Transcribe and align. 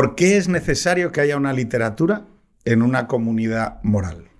¿por 0.00 0.14
qué 0.14 0.38
es 0.38 0.48
necesario 0.48 1.12
que 1.12 1.20
haya 1.20 1.36
una 1.36 1.52
literatura 1.52 2.24
en 2.64 2.80
una 2.80 3.06
comunidad 3.06 3.82
moral? 3.82 4.30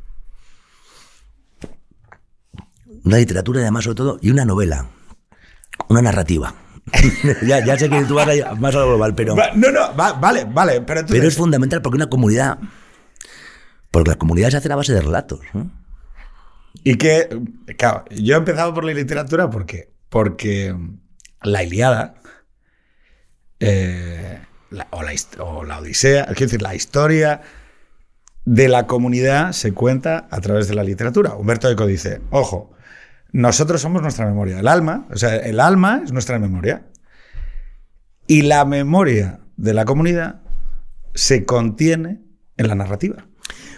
Una 3.05 3.18
literatura, 3.18 3.60
además, 3.60 3.84
sobre 3.84 3.96
todo, 3.96 4.18
y 4.23 4.30
una 4.30 4.46
novela, 4.46 4.87
una 5.88 6.01
narrativa. 6.01 6.54
ya, 7.46 7.62
ya, 7.62 7.78
sé 7.78 7.91
que 7.91 8.02
tú 8.04 8.15
vas 8.15 8.27
a 8.27 8.54
más 8.54 8.74
a 8.74 8.78
lo 8.78 8.87
global, 8.87 9.15
pero. 9.15 9.37
No, 9.54 9.70
no, 9.70 9.92
vale, 9.95 10.46
vale. 10.46 10.80
Pero, 10.80 11.02
pero 11.06 11.28
es 11.28 11.37
fundamental 11.37 11.82
porque 11.82 11.96
una 11.96 12.09
comunidad. 12.09 12.59
Porque 13.90 14.12
la 14.12 14.16
comunidad 14.16 14.48
se 14.48 14.56
hace 14.56 14.73
a 14.73 14.77
base 14.77 14.95
de 14.95 15.02
relatos. 15.02 15.40
Y 16.84 16.95
que, 16.95 17.29
claro, 17.77 18.06
yo 18.10 18.34
he 18.34 18.38
empezado 18.38 18.73
por 18.73 18.84
la 18.84 18.95
literatura 18.95 19.51
porque, 19.51 19.92
porque 20.09 20.74
la 21.42 21.62
Iliada 21.62 22.15
eh, 23.59 24.40
o, 24.70 25.02
la, 25.02 25.15
o, 25.38 25.65
la, 25.65 25.79
Odisea, 25.79 26.24
es 26.24 26.38
decir, 26.38 26.62
la 26.62 26.74
historia 26.74 27.42
de 28.45 28.69
la 28.69 28.87
comunidad 28.87 29.52
se 29.52 29.73
cuenta 29.73 30.29
a 30.30 30.41
través 30.41 30.69
de 30.69 30.74
la 30.74 30.84
literatura. 30.84 31.34
Humberto 31.34 31.70
Eco 31.70 31.87
dice, 31.87 32.20
ojo, 32.30 32.73
nosotros 33.33 33.80
somos 33.80 34.02
nuestra 34.02 34.26
memoria. 34.26 34.60
El 34.60 34.68
alma, 34.68 35.07
o 35.10 35.16
sea, 35.16 35.37
el 35.37 35.60
alma 35.60 36.02
es 36.04 36.13
nuestra 36.13 36.38
memoria. 36.38 36.87
Y 38.26 38.43
la 38.43 38.65
memoria 38.65 39.41
de 39.57 39.74
la 39.74 39.85
comunidad 39.85 40.41
se 41.15 41.45
contiene 41.45 42.21
en 42.57 42.68
la 42.68 42.74
narrativa. 42.74 43.26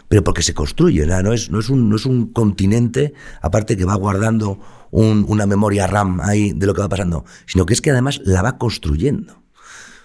Pero 0.09 0.25
porque 0.25 0.43
se 0.43 0.53
construye, 0.53 1.07
¿no? 1.07 1.33
es, 1.33 1.51
no, 1.51 1.59
es, 1.59 1.71
un, 1.71 1.89
no 1.89 1.97
es 1.97 2.05
un 2.05 2.33
continente, 2.33 3.15
aparte 3.41 3.77
que 3.77 3.87
va 3.87 3.95
guardando 3.95 4.61
una 4.91 5.47
memoria 5.47 5.87
RAM 5.87 6.21
ahí 6.21 6.53
de 6.53 6.67
lo 6.67 6.75
que 6.75 6.83
va 6.83 6.89
pasando, 6.89 7.25
sino 7.47 7.65
que 7.65 7.73
es 7.73 7.81
que 7.81 7.91
además 7.91 8.21
la 8.25 8.43
va 8.43 8.59
construyendo. 8.59 9.42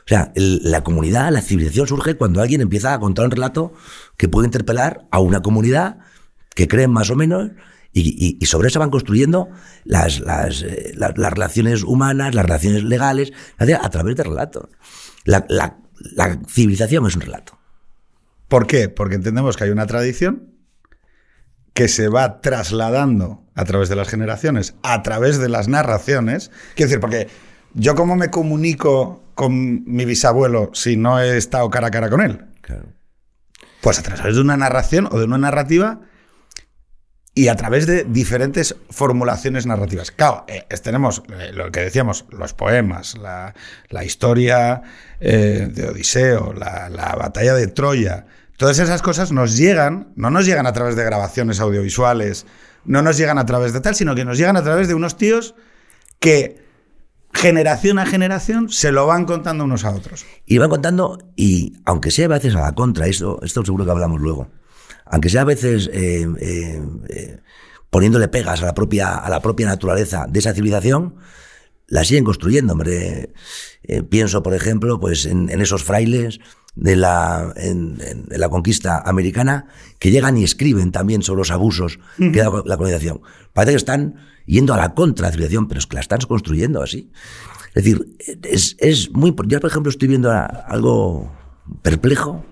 O 0.08 0.10
sea, 0.10 0.32
la 0.36 0.86
comunidad, 0.86 1.34
la 1.34 1.42
civilización 1.42 1.86
surge 1.86 2.16
cuando 2.16 2.42
alguien 2.42 2.62
empieza 2.62 2.94
a 2.94 3.00
contar 3.00 3.26
un 3.26 3.32
relato 3.32 3.74
que 4.16 4.30
puede 4.30 4.48
interpelar 4.48 5.06
a 5.12 5.20
una 5.20 5.42
comunidad 5.42 5.98
que 6.56 6.70
creen 6.70 6.92
más 6.92 7.10
o 7.10 7.16
menos 7.16 7.52
y, 7.92 8.38
sobre 8.46 8.70
eso 8.70 8.80
van 8.80 8.90
construyendo 8.90 9.50
las, 9.84 10.22
las, 10.22 10.62
eh, 10.62 10.94
las, 10.96 11.14
relaciones 11.14 11.84
humanas, 11.84 12.36
las 12.36 12.46
relaciones 12.46 12.84
legales, 12.84 13.34
a 13.58 13.90
través 13.90 14.16
de 14.16 14.24
relatos. 14.24 14.70
La, 15.26 15.46
la, 15.50 15.80
la 16.00 16.40
civilización 16.48 17.06
es 17.06 17.16
un 17.16 17.22
relato. 17.22 17.60
¿Por 18.48 18.66
qué? 18.66 18.88
Porque 18.88 19.16
entendemos 19.16 19.58
que 19.58 19.66
hay 19.66 19.72
una 19.72 19.88
tradición 19.88 20.54
que 21.74 21.90
se 21.90 22.08
va 22.08 22.40
trasladando 22.40 23.44
a 23.56 23.66
través 23.66 23.90
de 23.90 23.96
las 23.96 24.08
generaciones, 24.08 24.76
a 24.84 25.02
través 25.04 25.38
de 25.38 25.50
las 25.50 25.68
narraciones. 25.68 26.50
Quiero 26.76 26.90
decir, 26.90 27.00
porque 27.02 27.28
yo 27.74 27.96
cómo 27.96 28.16
me 28.16 28.30
comunico 28.30 29.24
con 29.36 29.84
mi 29.86 30.06
bisabuelo 30.06 30.72
si 30.74 30.98
no 30.98 31.20
he 31.20 31.38
estado 31.38 31.70
cara 31.70 31.88
a 31.88 31.92
cara 31.92 32.10
con 32.10 32.22
él. 32.22 32.46
Pues 33.82 34.00
a 34.00 34.04
través 34.04 34.36
de 34.36 34.42
una 34.42 34.58
narración 34.58 35.08
o 35.12 35.20
de 35.20 35.26
una 35.26 35.38
narrativa 35.38 36.02
y 37.38 37.50
a 37.50 37.56
través 37.56 37.86
de 37.86 38.04
diferentes 38.04 38.76
formulaciones 38.90 39.68
narrativas. 39.68 40.10
Claro, 40.10 40.44
eh, 40.48 40.66
tenemos 40.82 41.22
eh, 41.30 41.52
lo 41.54 41.72
que 41.72 41.82
decíamos, 41.82 42.26
los 42.32 42.56
poemas, 42.56 43.16
la, 43.16 44.04
historia 44.04 44.82
eh, 45.20 45.70
de 45.72 45.88
Odiseo, 45.88 46.54
la, 46.54 47.16
batalla 47.16 47.54
de 47.54 47.68
Troya, 47.68 48.26
todas 48.58 48.80
esas 48.80 49.04
cosas 49.04 49.32
nos 49.32 49.56
llegan, 49.56 50.14
no 50.16 50.32
nos 50.32 50.48
llegan 50.48 50.66
a 50.66 50.74
través 50.74 50.96
de 50.96 51.04
grabaciones 51.04 51.60
audiovisuales, 51.60 52.48
no 52.86 53.04
nos 53.04 53.18
llegan 53.18 53.38
a 53.38 53.46
través 53.46 53.72
de 53.72 53.82
tal, 53.82 53.94
sino 53.94 54.16
que 54.16 54.26
nos 54.26 54.40
llegan 54.40 54.58
a 54.58 54.64
través 54.64 54.88
de 54.88 54.96
unos 54.96 55.16
tíos 55.16 55.54
que 56.20 56.67
generación 57.34 58.00
a 58.00 58.06
generación 58.06 58.70
se 58.70 58.92
lo 58.92 59.06
van 59.08 59.26
contando 59.26 59.64
unos 59.64 59.86
a 59.86 59.92
otros. 59.92 60.26
Y 60.46 60.58
van 60.58 60.70
contando, 60.70 61.20
y 61.36 61.74
aunque 61.86 62.12
sea 62.12 62.26
a 62.26 62.30
veces 62.30 62.56
a 62.56 62.62
la 62.62 62.74
contra, 62.74 63.08
esto, 63.08 63.40
esto 63.44 63.64
seguro 63.64 63.86
que 63.86 63.92
hablamos 63.92 64.22
luego 64.22 64.48
aunque 65.10 65.30
sea 65.30 65.42
a 65.42 65.46
veces 65.46 65.90
eh, 65.94 66.28
eh, 66.40 66.82
eh, 67.10 67.40
poniéndole 67.90 68.28
pegas 68.28 68.62
a 68.62 68.66
la, 68.66 68.74
propia, 68.74 69.16
a 69.16 69.30
la 69.30 69.42
propia 69.42 69.68
naturaleza 69.68 70.26
de 70.28 70.40
esa 70.40 70.54
civilización, 70.54 71.16
la 71.88 72.04
siguen 72.04 72.26
construyendo. 72.26 72.74
Hombre. 72.74 73.34
pienso, 74.10 74.44
por 74.44 74.54
ejemplo, 74.54 75.00
pues 75.00 75.26
en, 75.26 75.50
esos 75.62 75.84
frailes 75.84 76.40
de 76.76 76.96
la, 76.96 77.54
en, 77.56 77.98
la 78.30 78.50
conquista 78.50 79.02
americana 79.06 79.68
que 80.00 80.12
llegan 80.12 80.38
y 80.38 80.44
escriben 80.44 80.92
también 80.92 81.24
sobre 81.24 81.40
los 81.40 81.52
abusos 81.52 82.00
que 82.18 82.40
da 82.40 82.52
la 82.66 82.78
colonización. 82.78 83.22
Parece 83.54 83.72
que 83.72 83.78
están 83.78 84.16
yendo 84.48 84.74
a 84.74 84.78
la 84.78 84.96
contra 84.96 85.28
de 85.28 85.30
la 85.30 85.34
civilización, 85.34 85.68
pero 85.68 85.80
es 85.80 85.86
que 85.86 85.96
la 85.96 86.02
están 86.02 86.20
construyendo 86.22 86.82
así. 86.82 87.12
Es 87.76 87.84
decir, 87.84 88.18
es, 88.44 88.76
es 88.80 89.12
muy... 89.12 89.36
Yo, 89.46 89.60
por 89.60 89.70
ejemplo, 89.70 89.92
estoy 89.92 90.08
viendo 90.08 90.32
algo 90.32 91.32
perplejo 91.84 92.44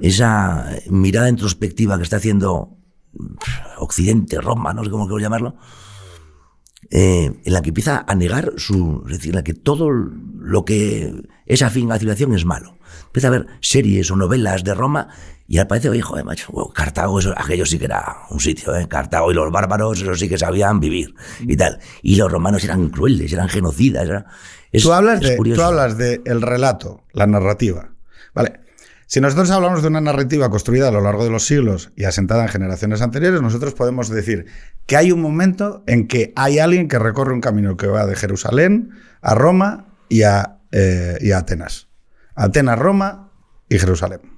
esa 0.00 0.70
mirada 0.88 1.28
introspectiva 1.28 1.96
que 1.96 2.02
está 2.02 2.16
haciendo 2.16 2.76
Occidente, 3.78 4.40
Roma, 4.40 4.72
no 4.72 4.84
sé 4.84 4.90
cómo 4.90 5.06
quiero 5.06 5.20
llamarlo, 5.20 5.56
eh, 6.90 7.40
en 7.44 7.52
la 7.52 7.62
que 7.62 7.70
empieza 7.70 8.04
a 8.06 8.14
negar 8.14 8.54
su, 8.56 9.02
es 9.06 9.18
decir, 9.18 9.30
en 9.30 9.36
la 9.36 9.44
que 9.44 9.54
todo 9.54 9.90
lo 9.90 10.64
que 10.64 11.22
es 11.46 11.62
afín 11.62 11.90
a 11.90 11.94
la 11.94 11.98
civilización 11.98 12.34
es 12.34 12.44
malo. 12.44 12.78
Empieza 13.06 13.28
a 13.28 13.32
ver 13.32 13.46
series 13.60 14.10
o 14.10 14.16
novelas 14.16 14.64
de 14.64 14.74
Roma 14.74 15.08
y 15.52 15.58
al 15.58 15.66
parece, 15.66 15.90
oye, 15.90 16.00
joder, 16.00 16.24
macho, 16.24 16.50
Cartago, 16.74 17.18
eso, 17.18 17.34
aquello 17.36 17.66
sí 17.66 17.78
que 17.78 17.84
era 17.84 18.22
un 18.30 18.40
sitio, 18.40 18.74
¿eh? 18.74 18.88
Cartago 18.88 19.30
y 19.30 19.34
los 19.34 19.52
bárbaros, 19.52 20.00
eso 20.00 20.14
sí 20.14 20.26
que 20.26 20.38
sabían 20.38 20.80
vivir 20.80 21.14
y 21.40 21.58
tal. 21.58 21.78
Y 22.00 22.16
los 22.16 22.32
romanos 22.32 22.64
eran 22.64 22.88
crueles, 22.88 23.30
eran 23.34 23.50
genocidas. 23.50 24.08
tú 24.82 24.94
hablas, 24.94 25.20
de, 25.20 25.36
tú 25.36 25.60
hablas 25.60 25.98
de 25.98 26.22
el 26.24 26.40
relato, 26.40 27.04
la 27.12 27.26
narrativa. 27.26 27.90
Vale, 28.34 28.60
si 29.06 29.20
nosotros 29.20 29.50
hablamos 29.50 29.82
de 29.82 29.88
una 29.88 30.00
narrativa 30.00 30.48
construida 30.48 30.88
a 30.88 30.90
lo 30.90 31.02
largo 31.02 31.22
de 31.22 31.30
los 31.30 31.44
siglos 31.44 31.92
y 31.96 32.04
asentada 32.04 32.44
en 32.44 32.48
generaciones 32.48 33.02
anteriores, 33.02 33.42
nosotros 33.42 33.74
podemos 33.74 34.08
decir 34.08 34.46
que 34.86 34.96
hay 34.96 35.12
un 35.12 35.20
momento 35.20 35.84
en 35.86 36.08
que 36.08 36.32
hay 36.34 36.60
alguien 36.60 36.88
que 36.88 36.98
recorre 36.98 37.34
un 37.34 37.42
camino 37.42 37.76
que 37.76 37.88
va 37.88 38.06
de 38.06 38.16
Jerusalén 38.16 38.92
a 39.20 39.34
Roma 39.34 39.84
y 40.08 40.22
a, 40.22 40.60
eh, 40.70 41.30
Atenas. 41.36 41.88
Atenas, 42.34 42.78
Roma 42.78 43.30
y 43.68 43.78
Jerusalén. 43.78 44.31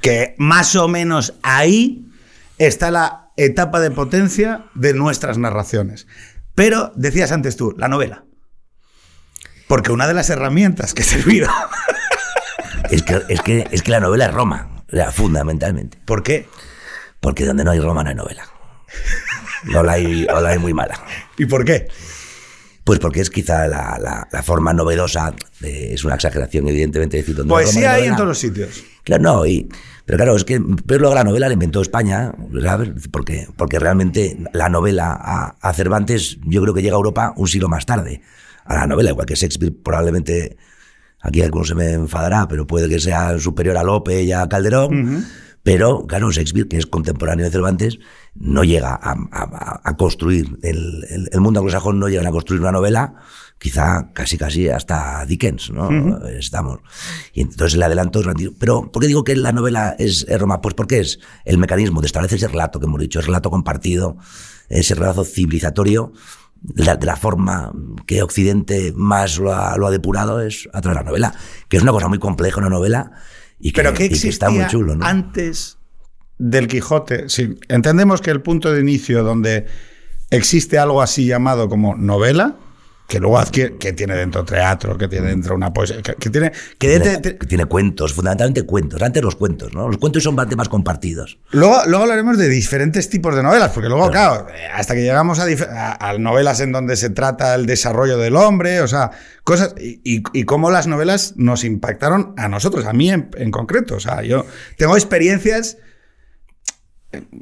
Que 0.00 0.34
más 0.38 0.76
o 0.76 0.88
menos 0.88 1.34
ahí 1.42 2.06
está 2.58 2.90
la 2.90 3.30
etapa 3.36 3.80
de 3.80 3.90
potencia 3.90 4.64
de 4.74 4.94
nuestras 4.94 5.38
narraciones. 5.38 6.06
Pero 6.54 6.92
decías 6.96 7.32
antes 7.32 7.56
tú, 7.56 7.74
la 7.76 7.88
novela. 7.88 8.24
Porque 9.66 9.92
una 9.92 10.08
de 10.08 10.14
las 10.14 10.30
herramientas 10.30 10.94
que 10.94 11.02
ha 11.02 11.06
servido 11.06 11.48
Es 12.90 13.02
que, 13.02 13.22
es 13.28 13.40
que, 13.42 13.68
es 13.70 13.82
que 13.82 13.90
la 13.90 14.00
novela 14.00 14.26
es 14.26 14.34
Roma, 14.34 14.68
fundamentalmente. 15.12 15.98
¿Por 16.04 16.22
qué? 16.22 16.48
Porque 17.20 17.44
donde 17.44 17.62
no 17.62 17.70
hay 17.70 17.78
Roma 17.78 18.02
no 18.02 18.10
hay 18.10 18.16
novela. 18.16 18.48
O 19.76 19.82
la 19.82 19.92
hay, 19.92 20.26
o 20.26 20.40
la 20.40 20.50
hay 20.50 20.58
muy 20.58 20.74
mala. 20.74 21.00
¿Y 21.38 21.46
por 21.46 21.64
qué? 21.64 21.88
Pues 22.84 22.98
porque 22.98 23.20
es 23.20 23.30
quizá 23.30 23.66
la, 23.68 24.26
la, 24.32 24.42
forma 24.42 24.72
novedosa, 24.72 25.34
es 25.60 26.02
una 26.04 26.14
exageración, 26.14 26.66
evidentemente, 26.66 27.18
decir 27.18 27.36
donde 27.36 27.50
Poesía 27.50 27.94
hay 27.94 28.06
en 28.06 28.16
todos 28.16 28.28
los 28.28 28.38
sitios. 28.38 28.82
Claro, 29.04 29.22
no, 29.22 29.46
y, 29.46 29.68
pero 30.06 30.16
claro, 30.16 30.34
es 30.34 30.44
que 30.44 30.60
pero 30.86 31.00
luego 31.00 31.14
la 31.14 31.24
novela 31.24 31.46
la 31.48 31.54
inventó 31.54 31.82
España, 31.82 32.32
¿sabes? 32.62 32.90
Porque, 33.10 33.46
porque 33.56 33.78
realmente 33.78 34.38
la 34.52 34.68
novela 34.68 35.12
a, 35.12 35.56
a 35.60 35.72
Cervantes 35.74 36.38
yo 36.44 36.62
creo 36.62 36.74
que 36.74 36.82
llega 36.82 36.94
a 36.94 36.98
Europa 36.98 37.34
un 37.36 37.48
siglo 37.48 37.68
más 37.68 37.86
tarde. 37.86 38.22
A 38.64 38.74
la 38.74 38.86
novela, 38.86 39.10
igual 39.10 39.26
que 39.26 39.34
Shakespeare 39.34 39.72
probablemente 39.72 40.56
Aquí 41.22 41.42
alguno 41.42 41.64
se 41.64 41.74
me 41.74 41.92
enfadará, 41.92 42.48
pero 42.48 42.66
puede 42.66 42.88
que 42.88 42.98
sea 42.98 43.38
superior 43.38 43.76
a 43.76 43.82
Lope 43.82 44.22
y 44.22 44.32
a 44.32 44.48
Calderón. 44.48 45.26
Pero, 45.62 46.06
claro, 46.06 46.30
Shakespeare, 46.30 46.68
que 46.68 46.78
es 46.78 46.86
contemporáneo 46.86 47.44
de 47.44 47.52
Cervantes, 47.52 47.98
no 48.34 48.64
llega 48.64 48.98
a, 49.02 49.96
construir, 49.96 50.58
el, 50.62 51.28
el, 51.30 51.40
mundo 51.40 51.60
anglosajón 51.60 51.98
no 51.98 52.08
llega 52.08 52.26
a 52.26 52.32
construir 52.32 52.62
una 52.62 52.72
novela, 52.72 53.16
quizá 53.58 54.10
casi 54.14 54.38
casi 54.38 54.68
hasta 54.68 55.24
Dickens, 55.26 55.70
¿no? 55.70 56.26
Estamos. 56.28 56.80
Y 57.34 57.42
entonces 57.42 57.74
el 57.74 57.82
adelanto 57.82 58.20
es 58.20 58.26
Pero, 58.58 58.90
¿por 58.90 59.02
qué 59.02 59.08
digo 59.08 59.22
que 59.22 59.36
la 59.36 59.52
novela 59.52 59.94
es, 59.98 60.26
Roma? 60.38 60.62
Pues 60.62 60.74
porque 60.74 61.00
es 61.00 61.20
el 61.44 61.58
mecanismo 61.58 62.00
de 62.00 62.06
establecer 62.06 62.38
ese 62.38 62.48
relato 62.48 62.80
que 62.80 62.86
hemos 62.86 63.00
dicho, 63.00 63.18
ese 63.18 63.26
relato 63.26 63.50
compartido, 63.50 64.16
ese 64.70 64.94
relato 64.94 65.24
civilizatorio, 65.24 66.12
de 66.62 67.06
la, 67.06 67.16
forma 67.16 67.72
que 68.06 68.22
Occidente 68.22 68.92
más 68.94 69.38
lo 69.38 69.52
ha, 69.52 69.90
depurado 69.90 70.40
es 70.40 70.68
a 70.72 70.80
través 70.80 70.98
de 70.98 71.04
la 71.04 71.10
novela, 71.10 71.34
que 71.68 71.76
es 71.78 71.82
una 71.82 71.92
cosa 71.92 72.08
muy 72.08 72.18
compleja, 72.18 72.60
una 72.60 72.68
novela, 72.68 73.12
y 73.60 73.72
que, 73.72 73.82
Pero 73.82 73.94
que, 73.94 74.06
está 74.06 74.50
muy 74.50 74.66
chulo. 74.66 74.96
¿no? 74.96 75.04
Antes 75.04 75.78
del 76.38 76.66
Quijote, 76.66 77.26
entendemos 77.68 78.20
que 78.20 78.30
el 78.30 78.40
punto 78.40 78.72
de 78.72 78.80
inicio 78.80 79.22
donde 79.22 79.66
existe 80.30 80.78
algo 80.78 81.02
así 81.02 81.26
llamado 81.26 81.68
como 81.68 81.94
novela, 81.96 82.56
que 83.10 83.18
luego 83.18 83.38
adquiere, 83.38 83.76
que 83.76 83.92
tiene 83.92 84.14
dentro 84.14 84.44
teatro, 84.44 84.96
que 84.96 85.08
tiene 85.08 85.26
dentro 85.30 85.56
una 85.56 85.72
poesía, 85.72 86.00
que, 86.00 86.14
que 86.14 86.30
tiene, 86.30 86.52
que 86.78 87.36
Tiene, 87.48 87.66
cuentos, 87.66 88.14
fundamentalmente 88.14 88.62
cuentos. 88.62 89.02
Antes 89.02 89.20
los 89.22 89.34
cuentos, 89.34 89.74
¿no? 89.74 89.88
Los 89.88 89.98
cuentos 89.98 90.22
son 90.22 90.36
bastante 90.36 90.54
más 90.54 90.68
compartidos. 90.68 91.40
Luego, 91.50 91.76
luego 91.88 92.04
hablaremos 92.04 92.38
de 92.38 92.48
diferentes 92.48 93.10
tipos 93.10 93.34
de 93.34 93.42
novelas, 93.42 93.72
porque 93.72 93.88
luego, 93.88 94.08
claro, 94.12 94.46
hasta 94.72 94.94
que 94.94 95.02
llegamos 95.02 95.40
a, 95.40 95.48
dif- 95.48 95.68
a- 95.68 96.08
a 96.08 96.16
novelas 96.18 96.60
en 96.60 96.70
donde 96.70 96.94
se 96.94 97.10
trata 97.10 97.56
el 97.56 97.66
desarrollo 97.66 98.16
del 98.16 98.36
hombre, 98.36 98.80
o 98.80 98.86
sea, 98.86 99.10
cosas, 99.42 99.74
y, 99.80 100.00
y- 100.04 100.22
y 100.32 100.44
cómo 100.44 100.70
las 100.70 100.86
novelas 100.86 101.34
nos 101.36 101.64
impactaron 101.64 102.32
a 102.36 102.46
nosotros, 102.48 102.86
a 102.86 102.92
mí 102.92 103.10
en, 103.10 103.28
en 103.36 103.50
concreto. 103.50 103.96
O 103.96 104.00
sea, 104.00 104.22
yo 104.22 104.46
tengo 104.76 104.94
experiencias 104.96 105.78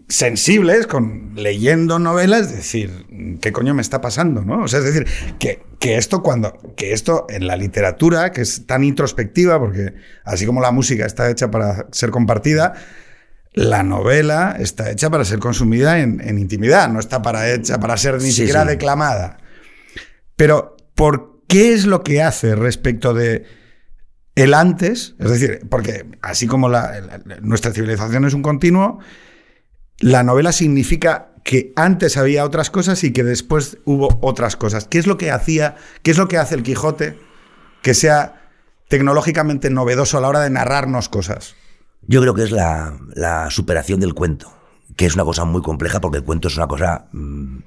sensibles 0.08 0.86
con 0.86 1.32
leyendo 1.34 1.98
novelas, 1.98 2.50
decir, 2.54 3.06
¿qué 3.40 3.52
coño 3.52 3.74
me 3.74 3.82
está 3.82 4.00
pasando? 4.00 4.42
¿no? 4.42 4.62
O 4.62 4.68
sea, 4.68 4.78
es 4.80 4.86
decir, 4.86 5.06
que, 5.38 5.62
que 5.78 5.96
esto 5.96 6.22
cuando, 6.22 6.56
que 6.76 6.92
esto 6.92 7.26
en 7.28 7.46
la 7.46 7.56
literatura, 7.56 8.32
que 8.32 8.40
es 8.42 8.66
tan 8.66 8.84
introspectiva, 8.84 9.58
porque 9.58 9.94
así 10.24 10.46
como 10.46 10.60
la 10.60 10.70
música 10.70 11.04
está 11.06 11.30
hecha 11.30 11.50
para 11.50 11.86
ser 11.92 12.10
compartida, 12.10 12.74
la 13.52 13.82
novela 13.82 14.56
está 14.58 14.90
hecha 14.90 15.10
para 15.10 15.24
ser 15.24 15.38
consumida 15.38 16.00
en, 16.00 16.20
en 16.26 16.38
intimidad, 16.38 16.88
no 16.88 17.00
está 17.00 17.20
para 17.22 17.52
hecha 17.52 17.78
para 17.80 17.96
ser 17.96 18.14
ni 18.14 18.20
Sí, 18.30 18.32
siquiera 18.32 18.62
sí. 18.62 18.68
declamada. 18.68 19.38
Pero, 20.36 20.76
¿por 20.94 21.42
qué 21.48 21.72
es 21.72 21.84
lo 21.84 22.02
que 22.02 22.22
hace 22.22 22.54
respecto 22.54 23.12
de 23.14 23.44
el 24.34 24.54
antes? 24.54 25.16
Es 25.18 25.30
decir, 25.30 25.60
porque 25.68 26.06
así 26.22 26.46
como 26.46 26.68
la- 26.68 27.00
la- 27.00 27.18
nuestra 27.40 27.72
civilización 27.72 28.24
es 28.24 28.34
un 28.34 28.42
continuo, 28.42 29.00
la 30.00 30.22
novela 30.22 30.52
significa 30.52 31.32
que 31.44 31.72
antes 31.76 32.16
había 32.16 32.44
otras 32.44 32.70
cosas 32.70 33.02
y 33.04 33.12
que 33.12 33.24
después 33.24 33.78
hubo 33.84 34.18
otras 34.22 34.56
cosas. 34.56 34.86
¿Qué 34.86 34.98
es 34.98 35.06
lo 35.06 35.16
que 35.16 35.30
hacía, 35.30 35.76
qué 36.02 36.10
es 36.10 36.18
lo 36.18 36.28
que 36.28 36.36
hace 36.36 36.54
el 36.54 36.62
Quijote 36.62 37.18
que 37.82 37.94
sea 37.94 38.50
tecnológicamente 38.88 39.70
novedoso 39.70 40.18
a 40.18 40.20
la 40.20 40.28
hora 40.28 40.40
de 40.40 40.50
narrarnos 40.50 41.08
cosas? 41.08 41.54
Yo 42.02 42.20
creo 42.20 42.34
que 42.34 42.44
es 42.44 42.50
la, 42.50 42.98
la 43.14 43.50
superación 43.50 44.00
del 44.00 44.14
cuento, 44.14 44.52
que 44.96 45.06
es 45.06 45.14
una 45.14 45.24
cosa 45.24 45.44
muy 45.44 45.62
compleja 45.62 46.00
porque 46.00 46.18
el 46.18 46.24
cuento 46.24 46.48
es 46.48 46.56
una 46.56 46.68
cosa 46.68 47.08
mm, 47.12 47.58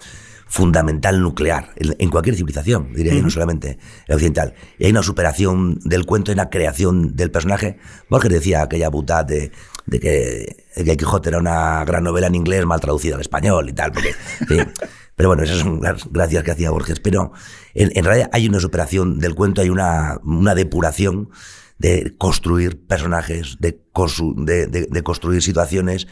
fundamental, 0.48 1.22
nuclear, 1.22 1.72
en, 1.76 1.96
en 1.98 2.10
cualquier 2.10 2.36
civilización, 2.36 2.94
diría 2.94 3.14
yo, 3.14 3.22
no 3.22 3.30
solamente 3.30 3.78
la 4.08 4.16
occidental. 4.16 4.54
Y 4.78 4.86
hay 4.86 4.92
una 4.92 5.02
superación 5.02 5.80
del 5.84 6.06
cuento 6.06 6.32
y 6.32 6.34
una 6.34 6.50
creación 6.50 7.16
del 7.16 7.32
personaje. 7.32 7.78
Borges 8.10 8.32
decía 8.32 8.62
aquella 8.62 8.90
butad 8.90 9.26
de, 9.26 9.52
de 9.86 10.00
que, 10.00 10.66
de 10.76 10.84
que 10.84 10.98
Quijote 10.98 11.30
era 11.30 11.40
una 11.40 11.84
gran 11.86 12.04
novela 12.04 12.28
en 12.28 12.36
inglés 12.36 12.66
mal 12.66 12.80
traducida 12.80 13.16
al 13.16 13.22
español 13.22 13.70
y 13.70 13.74
tal, 13.74 13.92
porque... 13.92 14.14
sí. 14.48 14.58
Pero 15.16 15.30
bueno, 15.30 15.44
esas 15.44 15.60
son 15.60 15.82
las 15.84 16.12
gracias 16.12 16.44
que 16.44 16.52
hacía 16.52 16.72
Borges. 16.72 17.00
Pero 17.00 17.32
en, 17.76 18.04
realidad 18.06 18.30
hay 18.34 18.48
una 18.48 18.60
superación 18.60 19.20
del 19.20 19.36
cuento, 19.36 19.62
hay 19.62 19.70
una, 19.70 20.20
una 20.24 20.56
depuración 20.56 21.30
de 21.78 22.16
construir 22.18 22.88
personajes, 22.88 23.58
de- 23.60 23.78
de 24.90 25.04
construir 25.04 25.44
situaciones, 25.44 26.08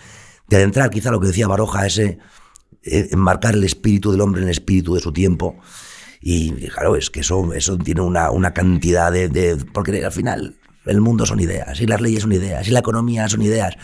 de 0.47 0.57
adentrar 0.57 0.91
quizá 0.91 1.09
lo 1.09 1.19
que 1.19 1.27
decía 1.27 1.47
Baroja, 1.47 1.87
ese 1.87 2.19
eh, 2.83 3.07
enmarcar 3.11 3.55
el 3.55 3.63
espíritu 3.63 4.11
del 4.11 4.21
hombre 4.21 4.41
en 4.41 4.47
el 4.47 4.51
espíritu 4.51 4.93
de 4.93 5.01
su 5.01 5.11
tiempo. 5.11 5.57
Y 6.21 6.67
claro, 6.67 6.95
es 6.95 7.09
que 7.09 7.21
eso, 7.21 7.51
eso 7.53 7.77
tiene 7.79 8.01
una, 8.01 8.29
una 8.29 8.53
cantidad 8.53 9.11
de, 9.11 9.27
de- 9.29 9.55
Porque 9.73 10.05
al 10.05 10.11
final 10.11 10.58
el 10.85 11.01
mundo 11.01 11.25
son 11.25 11.39
ideas, 11.39 11.79
y 11.81 11.87
las 11.87 12.01
leyes 12.01 12.21
son 12.21 12.31
ideas, 12.31 12.67
y 12.67 12.71
la 12.71 12.79
economía 12.79 13.27
son 13.29 13.41
ideas. 13.41 13.75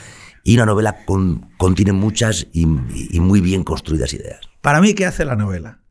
Y 0.43 0.55
una 0.55 0.65
novela 0.65 1.05
con- 1.05 1.49
contiene 1.57 1.91
muchas 1.91 2.47
y, 2.53 2.65
muy 2.65 3.41
bien 3.41 3.63
construidas 3.63 4.13
ideas. 4.13 4.41
Para 4.61 4.79
mí, 4.79 4.93
¿qué 4.93 5.05
hace 5.05 5.25
la 5.25 5.35
novela? 5.35 5.81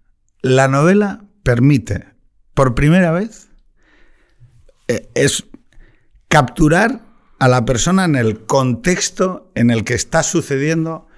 La 0.42 0.68
novela 0.68 1.24
permite, 1.42 2.04
por 2.54 2.74
primera 2.74 3.10
vez, 3.10 3.48
eh, 4.88 5.08
es 5.14 5.46
capturar 6.28 7.00
a 7.38 7.48
la 7.48 7.64
persona 7.64 8.04
en 8.04 8.16
el 8.16 8.46
contexto 8.46 9.50
en 9.54 9.70
el 9.70 9.84
que 9.84 9.94
está 9.94 10.22
sucediendo 10.22 11.08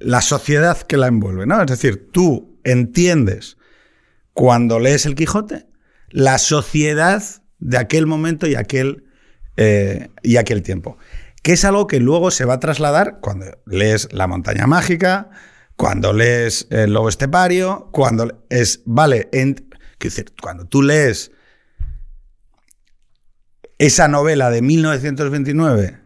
la 0.00 0.20
sociedad 0.20 0.78
que 0.82 0.96
la 0.96 1.06
envuelve. 1.06 1.46
¿no? 1.46 1.60
Es 1.60 1.66
decir, 1.68 2.10
tú 2.12 2.58
entiendes 2.64 3.56
cuando 4.32 4.78
lees 4.78 5.06
el 5.06 5.14
Quijote 5.14 5.66
la 6.10 6.38
sociedad 6.38 7.22
de 7.58 7.78
aquel 7.78 8.06
momento 8.06 8.46
y 8.46 8.54
aquel, 8.54 9.04
eh, 9.56 10.08
y 10.22 10.36
aquel 10.36 10.62
tiempo. 10.62 10.98
Que 11.42 11.52
es 11.52 11.64
algo 11.64 11.86
que 11.86 12.00
luego 12.00 12.30
se 12.30 12.44
va 12.44 12.54
a 12.54 12.60
trasladar 12.60 13.18
cuando 13.20 13.46
lees 13.66 14.12
La 14.12 14.26
montaña 14.26 14.66
mágica, 14.66 15.30
cuando 15.76 16.12
lees 16.12 16.66
El 16.70 16.92
lobo 16.92 17.08
estepario, 17.08 17.88
cuando 17.92 18.44
es, 18.50 18.82
vale, 18.84 19.28
en, 19.32 19.68
cuando 20.40 20.66
tú 20.66 20.82
lees 20.82 21.30
esa 23.78 24.08
novela 24.08 24.50
de 24.50 24.60
1929 24.60 25.98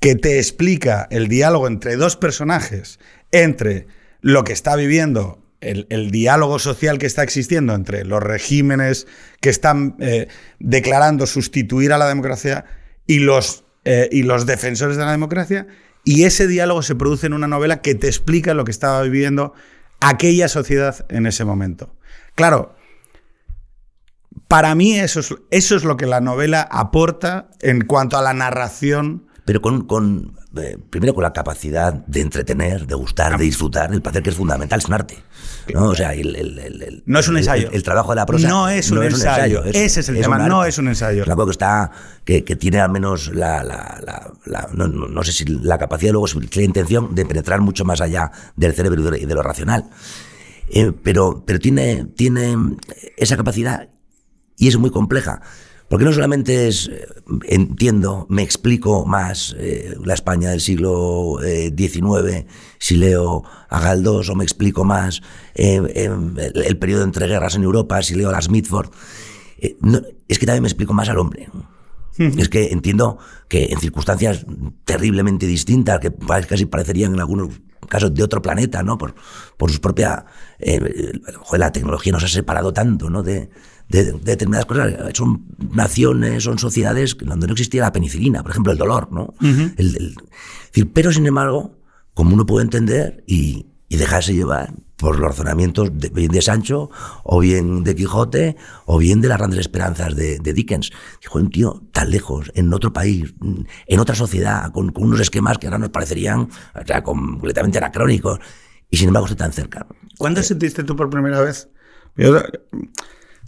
que 0.00 0.14
te 0.14 0.38
explica 0.38 1.08
el 1.10 1.26
diálogo 1.28 1.66
entre 1.66 1.96
dos 1.96 2.16
personajes, 2.16 3.00
entre 3.32 3.88
lo 4.20 4.44
que 4.44 4.52
está 4.52 4.76
viviendo, 4.76 5.42
el, 5.60 6.10
diálogo 6.10 6.58
social 6.58 6.98
que 6.98 7.06
está 7.06 7.22
existiendo 7.22 7.74
entre 7.74 8.04
los 8.04 8.22
regímenes 8.22 9.06
que 9.40 9.50
están 9.50 9.96
eh, 9.98 10.28
declarando 10.58 11.26
sustituir 11.26 11.92
a 11.92 11.98
la 11.98 12.08
democracia 12.08 12.64
y 13.06 13.18
los, 13.18 13.64
eh, 13.84 14.08
y 14.12 14.22
los 14.22 14.46
defensores 14.46 14.96
de 14.96 15.04
la 15.04 15.10
democracia, 15.10 15.66
y 16.04 16.24
ese 16.24 16.46
diálogo 16.46 16.82
se 16.82 16.94
produce 16.94 17.26
en 17.26 17.32
una 17.32 17.48
novela 17.48 17.80
que 17.82 17.94
te 17.94 18.06
explica 18.06 18.54
lo 18.54 18.64
que 18.64 18.70
estaba 18.70 19.02
viviendo 19.02 19.52
aquella 20.00 20.48
sociedad 20.48 21.04
en 21.08 21.26
ese 21.26 21.44
momento. 21.44 21.94
Claro, 22.34 22.76
para 24.46 24.74
mí 24.74 24.98
eso 24.98 25.20
es, 25.20 25.34
eso 25.50 25.76
es 25.76 25.84
lo 25.84 25.96
que 25.96 26.06
la 26.06 26.20
novela 26.20 26.66
aporta 26.70 27.50
en 27.60 27.84
cuanto 27.84 28.16
a 28.16 28.22
la 28.22 28.32
narración. 28.32 29.26
pero 29.44 29.60
con 29.60 30.37
eh, 30.56 30.78
primero 30.90 31.12
con 31.14 31.22
la 31.22 31.32
capacidad 31.32 31.92
de 31.92 32.20
entretener, 32.22 32.86
de 32.86 32.94
gustar, 32.94 33.36
de 33.36 33.44
disfrutar, 33.44 33.92
el 33.92 34.00
placer 34.00 34.22
que 34.22 34.30
es 34.30 34.36
fundamental, 34.36 34.78
es 34.78 34.86
un 34.86 34.94
arte. 34.94 35.18
¿no? 35.74 35.88
O 35.90 35.94
sea, 35.94 36.14
el, 36.14 36.34
el- 36.36 36.58
el- 36.58 37.02
No 37.06 37.18
es 37.18 37.28
un 37.28 37.36
ensayo. 37.36 37.68
El, 37.70 37.82
trabajo 37.82 38.10
de 38.12 38.16
la 38.16 38.24
prosa 38.26 38.48
No 38.48 38.68
es 38.68 38.90
un 38.90 39.02
ensayo. 39.02 39.62
Ese 39.64 40.00
es 40.00 40.08
el 40.08 40.20
tema, 40.20 40.38
no 40.48 40.64
es 40.64 40.78
un 40.78 40.88
ensayo. 40.88 41.22
Es 41.24 41.28
cosa 41.28 41.44
que 41.44 41.50
está, 41.50 41.90
que, 42.24 42.44
que 42.44 42.56
tiene 42.56 42.80
al 42.80 42.90
menos 42.90 43.28
la, 43.34 43.62
la- 43.62 44.00
la- 44.04 44.32
la- 44.46 44.68
no, 44.72 44.88
no- 44.88 45.08
no 45.08 45.22
sé 45.22 45.32
si 45.32 45.44
la 45.44 45.76
capacidad, 45.78 46.12
luego 46.12 46.26
si 46.26 46.38
la 46.40 46.62
intención 46.62 47.14
de 47.14 47.26
penetrar 47.26 47.60
mucho 47.60 47.84
más 47.84 48.00
allá 48.00 48.30
del 48.56 48.72
cerebro 48.74 49.00
y 49.00 49.10
de, 49.10 49.20
y 49.20 49.26
de 49.26 49.34
lo 49.34 49.42
racional. 49.42 49.90
Eh, 50.70 50.92
pero, 51.02 51.44
pero 51.46 51.58
tiene, 51.58 52.06
tiene 52.16 52.56
esa 53.16 53.36
capacidad 53.36 53.88
y 54.56 54.68
es 54.68 54.76
muy 54.78 54.90
compleja. 54.90 55.40
Porque 55.88 56.04
no 56.04 56.12
solamente 56.12 56.68
es, 56.68 56.88
eh, 56.88 57.06
entiendo, 57.44 58.26
me 58.28 58.42
explico 58.42 59.06
más 59.06 59.56
eh, 59.58 59.96
la 60.04 60.14
España 60.14 60.50
del 60.50 60.60
siglo 60.60 61.42
eh, 61.42 61.72
XIX 61.76 62.44
si 62.78 62.96
leo 62.96 63.42
a 63.70 63.80
Galdós 63.80 64.28
o 64.28 64.34
me 64.34 64.44
explico 64.44 64.84
más 64.84 65.22
eh, 65.54 65.80
eh, 65.94 66.04
el, 66.04 66.62
el 66.62 66.78
periodo 66.78 67.04
entre 67.04 67.26
guerras 67.26 67.54
en 67.54 67.62
Europa 67.62 68.02
si 68.02 68.14
leo 68.14 68.28
a 68.28 68.32
las 68.32 68.50
Mitford. 68.50 68.90
Eh, 69.60 69.76
no, 69.80 70.02
es 70.28 70.38
que 70.38 70.46
también 70.46 70.62
me 70.62 70.68
explico 70.68 70.92
más 70.92 71.08
al 71.08 71.18
hombre. 71.18 71.48
Es 72.18 72.48
que 72.48 72.72
entiendo 72.72 73.18
que 73.46 73.66
en 73.66 73.78
circunstancias 73.78 74.44
terriblemente 74.84 75.46
distintas, 75.46 76.00
que 76.00 76.12
casi 76.48 76.66
parecerían 76.66 77.14
en 77.14 77.20
algunos 77.20 77.60
casos 77.88 78.12
de 78.12 78.24
otro 78.24 78.42
planeta, 78.42 78.82
¿no? 78.82 78.98
Por, 78.98 79.14
por 79.56 79.70
su 79.70 79.80
propia... 79.80 80.26
eh, 80.58 81.12
la 81.56 81.70
tecnología 81.70 82.12
nos 82.12 82.24
ha 82.24 82.28
separado 82.28 82.72
tanto, 82.72 83.08
¿no? 83.08 83.22
De, 83.22 83.50
de- 83.88 84.04
de 84.12 84.18
determinadas 84.18 84.66
cosas. 84.66 84.94
Son 85.14 85.46
naciones, 85.72 86.44
son 86.44 86.58
sociedades 86.58 87.16
donde 87.20 87.46
no 87.46 87.52
existía 87.52 87.82
la 87.82 87.92
penicilina, 87.92 88.42
por 88.42 88.50
ejemplo, 88.52 88.72
el 88.72 88.78
dolor, 88.78 89.10
¿no? 89.12 89.34
El- 89.76 89.96
el- 89.96 90.16
decir, 90.66 90.92
pero, 90.92 91.12
sin 91.12 91.26
embargo, 91.26 91.76
como 92.14 92.34
uno 92.34 92.44
puede 92.46 92.64
entender 92.64 93.22
y, 93.26 93.66
y 93.88 93.96
dejarse 93.96 94.34
llevar 94.34 94.72
por 94.96 95.16
los 95.20 95.28
razonamientos 95.28 95.96
de, 95.96 96.08
bien 96.08 96.32
de 96.32 96.42
Sancho, 96.42 96.90
o 97.22 97.38
bien 97.38 97.84
de 97.84 97.94
Quijote, 97.94 98.56
o 98.84 98.98
bien 98.98 99.20
de 99.20 99.28
las 99.28 99.38
grandes 99.38 99.60
esperanzas 99.60 100.16
de, 100.16 100.40
de 100.40 100.52
Dickens. 100.52 100.90
Dijo, 101.22 101.38
un 101.38 101.50
tío 101.50 101.84
tan 101.92 102.10
lejos, 102.10 102.50
en 102.56 102.74
otro 102.74 102.92
país, 102.92 103.32
en 103.86 104.00
otra 104.00 104.16
sociedad, 104.16 104.72
con, 104.72 104.90
con 104.90 105.04
unos 105.04 105.20
esquemas 105.20 105.56
que 105.58 105.68
ahora 105.68 105.78
nos 105.78 105.90
parecerían 105.90 106.40
o 106.40 106.84
sea, 106.84 107.04
completamente 107.04 107.78
anacrónicos, 107.78 108.40
y 108.90 108.96
sin 108.96 109.06
embargo 109.08 109.26
estoy 109.26 109.38
tan 109.38 109.52
cerca. 109.52 109.86
¿Cuándo 110.18 110.42
sentiste 110.42 110.82
tú 110.82 110.96
por 110.96 111.08
primera 111.10 111.40
vez? 111.40 111.68
Yo- 112.16 112.42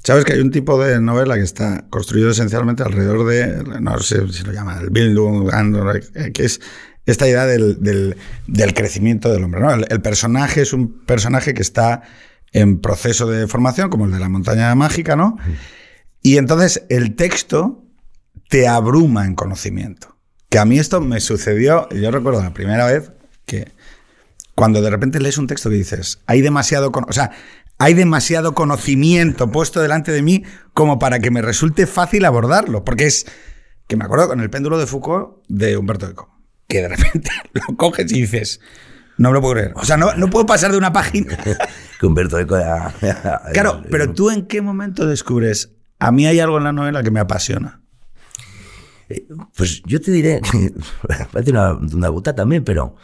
Sabes 0.02 0.25
que 0.25 0.33
hay 0.33 0.40
un 0.40 0.50
tipo 0.50 0.83
de 0.83 1.00
novela 1.00 1.35
que 1.37 1.42
está 1.42 1.85
construido 1.90 2.30
esencialmente 2.30 2.83
alrededor 2.83 3.26
de, 3.26 3.80
no 3.80 3.99
sé 3.99 4.26
si 4.33 4.42
lo 4.45 4.52
llama, 4.52 4.78
el 4.80 4.90
Bildung, 4.90 5.50
eh, 6.14 6.33
que 6.33 6.45
es 6.45 6.61
esta 7.07 7.28
idea 7.28 7.45
del, 7.47 7.83
del- 7.83 8.16
del 8.47 8.73
crecimiento 8.75 9.30
del 9.33 9.45
hombre. 9.45 9.61
¿no? 9.61 9.73
El, 9.75 9.87
el 9.90 10.00
personaje 10.00 10.62
es 10.62 10.73
un 10.73 11.04
personaje 11.04 11.52
que 11.54 11.62
está 11.62 12.02
en 12.52 12.80
proceso 12.80 13.26
de 13.26 13.47
formación, 13.47 13.90
como 13.90 14.07
el 14.07 14.12
de 14.12 14.21
la 14.21 14.28
montaña 14.28 14.75
mágica, 14.75 15.16
¿no? 15.16 15.37
Y 16.23 16.37
entonces 16.38 16.83
el 16.88 17.14
texto 17.14 17.85
te 18.49 18.66
abruma 18.69 19.25
en 19.26 19.35
conocimiento. 19.35 20.16
Que 20.49 20.59
a 20.59 20.64
mí 20.64 20.78
esto 20.78 21.00
me 21.00 21.21
sucedió, 21.21 21.88
yo 21.90 22.11
recuerdo 22.11 22.42
la 22.42 22.52
primera 22.52 22.87
vez 22.87 23.12
que 23.47 23.71
cuando 24.57 24.83
de 24.83 24.90
repente 24.90 25.21
lees 25.21 25.38
un 25.38 25.47
texto 25.47 25.71
que 25.71 25.76
dices, 25.76 26.19
hay 26.26 26.40
demasiado, 26.42 26.90
o 26.92 27.12
sea, 27.12 27.30
hay 27.81 27.95
demasiado 27.95 28.55
conocimiento 28.55 29.51
puesto 29.51 29.81
delante 29.81 30.13
de 30.13 30.21
mí 30.21 30.45
como 30.75 30.99
para 30.99 31.19
que 31.19 31.31
me 31.31 31.41
resulte 31.41 31.87
fácil 31.87 32.27
abordarlo. 32.27 32.85
Porque 32.85 33.07
es 33.07 33.25
que 33.89 33.97
me 33.97 34.05
acuerdo 34.05 34.29
con 34.29 34.41
el 34.41 34.51
péndulo 34.51 34.79
de 34.79 34.87
Foucault 34.87 35.39
de 35.49 35.79
Humberto 35.79 36.07
Eco, 36.07 36.29
que 36.69 36.83
de 36.83 36.89
repente 36.89 37.31
lo 37.55 37.75
coges 37.79 38.13
y 38.13 38.21
dices, 38.21 38.61
no 39.17 39.31
me 39.31 39.37
lo 39.37 39.41
puedo 39.41 39.55
creer. 39.55 39.73
O 39.77 39.85
sea, 39.87 39.97
no, 39.97 40.15
no 40.15 40.29
puedo 40.29 40.45
pasar 40.45 40.73
de 40.73 40.77
una 40.77 40.93
página. 40.93 41.39
que 42.01 42.07
Humberto 42.07 42.39
Eco 42.39 42.59
era- 42.59 42.93
claro, 43.55 43.83
pero 43.91 44.13
tú 44.13 44.29
en 44.31 44.47
qué 44.47 44.61
momento 44.61 45.07
descubres, 45.07 45.73
a 45.99 46.13
mí 46.13 46.27
hay 46.27 46.39
algo 46.39 46.59
en 46.59 46.65
la 46.65 46.73
novela 46.73 47.03
que 47.03 47.11
me 47.11 47.21
apasiona. 47.21 47.81
Pues 49.57 49.83
yo 49.87 50.03
te 50.03 50.11
diré, 50.11 50.43
parece 51.33 51.51
una, 51.51 51.73
una 51.73 52.23
también, 52.35 52.63
pero 52.63 52.95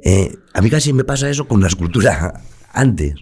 eh, 0.00 0.36
a 0.52 0.60
mí 0.62 0.68
casi 0.68 0.92
me 0.92 1.04
pasa 1.04 1.30
eso 1.30 1.46
con 1.46 1.60
la 1.60 1.68
escultura 1.68 2.42
antes, 2.72 3.14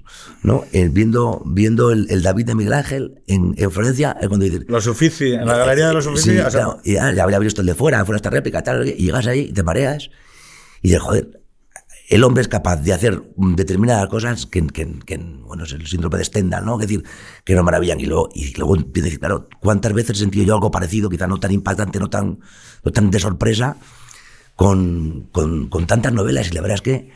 ¿no? 0.43 0.65
Eh, 0.73 0.89
viendo 0.93 1.43
viendo 1.47 1.91
el, 1.93 2.07
el 2.11 2.23
David 2.23 2.47
de 2.47 2.55
Miguel 2.55 2.73
Ángel 2.73 3.23
en, 3.27 3.55
en 3.57 3.71
Florencia, 3.71 4.17
es 4.21 4.29
cuando 4.29 4.45
dices, 4.45 4.63
Los 4.69 4.87
Uffizi, 4.87 5.33
en 5.33 5.47
la 5.47 5.57
galería 5.57 5.89
de 5.89 5.95
los 5.95 6.07
Uffizi. 6.07 6.31
Sí, 6.33 6.39
o 6.39 6.51
sea, 6.51 6.61
claro, 6.65 6.81
y 6.85 6.95
ya, 6.95 7.13
ya 7.13 7.23
habría 7.23 7.39
visto 7.39 7.61
el 7.61 7.67
de 7.67 7.75
fuera, 7.75 8.05
fuera 8.05 8.17
esta 8.17 8.31
réplica, 8.31 8.63
tal, 8.63 8.87
y 8.89 8.95
llegas 8.95 9.27
ahí, 9.27 9.53
te 9.53 9.63
mareas, 9.63 10.11
y 10.83 10.89
dices, 10.89 11.01
joder, 11.03 11.41
el 12.09 12.23
hombre 12.23 12.43
es 12.43 12.49
capaz 12.49 12.77
de 12.77 12.93
hacer 12.93 13.21
determinadas 13.37 14.09
cosas 14.09 14.47
que, 14.47 14.65
que- 14.69 14.99
que, 15.05 15.17
bueno, 15.19 15.65
es 15.65 15.73
el 15.73 15.87
síndrome 15.89 16.19
de 16.19 16.25
Stendhal, 16.25 16.65
¿no? 16.65 16.75
Es 16.81 16.87
decir, 16.87 17.03
que 17.45 17.55
nos 17.57 17.65
maravillan. 17.65 17.99
Y 17.99 18.07
luego, 18.07 18.29
y 18.33 18.55
luego 18.57 18.77
empiezo 18.77 19.05
a 19.05 19.07
decir, 19.07 19.19
claro, 19.19 19.49
¿cuántas 19.61 19.93
veces 19.93 20.17
he 20.17 20.21
sentido 20.21 20.45
yo 20.45 20.55
algo 20.55 20.71
parecido, 20.71 21.11
quizá 21.11 21.27
no 21.27 21.41
tan 21.41 21.51
impactante, 21.51 21.99
no 21.99 22.09
tan, 22.09 22.39
no 22.85 22.93
tan 22.93 23.11
de 23.11 23.19
sorpresa, 23.19 23.77
con, 24.55 25.29
con, 25.33 25.69
con 25.69 25.87
tantas 25.89 26.13
novelas? 26.13 26.49
Y 26.49 26.55
la 26.55 26.61
verdad 26.61 26.77
es 26.77 26.83
que 26.83 27.11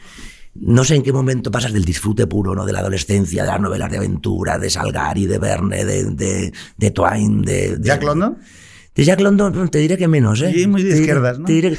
no 0.55 0.85
sé 0.85 0.97
en 0.97 1.03
qué 1.03 1.13
momento 1.13 1.51
pasas 1.51 1.73
del 1.73 1.85
disfrute 1.85 2.27
puro, 2.27 2.55
¿no? 2.55 2.67
De 2.67 2.73
la 2.73 2.81
adolescencia, 2.81 3.43
de 3.45 3.49
las 3.49 3.61
novelas 3.61 3.91
de 3.91 3.99
aventura, 3.99 4.59
de 4.59 4.69
Salgari, 4.71 5.27
de 5.27 5.39
Verne, 5.39 5.85
de, 5.85 6.05
de, 6.11 6.53
de 6.77 6.91
Twain, 6.91 7.43
de, 7.43 7.77
de- 7.77 7.87
Jack 7.87 8.03
London. 8.03 8.39
de 8.95 9.05
Jack 9.05 9.21
London 9.21 9.69
te 9.71 9.79
diré 9.79 9.97
que 9.97 10.09
menos, 10.09 10.43
¿eh? 10.43 10.53
Sí, 10.55 10.67
muy 10.67 10.83
de 10.83 10.91
Te 10.91 10.95
diré- 10.97 11.01
izquierdas, 11.03 11.39
¿no? 11.39 11.45
te 11.47 11.53
diré 11.53 11.71
que- 11.71 11.79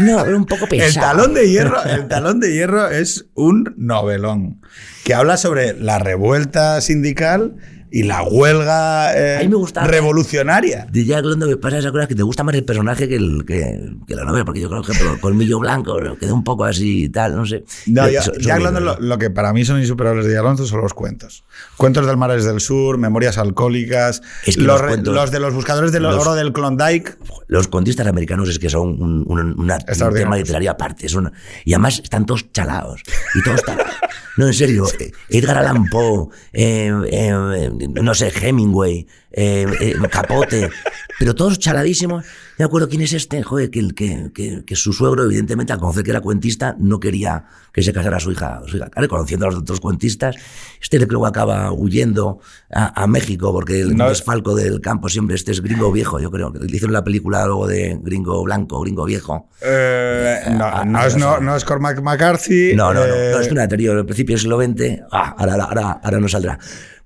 no, 0.00 0.24
era 0.24 0.36
un 0.36 0.44
poco 0.44 0.66
pesado. 0.68 0.88
El 0.88 0.94
talón 0.94 1.34
de 1.34 1.48
hierro, 1.50 1.82
el 1.84 2.08
talón 2.08 2.40
de 2.40 2.52
hierro 2.52 2.88
es 2.88 3.26
un 3.34 3.72
novelón 3.76 4.60
que 5.04 5.14
habla 5.14 5.36
sobre 5.36 5.72
la 5.80 5.98
revuelta 5.98 6.80
sindical 6.80 7.56
y 7.96 8.02
la 8.02 8.24
huelga 8.24 9.16
eh, 9.16 9.36
A 9.36 9.42
mí 9.42 9.48
me 9.48 9.54
gusta- 9.54 9.84
revolucionaria. 9.86 10.86
De 10.90 11.04
Jack 11.04 11.24
London 11.24 11.48
me 11.50 11.56
pasa 11.56 11.78
esa 11.78 11.92
cosa 11.92 12.08
que 12.08 12.16
te 12.16 12.24
gusta 12.24 12.42
más 12.42 12.54
el 12.56 12.64
personaje 12.64 13.08
que, 13.08 13.14
el, 13.14 13.44
que, 13.46 13.88
que 14.06 14.16
la 14.16 14.24
novela, 14.24 14.44
porque 14.44 14.60
yo 14.60 14.68
creo 14.68 14.82
que 14.82 14.92
por 14.94 15.20
Colmillo 15.20 15.60
Blanco 15.60 15.96
queda 16.18 16.32
un 16.34 16.42
poco 16.42 16.64
así 16.64 17.04
y 17.04 17.08
tal, 17.08 17.36
no 17.36 17.46
sé. 17.46 17.64
No, 17.86 18.08
Yo- 18.08 18.20
Jack 18.40 18.60
London, 18.60 18.96
lo, 18.98 19.18
que 19.18 19.30
para 19.30 19.52
mí 19.52 19.64
son 19.64 19.78
insuperables 19.80 20.26
de 20.26 20.32
Jack 20.32 20.42
London 20.42 20.66
son 20.66 20.80
los 20.80 20.92
cuentos. 20.92 21.44
Cuentos 21.76 22.04
del 22.06 22.16
Mares 22.16 22.44
del 22.44 22.60
Sur, 22.60 22.98
Memorias 22.98 23.38
Alcohólicas, 23.38 24.22
Es 24.44 24.56
que 24.56 24.62
los, 24.62 24.72
los 24.72 24.80
re- 24.80 24.88
cuentos- 24.88 25.14
los 25.14 25.30
de 25.30 25.38
los 25.38 25.54
buscadores 25.54 25.92
del 25.92 26.02
los- 26.02 26.16
oro 26.20 26.34
del 26.34 26.52
Klondike. 26.52 27.16
Los 27.46 27.68
contistas 27.68 28.06
americanos 28.08 28.48
es 28.48 28.58
que 28.58 28.70
son 28.70 29.00
un, 29.00 29.24
un- 29.28 29.54
una- 29.60 29.78
un 29.78 30.14
tema 30.14 30.36
literario 30.36 30.70
aparte. 30.72 31.08
son- 31.08 31.32
y 31.64 31.74
además 31.74 32.00
están 32.02 32.26
todos 32.26 32.50
chalados. 32.52 33.02
Y 33.36 33.42
todos 33.44 33.62
talados. 33.62 33.94
No, 34.36 34.46
en 34.46 34.54
serio. 34.54 34.84
Edgar 35.28 35.58
Allan 35.58 35.88
Poe, 35.88 36.28
eh, 36.52 36.90
eh, 37.10 37.70
no 38.02 38.14
sé, 38.14 38.32
Hemingway, 38.34 39.06
eh, 39.30 39.66
eh, 39.80 39.94
Capote, 40.10 40.70
pero 41.18 41.34
todos 41.34 41.58
chaladísimos. 41.58 42.24
Me 42.58 42.64
acuerdo 42.64 42.88
quién 42.88 43.00
es 43.02 43.12
este, 43.12 43.42
joder, 43.42 43.68
que, 43.70 43.88
que, 43.94 44.30
que, 44.32 44.64
que 44.64 44.76
su 44.76 44.92
suegro, 44.92 45.24
evidentemente, 45.24 45.72
al 45.72 45.80
conocer 45.80 46.04
que 46.04 46.10
era 46.10 46.20
cuentista, 46.20 46.76
no 46.78 47.00
quería 47.00 47.44
que 47.72 47.82
se 47.82 47.92
casara 47.92 48.20
su 48.20 48.30
hija. 48.30 48.60
Su 48.66 48.76
hija. 48.76 48.88
Claro, 48.90 49.08
conociendo 49.08 49.46
a 49.46 49.50
los 49.50 49.58
otros 49.60 49.80
cuentistas, 49.80 50.36
este 50.80 50.98
que 51.00 51.06
luego 51.06 51.26
acaba 51.26 51.72
huyendo 51.72 52.38
a, 52.72 53.02
a 53.02 53.06
México 53.08 53.52
porque 53.52 53.80
el 53.80 53.96
No. 53.96 54.08
desfalco 54.08 54.54
del 54.54 54.80
campo 54.80 55.08
siempre, 55.08 55.34
este 55.34 55.50
es 55.50 55.60
gringo 55.62 55.90
viejo, 55.90 56.20
yo 56.20 56.30
creo. 56.30 56.50
Le 56.52 56.66
hicieron 56.66 56.92
la 56.92 57.02
película 57.02 57.44
luego 57.46 57.66
de 57.66 57.98
gringo 58.02 58.44
blanco, 58.44 58.80
gringo 58.82 59.04
viejo. 59.04 59.48
Eh, 59.60 60.40
no, 60.52 60.64
ah, 60.64 60.84
no 60.84 60.98
ah, 60.98 61.06
es, 61.08 61.16
no, 61.16 61.40
no 61.40 61.56
es 61.56 61.64
Cormac 61.64 62.00
McCarthy. 62.02 62.74
No, 62.76 62.94
no, 62.94 63.04
eh, 63.04 63.30
no, 63.32 63.40
es 63.40 63.50
una 63.50 63.64
anterior, 63.64 63.96
al 63.96 64.06
principio 64.06 64.34
del 64.34 64.40
siglo 64.40 64.62
XX, 64.62 65.00
ah, 65.10 65.34
ahora, 65.38 65.54
ahora, 65.64 65.90
ahora 66.04 66.20
no 66.20 66.28
saldrá. 66.28 66.58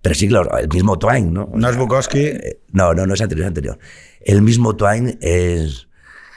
Pero 0.02 0.14
sí, 0.14 0.28
claro, 0.28 0.56
el 0.58 0.68
mismo 0.68 0.98
Twain, 0.98 1.32
¿no? 1.32 1.50
no 1.54 1.68
es 1.70 1.76
Bukowski. 1.76 2.18
Eh, 2.20 2.60
No, 2.72 2.92
no, 2.94 3.06
no 3.06 3.14
es 3.14 3.20
anterior, 3.22 3.44
es 3.46 3.48
anterior. 3.48 3.78
El 4.20 4.42
mismo 4.42 4.76
Twain 4.76 5.18
es, 5.20 5.88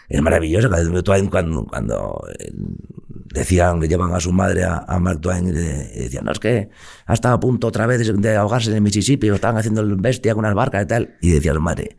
es 0.10 0.22
maravilloso. 0.22 0.74
El 0.76 0.86
mismo 0.86 1.04
Twain 1.04 1.28
cuando, 1.28 1.66
cuando 1.66 2.24
eh, 2.40 2.52
decían, 3.34 3.80
le 3.80 3.88
llevan 3.88 4.14
a 4.14 4.20
su 4.20 4.32
madre 4.32 4.64
a, 4.64 4.84
a 4.88 5.00
Mark 5.00 5.22
Twain 5.22 5.48
y, 5.48 5.52
le- 5.52 5.92
y 5.96 6.00
decían, 6.04 6.26
no, 6.26 6.32
es 6.32 6.40
que 6.40 6.70
ha 7.06 7.14
estado 7.14 7.36
a 7.36 7.40
punto 7.40 7.68
otra 7.68 7.86
vez 7.88 8.06
de, 8.06 8.14
de 8.14 8.36
ahogarse 8.36 8.70
en 8.70 8.76
el 8.76 8.82
Mississippi 8.82 9.30
o 9.30 9.36
estaban 9.36 9.58
haciendo 9.58 9.82
el 9.82 9.96
bestia 9.96 10.34
con 10.34 10.44
unas 10.46 10.56
barcas 10.56 10.84
y 10.84 10.88
tal. 10.88 11.16
Y 11.22 11.32
decía 11.32 11.54
su 11.54 11.62
madre, 11.62 11.98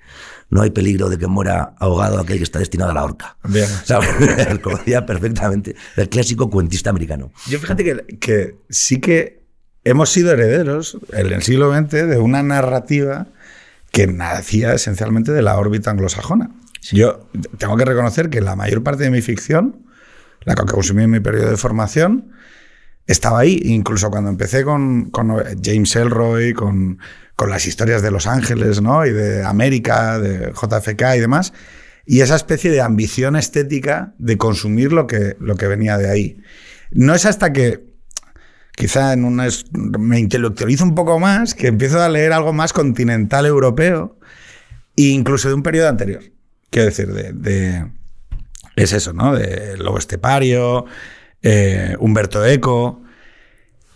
no 0.50 0.60
hay 0.62 0.70
peligro 0.70 1.08
de 1.08 1.16
que 1.18 1.26
muera 1.26 1.74
ahogado 1.78 2.20
aquel 2.20 2.36
que 2.36 2.44
está 2.44 2.58
destinado 2.58 2.90
a 2.90 2.94
la 2.94 3.04
horca. 3.04 3.36
Bien. 3.48 3.66
Conocía 4.62 5.06
perfectamente 5.06 5.74
el 5.96 6.08
clásico 6.08 6.50
cuentista 6.50 6.90
americano. 6.90 7.32
Yo 7.48 7.58
fíjate 7.58 7.82
que, 7.84 8.18
que 8.18 8.56
sí 8.68 9.00
que 9.00 9.42
hemos 9.84 10.10
sido 10.10 10.32
herederos 10.32 10.98
en 11.12 11.32
el 11.32 11.42
siglo 11.42 11.72
XX 11.74 11.90
de 12.06 12.18
una 12.18 12.42
narrativa 12.42 13.26
que 13.92 14.06
nacía 14.06 14.74
esencialmente 14.74 15.32
de 15.32 15.42
la 15.42 15.56
órbita 15.58 15.90
anglosajona. 15.90 16.50
Yo 16.90 17.28
tengo 17.58 17.76
que 17.76 17.84
reconocer 17.84 18.30
que 18.30 18.40
la 18.40 18.56
mayor 18.56 18.82
parte 18.82 19.04
de 19.04 19.10
mi 19.10 19.22
ficción, 19.22 19.86
la 20.44 20.54
que 20.54 20.64
consumí 20.64 21.04
en 21.04 21.10
mi 21.10 21.20
periodo 21.20 21.50
de 21.50 21.56
formación, 21.56 22.32
estaba 23.06 23.40
ahí. 23.40 23.60
Incluso 23.64 24.10
cuando 24.10 24.30
empecé 24.30 24.64
con, 24.64 25.10
con 25.10 25.36
James 25.62 25.94
Elroy, 25.94 26.54
con, 26.54 26.98
con 27.36 27.50
las 27.50 27.66
historias 27.66 28.02
de 28.02 28.10
Los 28.10 28.26
Ángeles, 28.26 28.80
¿no? 28.80 29.06
Y 29.06 29.12
de 29.12 29.44
América, 29.44 30.18
de 30.18 30.52
JFK 30.52 31.16
y 31.16 31.20
demás. 31.20 31.52
Y 32.06 32.20
esa 32.20 32.34
especie 32.34 32.70
de 32.70 32.80
ambición 32.80 33.36
estética 33.36 34.14
de 34.18 34.38
consumir 34.38 34.92
lo 34.92 35.06
que, 35.06 35.36
lo 35.38 35.54
que 35.56 35.68
venía 35.68 35.98
de 35.98 36.10
ahí. 36.10 36.42
No 36.90 37.14
es 37.14 37.26
hasta 37.26 37.52
que 37.52 37.91
quizá 38.74 39.12
en 39.12 39.24
una 39.24 39.46
me 39.98 40.18
intelectualizo 40.18 40.84
un 40.84 40.94
poco 40.94 41.18
más, 41.18 41.54
que 41.54 41.66
empiezo 41.68 42.00
a 42.00 42.08
leer 42.08 42.32
algo 42.32 42.52
más 42.52 42.72
continental 42.72 43.46
europeo 43.46 44.18
e 44.96 45.02
incluso 45.04 45.48
de 45.48 45.54
un 45.54 45.62
periodo 45.62 45.88
anterior. 45.88 46.22
Quiero 46.70 46.86
decir, 46.86 47.12
de, 47.12 47.32
de- 47.32 47.90
es 48.76 48.92
eso, 48.92 49.12
¿no? 49.12 49.34
De 49.34 49.76
Lobo 49.76 49.98
Estepario, 49.98 50.86
eh, 51.42 51.96
Humberto 52.00 52.44
Eco. 52.46 53.02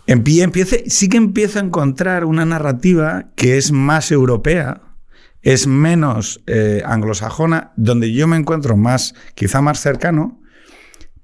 Empie- 0.05 0.43
empiece, 0.43 0.83
sí 0.87 1.09
que 1.09 1.17
empiezo 1.17 1.59
a 1.59 1.63
encontrar 1.63 2.23
una 2.25 2.45
narrativa 2.45 3.31
que 3.35 3.57
es 3.57 3.71
más 3.71 4.11
europea, 4.11 4.81
es 5.41 5.65
menos 5.65 6.41
eh, 6.45 6.83
anglosajona, 6.85 7.73
donde 7.75 8.11
yo 8.13 8.27
me 8.27 8.37
encuentro 8.37 8.77
más, 8.77 9.15
quizá 9.33 9.61
más 9.61 9.79
cercano, 9.81 10.39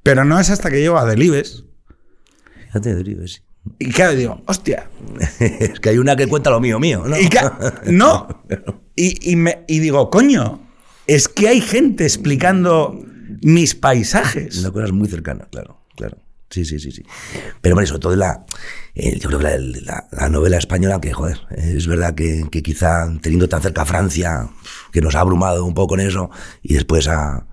pero 0.01 0.25
no 0.25 0.39
es 0.39 0.49
hasta 0.49 0.69
que 0.69 0.81
llego 0.81 0.97
a 0.97 1.05
Delibes. 1.05 1.65
Fíjate, 2.73 2.95
Drive, 2.95 3.27
sí. 3.27 3.39
Y 3.79 3.89
claro, 3.91 4.13
digo, 4.15 4.41
hostia. 4.47 4.89
es 5.39 5.79
que 5.79 5.89
hay 5.89 5.97
una 5.99 6.15
que 6.15 6.27
cuenta 6.27 6.49
lo 6.49 6.59
mío, 6.59 6.79
mío, 6.79 7.03
¿no? 7.07 7.17
Y 7.19 7.29
ca- 7.29 7.81
no. 7.85 8.27
Y, 8.95 9.31
y 9.31 9.35
me- 9.35 9.63
y 9.67 9.79
digo, 9.79 10.09
coño, 10.09 10.59
es 11.07 11.27
que 11.27 11.47
hay 11.47 11.61
gente 11.61 12.03
explicando 12.03 12.99
mis 13.41 13.75
paisajes. 13.75 14.57
Una 14.59 14.71
cosa 14.71 14.91
muy 14.91 15.07
cercana, 15.07 15.47
claro, 15.51 15.79
claro. 15.95 16.17
Sí, 16.49 16.65
sí, 16.65 16.79
sí, 16.79 16.91
sí. 16.91 17.03
Pero 17.61 17.73
bueno, 17.75 17.87
sobre 17.87 17.99
todo 18.01 18.15
la, 18.15 18.45
eh, 18.93 19.17
yo 19.19 19.27
creo 19.29 19.39
que 19.39 19.45
la, 19.45 19.57
la- 19.57 20.07
la 20.11 20.29
novela 20.29 20.57
española, 20.57 20.99
que 21.01 21.11
joder, 21.13 21.39
es 21.51 21.87
verdad 21.87 22.13
que, 22.15 22.43
que 22.51 22.61
quizá 22.61 23.07
teniendo 23.21 23.47
tan 23.49 23.61
cerca 23.61 23.83
a 23.83 23.85
Francia, 23.85 24.49
que 24.91 25.01
nos 25.01 25.15
ha 25.15 25.21
abrumado 25.21 25.63
un 25.65 25.73
poco 25.73 25.89
con 25.89 25.99
eso, 25.99 26.29
y 26.61 26.73
después 26.75 27.07
a 27.07 27.47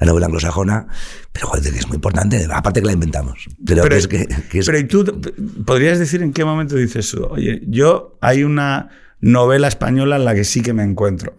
la 0.00 0.06
novela 0.06 0.26
anglosajona, 0.26 0.86
pero 1.32 1.46
joder, 1.48 1.74
es 1.74 1.86
muy 1.86 1.96
importante, 1.96 2.46
aparte 2.52 2.80
que 2.80 2.86
la 2.86 2.92
inventamos. 2.92 3.46
Pero, 3.64 3.84
que 3.84 3.96
es 3.96 4.08
que, 4.08 4.26
que 4.50 4.58
es- 4.60 4.66
pero 4.66 4.78
¿y 4.78 4.84
tú 4.84 5.20
podrías 5.64 5.98
decir 5.98 6.22
en 6.22 6.32
qué 6.32 6.44
momento 6.44 6.74
dices, 6.76 7.14
oye, 7.14 7.62
yo 7.68 8.16
hay 8.20 8.42
una 8.44 8.88
novela 9.20 9.68
española 9.68 10.16
en 10.16 10.24
la 10.24 10.34
que 10.34 10.44
sí 10.44 10.62
que 10.62 10.72
me 10.72 10.82
encuentro, 10.82 11.34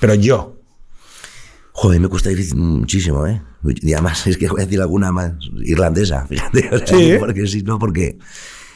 pero 0.00 0.14
yo. 0.14 0.58
Joder, 1.74 2.00
me 2.00 2.08
cuesta 2.08 2.28
difícil 2.28 2.56
muchísimo, 2.56 3.26
¿eh? 3.26 3.40
Y 3.64 3.92
además 3.94 4.26
es 4.26 4.36
que 4.36 4.46
voy 4.48 4.60
a 4.60 4.64
decir 4.64 4.80
alguna 4.80 5.10
más 5.10 5.32
irlandesa, 5.64 6.26
fíjate. 6.26 6.68
o 6.70 6.78
sea, 6.86 6.86
Sí. 6.86 7.14
Porque 7.18 7.46
sí, 7.46 7.62
no, 7.62 7.78
porque... 7.78 8.18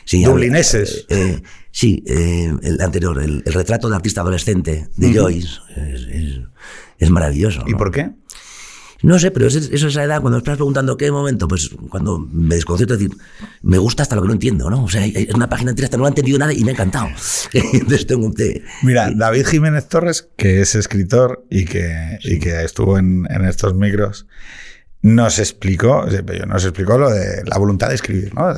Sí, 0.05 0.23
Dublineses. 0.23 1.05
eh, 1.11 1.37
eh, 1.39 1.43
sí, 1.73 2.03
eh, 2.07 2.55
el 2.63 2.81
anterior, 2.81 3.21
el, 3.21 3.43
el 3.45 3.53
retrato 3.53 3.89
de 3.91 3.97
artista 3.97 4.21
adolescente 4.21 4.89
de 4.97 5.13
Joyce 5.13 5.49
es, 5.77 6.01
es- 6.09 6.41
es 6.99 7.11
maravilloso. 7.11 7.65
¿Y 7.67 7.73
¿no? 7.73 7.77
por 7.77 7.91
qué? 7.91 8.13
No 9.07 9.19
sé, 9.21 9.31
pero 9.31 9.47
es, 9.47 9.55
es 9.55 9.83
esa 9.83 10.03
edad, 10.03 10.21
cuando 10.21 10.37
me 10.37 10.39
estás 10.39 10.57
preguntando 10.57 10.97
qué 10.97 11.11
momento, 11.13 11.47
pues 11.47 11.71
cuando 11.91 12.19
me 12.19 12.57
desconcierto, 12.57 12.95
es 12.95 13.01
decir, 13.01 13.17
me 13.63 13.79
gusta 13.79 14.03
hasta 14.03 14.17
lo 14.17 14.23
que 14.23 14.29
no 14.29 14.35
entiendo, 14.35 14.69
¿no? 14.69 14.85
O 14.85 14.89
sea, 14.89 15.03
hay 15.03 15.29
una 15.35 15.49
página 15.49 15.71
entera, 15.71 15.87
hasta 15.87 15.97
no 15.97 16.07
he 16.07 16.09
entendido 16.09 16.39
nada 16.39 16.53
y 16.53 16.65
me 16.65 16.71
ha 16.71 16.75
encantado. 16.75 17.07
Entonces 17.53 18.07
tengo 18.07 18.29
de- 18.31 18.63
Mira, 18.83 19.11
David 19.15 19.47
Jiménez 19.47 19.89
Torres, 19.89 20.29
que 20.37 20.61
es 20.61 20.75
escritor 20.75 21.47
y 21.51 21.65
que, 21.67 22.19
y 22.25 22.39
que 22.41 22.65
estuvo 22.65 22.99
en, 22.99 23.27
en 23.31 23.45
estos 23.45 23.75
micros, 23.75 24.27
nos 25.03 25.39
explicó, 25.39 26.05
nos 26.49 26.65
explicó 26.65 26.99
lo 26.99 27.09
de 27.11 27.45
la 27.45 27.59
voluntad 27.59 27.91
de 27.91 27.95
escribir, 27.95 28.35
¿no? 28.35 28.49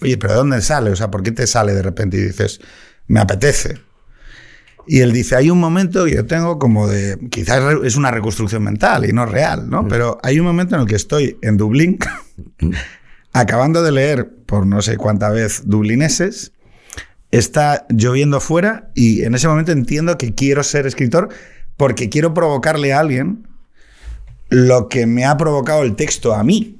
Oye, 0.00 0.16
pero 0.16 0.32
¿de 0.32 0.38
dónde 0.38 0.60
sale? 0.62 0.90
O 0.90 0.96
sea, 0.96 1.10
¿por 1.10 1.24
qué 1.24 1.32
te 1.32 1.46
sale 1.48 1.74
de 1.74 1.82
repente 1.82 2.16
y 2.18 2.20
dices, 2.20 2.60
me 3.08 3.18
apetece? 3.18 3.78
Y 4.90 5.00
él 5.00 5.12
dice, 5.12 5.36
hay 5.36 5.50
un 5.50 5.60
momento 5.60 6.06
que 6.06 6.12
yo 6.12 6.24
tengo 6.24 6.58
como 6.58 6.88
de, 6.88 7.18
quizás 7.30 7.62
es 7.84 7.96
una 7.96 8.10
reconstrucción 8.10 8.64
mental 8.64 9.04
y 9.04 9.12
no 9.12 9.26
real, 9.26 9.68
¿no? 9.68 9.82
Mm. 9.82 9.88
Pero 9.88 10.18
hay 10.22 10.40
un 10.40 10.46
momento 10.46 10.76
en 10.76 10.80
el 10.80 10.86
que 10.86 10.96
estoy 10.96 11.36
en 11.42 11.58
Dublín, 11.58 11.98
mm. 12.60 12.70
acabando 13.34 13.82
de 13.82 13.92
leer 13.92 14.30
por 14.46 14.66
no 14.66 14.80
sé 14.80 14.96
cuánta 14.96 15.28
vez 15.28 15.62
dublineses, 15.66 16.52
está 17.30 17.86
lloviendo 17.90 18.40
fuera 18.40 18.90
y 18.94 19.24
en 19.24 19.34
ese 19.34 19.46
momento 19.46 19.72
entiendo 19.72 20.16
que 20.16 20.34
quiero 20.34 20.62
ser 20.62 20.86
escritor 20.86 21.28
porque 21.76 22.08
quiero 22.08 22.32
provocarle 22.32 22.94
a 22.94 23.00
alguien 23.00 23.46
lo 24.48 24.88
que 24.88 25.06
me 25.06 25.26
ha 25.26 25.36
provocado 25.36 25.82
el 25.82 25.96
texto 25.96 26.34
a 26.34 26.42
mí. 26.42 26.78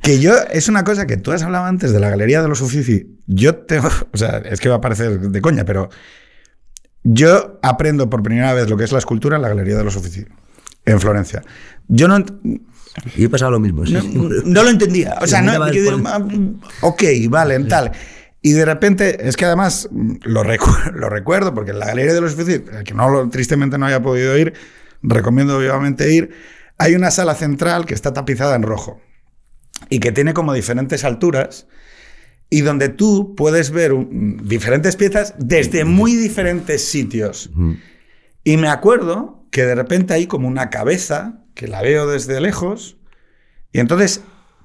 Que 0.00 0.18
yo, 0.18 0.32
es 0.50 0.68
una 0.68 0.82
cosa 0.82 1.06
que 1.06 1.18
tú 1.18 1.30
has 1.32 1.42
hablado 1.42 1.66
antes 1.66 1.92
de 1.92 2.00
la 2.00 2.08
Galería 2.08 2.40
de 2.40 2.48
los 2.48 2.62
Uffizi. 2.62 3.18
Yo 3.26 3.54
tengo, 3.56 3.90
o 4.12 4.16
sea, 4.16 4.38
es 4.38 4.60
que 4.60 4.70
va 4.70 4.76
a 4.76 4.80
parecer 4.80 5.20
de 5.20 5.40
coña, 5.42 5.66
pero 5.66 5.90
yo 7.08 7.60
aprendo 7.62 8.10
por 8.10 8.20
primera 8.20 8.52
vez 8.52 8.68
lo 8.68 8.76
que 8.76 8.82
es 8.82 8.90
la 8.90 8.98
escultura 8.98 9.36
en 9.36 9.42
la 9.42 9.48
Galería 9.48 9.76
de 9.76 9.84
los 9.84 9.94
Uffizi, 9.94 10.26
en 10.84 11.00
Florencia. 11.00 11.40
Yo 11.86 12.08
no. 12.08 12.18
Yo 12.18 13.26
he 13.26 13.28
pasado 13.28 13.52
lo 13.52 13.60
mismo. 13.60 13.84
No, 14.44 14.62
lo 14.64 14.68
entendía. 14.68 15.16
O 15.20 15.26
sea, 15.26 15.40
no. 15.40 15.52
Ah, 15.52 16.26
ok, 16.80 17.02
vale, 17.28 17.60
tal. 17.60 17.92
Y 18.42 18.52
de 18.52 18.64
repente, 18.64 19.28
es 19.28 19.36
que 19.36 19.44
además 19.44 19.88
lo, 20.24 20.42
lo 20.94 21.08
recuerdo, 21.08 21.54
porque 21.54 21.70
en 21.70 21.78
la 21.78 21.86
Galería 21.86 22.12
de 22.12 22.20
los 22.20 22.34
Uffizi, 22.34 22.64
que 22.84 22.94
no, 22.94 23.30
tristemente 23.30 23.78
no 23.78 23.86
haya 23.86 24.02
podido 24.02 24.36
ir, 24.36 24.54
recomiendo 25.02 25.60
vivamente 25.60 26.12
ir. 26.12 26.34
Hay 26.76 26.96
una 26.96 27.12
sala 27.12 27.36
central 27.36 27.86
que 27.86 27.94
está 27.94 28.12
tapizada 28.12 28.56
en 28.56 28.62
rojo 28.62 29.00
y 29.90 30.00
que 30.00 30.10
tiene 30.10 30.34
como 30.34 30.52
diferentes 30.52 31.04
alturas 31.04 31.68
y 32.48 32.60
donde 32.60 32.88
tú 32.88 33.34
puedes 33.36 33.70
ver 33.70 33.92
diferentes 34.42 34.96
piezas 34.96 35.34
desde 35.38 35.84
muy 35.84 36.14
diferentes 36.14 36.84
sitios. 36.84 37.50
Y 38.44 38.56
me 38.56 38.68
acuerdo 38.68 39.44
que 39.50 39.64
de 39.64 39.74
repente 39.74 40.14
hay 40.14 40.26
como 40.26 40.48
una 40.48 40.70
cabeza 40.70 41.44
que 41.54 41.66
la 41.66 41.82
veo 41.82 42.06
desde 42.06 42.40
lejos 42.40 42.98
y 43.72 43.80
entonces 43.80 44.20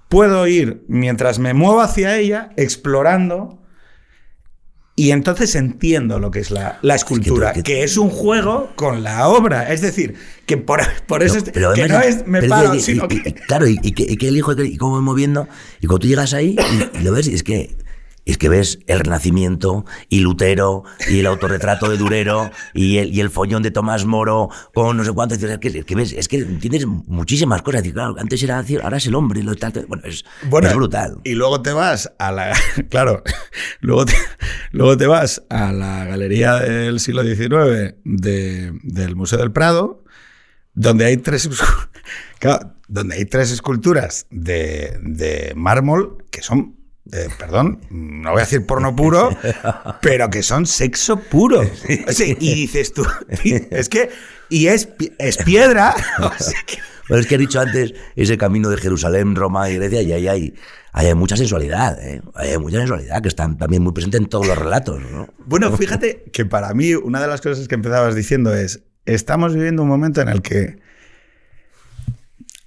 puedo 0.09 0.45
ir 0.47 0.83
mientras 0.87 1.39
me 1.39 1.53
muevo 1.53 1.81
hacia 1.81 2.17
ella 2.17 2.51
explorando 2.57 3.60
y 5.01 5.09
entonces 5.09 5.55
entiendo 5.55 6.19
lo 6.19 6.29
que 6.29 6.41
es 6.41 6.51
la, 6.51 6.77
escultura, 6.93 7.53
que, 7.53 7.81
es 7.81 7.97
un 7.97 8.11
juego 8.11 8.69
con 8.75 9.01
la 9.01 9.29
obra. 9.29 9.73
Es 9.73 9.81
decir, 9.81 10.13
que 10.45 10.57
por, 10.57 10.79
por 11.07 11.23
eso 11.23 11.43
que 11.43 11.59
no 11.87 12.01
es 12.01 12.27
me 12.27 12.43
paro, 12.43 12.79
sino 12.79 13.07
que... 13.07 13.33
Claro, 13.47 13.67
y, 13.67 13.79
que, 13.79 14.03
y 14.03 14.15
que 14.15 14.27
elijo 14.27 14.53
y 14.61 14.77
cómo 14.77 14.97
voy 14.97 15.01
moviendo. 15.01 15.47
Y 15.79 15.87
cuando 15.87 16.01
tú 16.01 16.07
llegas 16.07 16.35
ahí 16.35 16.55
y, 16.93 17.03
lo 17.03 17.13
ves, 17.13 17.27
y 17.27 17.33
es 17.33 17.41
que 17.41 17.75
es 18.25 18.37
que 18.37 18.49
ves 18.49 18.79
el 18.87 18.99
Renacimiento 18.99 19.85
y 20.07 20.19
Lutero 20.19 20.83
y 21.09 21.19
el 21.19 21.25
autorretrato 21.25 21.89
de 21.89 21.97
Durero 21.97 22.51
y 22.73 22.97
el, 22.97 23.13
y 23.13 23.19
el 23.19 23.29
follón 23.29 23.63
de 23.63 23.71
Tomás 23.71 24.05
Moro 24.05 24.49
con 24.73 24.97
no 24.97 25.03
sé 25.03 25.11
cuánto. 25.11 25.35
Es 25.35 25.57
que, 25.59 25.83
que 25.83 25.95
ves, 25.95 26.13
es 26.13 26.27
que 26.27 26.37
entiendes 26.37 26.85
muchísimas 26.85 27.61
cosas. 27.61 27.81
claro, 27.81 28.15
antes 28.19 28.41
era 28.43 28.63
ahora 28.83 28.97
es 28.97 29.07
el 29.07 29.15
hombre. 29.15 29.41
Lo 29.41 29.55
tal, 29.55 29.85
bueno, 29.87 30.03
es, 30.05 30.23
es 30.43 30.75
brutal. 30.75 31.17
Y 31.23 31.33
luego 31.33 31.61
te 31.61 31.73
vas 31.73 32.11
a 32.19 32.31
la. 32.31 32.53
Claro, 32.89 33.23
luego 33.79 34.05
te, 34.05 34.13
luego 34.71 34.97
te 34.97 35.07
vas 35.07 35.43
a 35.49 35.71
la 35.71 36.05
galería 36.05 36.55
del 36.55 36.99
siglo 36.99 37.23
XIX 37.23 37.95
de, 38.03 38.73
del 38.83 39.15
Museo 39.15 39.39
del 39.39 39.51
Prado, 39.51 40.03
donde 40.73 41.05
hay 41.05 41.17
tres. 41.17 41.49
donde 42.87 43.15
hay 43.15 43.25
tres 43.25 43.51
esculturas 43.51 44.25
de, 44.31 44.97
de 45.01 45.53
mármol 45.55 46.25
que 46.31 46.41
son 46.41 46.80
eh, 47.11 47.27
perdón, 47.37 47.81
no 47.89 48.31
voy 48.31 48.39
a 48.39 48.45
decir 48.45 48.65
porno 48.65 48.95
puro, 48.95 49.29
pero 50.01 50.29
que 50.29 50.43
son 50.43 50.65
sexo 50.65 51.17
puro. 51.19 51.63
y 51.87 52.55
dices 52.55 52.93
tú, 52.93 53.05
es 53.29 53.89
que, 53.89 54.09
y 54.49 54.67
es, 54.67 54.89
es 55.17 55.37
piedra. 55.37 55.95
O 57.09 57.15
es 57.15 57.27
que 57.27 57.35
he 57.35 57.37
dicho 57.37 57.59
antes 57.59 57.93
ese 58.15 58.37
camino 58.37 58.69
de 58.69 58.77
Jerusalén, 58.77 59.35
Roma 59.35 59.69
y 59.69 59.75
Grecia, 59.75 60.01
y 60.01 60.13
ahí 60.13 60.27
hay, 60.29 60.53
hay 60.93 61.13
mucha 61.13 61.35
sensualidad, 61.35 62.01
¿eh? 62.01 62.21
hay 62.35 62.57
mucha 62.57 62.77
sensualidad 62.77 63.21
que 63.21 63.27
están 63.27 63.57
también 63.57 63.83
muy 63.83 63.91
presente 63.91 64.15
en 64.15 64.27
todos 64.27 64.47
los 64.47 64.57
relatos. 64.57 65.01
Bueno, 65.45 65.75
fíjate 65.75 66.23
que 66.31 66.45
para 66.45 66.73
mí 66.73 66.93
una 66.93 67.19
de 67.19 67.27
las 67.27 67.41
cosas 67.41 67.67
que 67.67 67.75
empezabas 67.75 68.15
diciendo 68.15 68.55
es, 68.55 68.83
estamos 69.05 69.53
viviendo 69.53 69.83
un 69.83 69.89
momento 69.89 70.21
en 70.21 70.29
el 70.29 70.41
que 70.41 70.79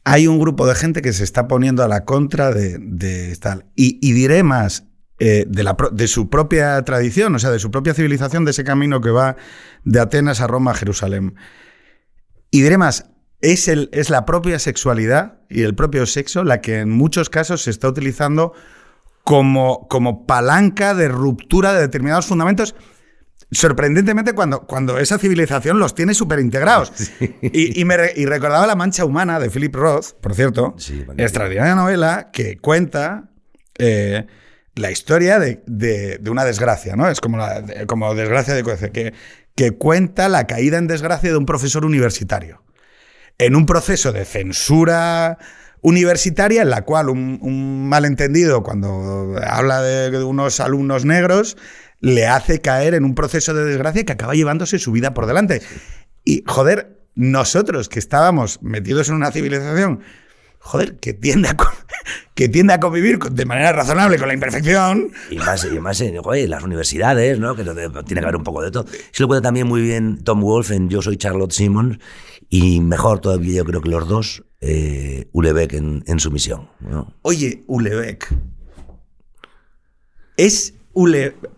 hay 0.05 0.27
un 0.27 0.39
grupo 0.39 0.67
de 0.67 0.75
gente 0.75 1.03
que 1.03 1.13
se 1.13 1.25
está 1.25 1.49
poniendo 1.49 1.83
a 1.83 1.89
la 1.89 2.05
contra 2.05 2.53
de, 2.53 3.37
tal. 3.41 3.67
Y, 3.75 4.13
diré 4.13 4.43
más, 4.43 4.85
eh, 5.19 5.47
de, 5.49 5.75
de, 5.93 6.09
su 6.09 6.29
propia 6.29 6.83
tradición, 6.83 7.35
o 7.35 7.39
sea, 7.39 7.51
de 7.51 7.59
su 7.59 7.71
propia 7.71 7.95
civilización, 7.95 8.45
de 8.45 8.51
ese 8.51 8.65
camino 8.65 9.01
que 9.01 9.11
va 9.11 9.37
de 9.85 10.01
Atenas 10.01 10.41
a 10.41 10.47
Roma 10.47 10.73
a 10.73 10.75
Jerusalén. 10.75 11.35
Y 12.51 12.61
diré 12.61 12.77
más, 12.77 13.11
es, 13.41 13.69
el, 13.69 13.89
es 13.93 14.11
la 14.11 14.27
propia 14.27 14.59
sexualidad 14.59 15.41
y 15.49 15.63
el 15.63 15.75
propio 15.75 16.07
sexo 16.07 16.45
la 16.45 16.61
que 16.61 16.81
en 16.81 16.91
muchos 16.91 17.31
casos 17.31 17.63
se 17.63 17.71
está 17.71 17.89
utilizando 17.89 18.53
como, 19.23 19.89
como 19.89 20.27
palanca 20.27 20.95
de 20.95 21.09
ruptura 21.09 21.73
de 21.73 21.81
determinados 21.81 22.27
fundamentos 22.27 22.75
sorprendentemente 23.55 24.33
cuando, 24.33 24.63
cuando 24.63 24.99
esa 24.99 25.19
civilización 25.19 25.79
los 25.79 25.95
tiene 25.95 26.15
súper 26.15 26.41
integrados. 26.41 26.93
Y, 27.43 27.85
me 27.85 27.97
recordaba 27.97 28.67
La 28.67 28.75
Mancha 28.75 29.05
Humana 29.05 29.39
de 29.39 29.51
Philip 29.51 29.75
Roth, 29.75 30.13
por 30.21 30.35
cierto, 30.35 30.75
extraordinaria 31.17 31.75
novela 31.75 32.31
que 32.33 32.57
cuenta 32.59 33.31
eh, 33.79 34.27
la 34.75 34.91
historia 34.91 35.39
de, 35.39 36.21
una 36.29 36.45
desgracia, 36.45 36.97
¿no? 36.97 37.09
Es 37.09 37.21
como, 37.21 37.39
como 37.87 38.15
desgracia 38.15 38.55
de 38.55 38.65
que, 38.93 39.15
que 39.55 39.73
cuenta 39.73 40.29
la 40.29 40.47
caída 40.47 40.79
en 40.79 40.87
desgracia 40.87 41.31
de 41.31 41.37
un 41.37 41.47
profesor 41.47 41.85
universitario. 41.85 42.63
En 43.39 43.57
un 43.57 43.67
proceso 43.67 44.13
de 44.13 44.25
censura 44.25 45.39
universitaria 45.85 46.63
en 46.63 46.71
la 46.71 46.83
cual 46.83 47.11
un, 47.11 47.89
malentendido, 47.89 48.63
cuando 48.63 49.37
habla 49.47 49.83
de 49.83 50.25
unos 50.25 50.59
alumnos 50.61 51.05
negros, 51.05 51.59
le 52.05 52.27
hace 52.27 52.61
caer 52.61 52.93
en 52.93 53.05
un 53.05 53.15
proceso 53.15 53.55
de 53.55 53.65
desgracia 53.65 54.05
que 54.05 54.13
acaba 54.13 54.35
llevándose 54.35 54.79
su 54.79 54.93
vida 54.93 55.15
por 55.15 55.27
delante. 55.27 55.63
Y, 56.23 56.45
joder, 56.47 57.01
nosotros 57.15 57.89
que 57.89 57.99
estábamos 57.99 58.63
metidos 58.63 59.09
en 59.09 59.15
una 59.15 59.31
civilización, 59.31 60.01
joder, 60.59 60.97
que 60.97 61.15
tiende 61.15 61.49
a, 61.49 61.57
que 62.35 62.51
tiende 62.51 62.75
a 62.75 62.81
convivir 62.81 63.19
de 63.19 63.47
manera 63.47 63.73
razonable 63.73 64.19
con 64.19 64.29
la 64.29 64.35
imperfección. 64.35 65.13
Y 65.31 65.39
más, 65.39 65.65
y 65.65 65.81
más 65.81 65.99
en 66.03 66.51
las 66.51 66.63
universidades, 66.63 67.39
¿no? 67.39 67.57
Que 67.57 67.65
tiene 67.65 68.21
que 68.21 68.27
haber 68.27 68.37
un 68.37 68.45
poco 68.45 68.63
de 68.63 68.71
todo. 68.71 68.85
Se 69.11 69.23
lo 69.23 69.27
cuenta 69.29 69.49
también 69.49 69.67
muy 69.67 69.81
bien 69.81 70.23
Tom 70.25 70.43
Wolf 70.43 70.73
en 70.73 70.91
Yo 70.91 71.01
soy 71.01 71.17
Charlotte 71.17 71.53
Simmons, 71.53 71.99
y 72.51 72.83
mejor 72.83 73.21
todavía 73.21 73.57
yo 73.57 73.65
creo 73.65 73.81
que 73.81 73.89
los 73.89 74.07
dos, 74.07 74.45
eh, 74.61 75.29
Ulebeck 75.33 75.73
en, 75.73 76.05
en, 76.07 76.21
su 76.21 76.31
misión. 76.31 76.69
Oye, 77.23 77.65
Ulebeck. 77.67 78.29
Es 80.37 80.75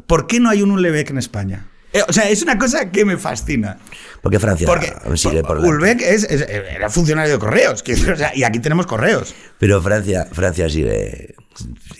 ¿Por 0.06 0.26
qué 0.26 0.40
no 0.40 0.50
hay 0.50 0.62
un 0.62 0.70
Ulebeck 0.70 1.10
en 1.10 1.18
España? 1.18 1.68
Eh, 1.92 2.02
o 2.06 2.12
sea, 2.12 2.28
es 2.28 2.42
una 2.42 2.58
cosa 2.58 2.90
que 2.90 3.04
me 3.04 3.16
fascina. 3.16 3.78
Porque 4.20 4.38
Francia 4.38 4.66
Porque 4.66 4.92
sigue 5.16 5.42
por 5.42 5.58
Ulbeck 5.58 6.02
era 6.02 6.90
funcionario 6.90 7.34
de 7.34 7.38
correos, 7.38 7.82
y 8.34 8.42
aquí 8.42 8.58
tenemos 8.58 8.86
correos. 8.86 9.34
Pero 9.58 9.80
Francia, 9.80 10.26
Francia 10.30 10.68
sigue. 10.68 11.34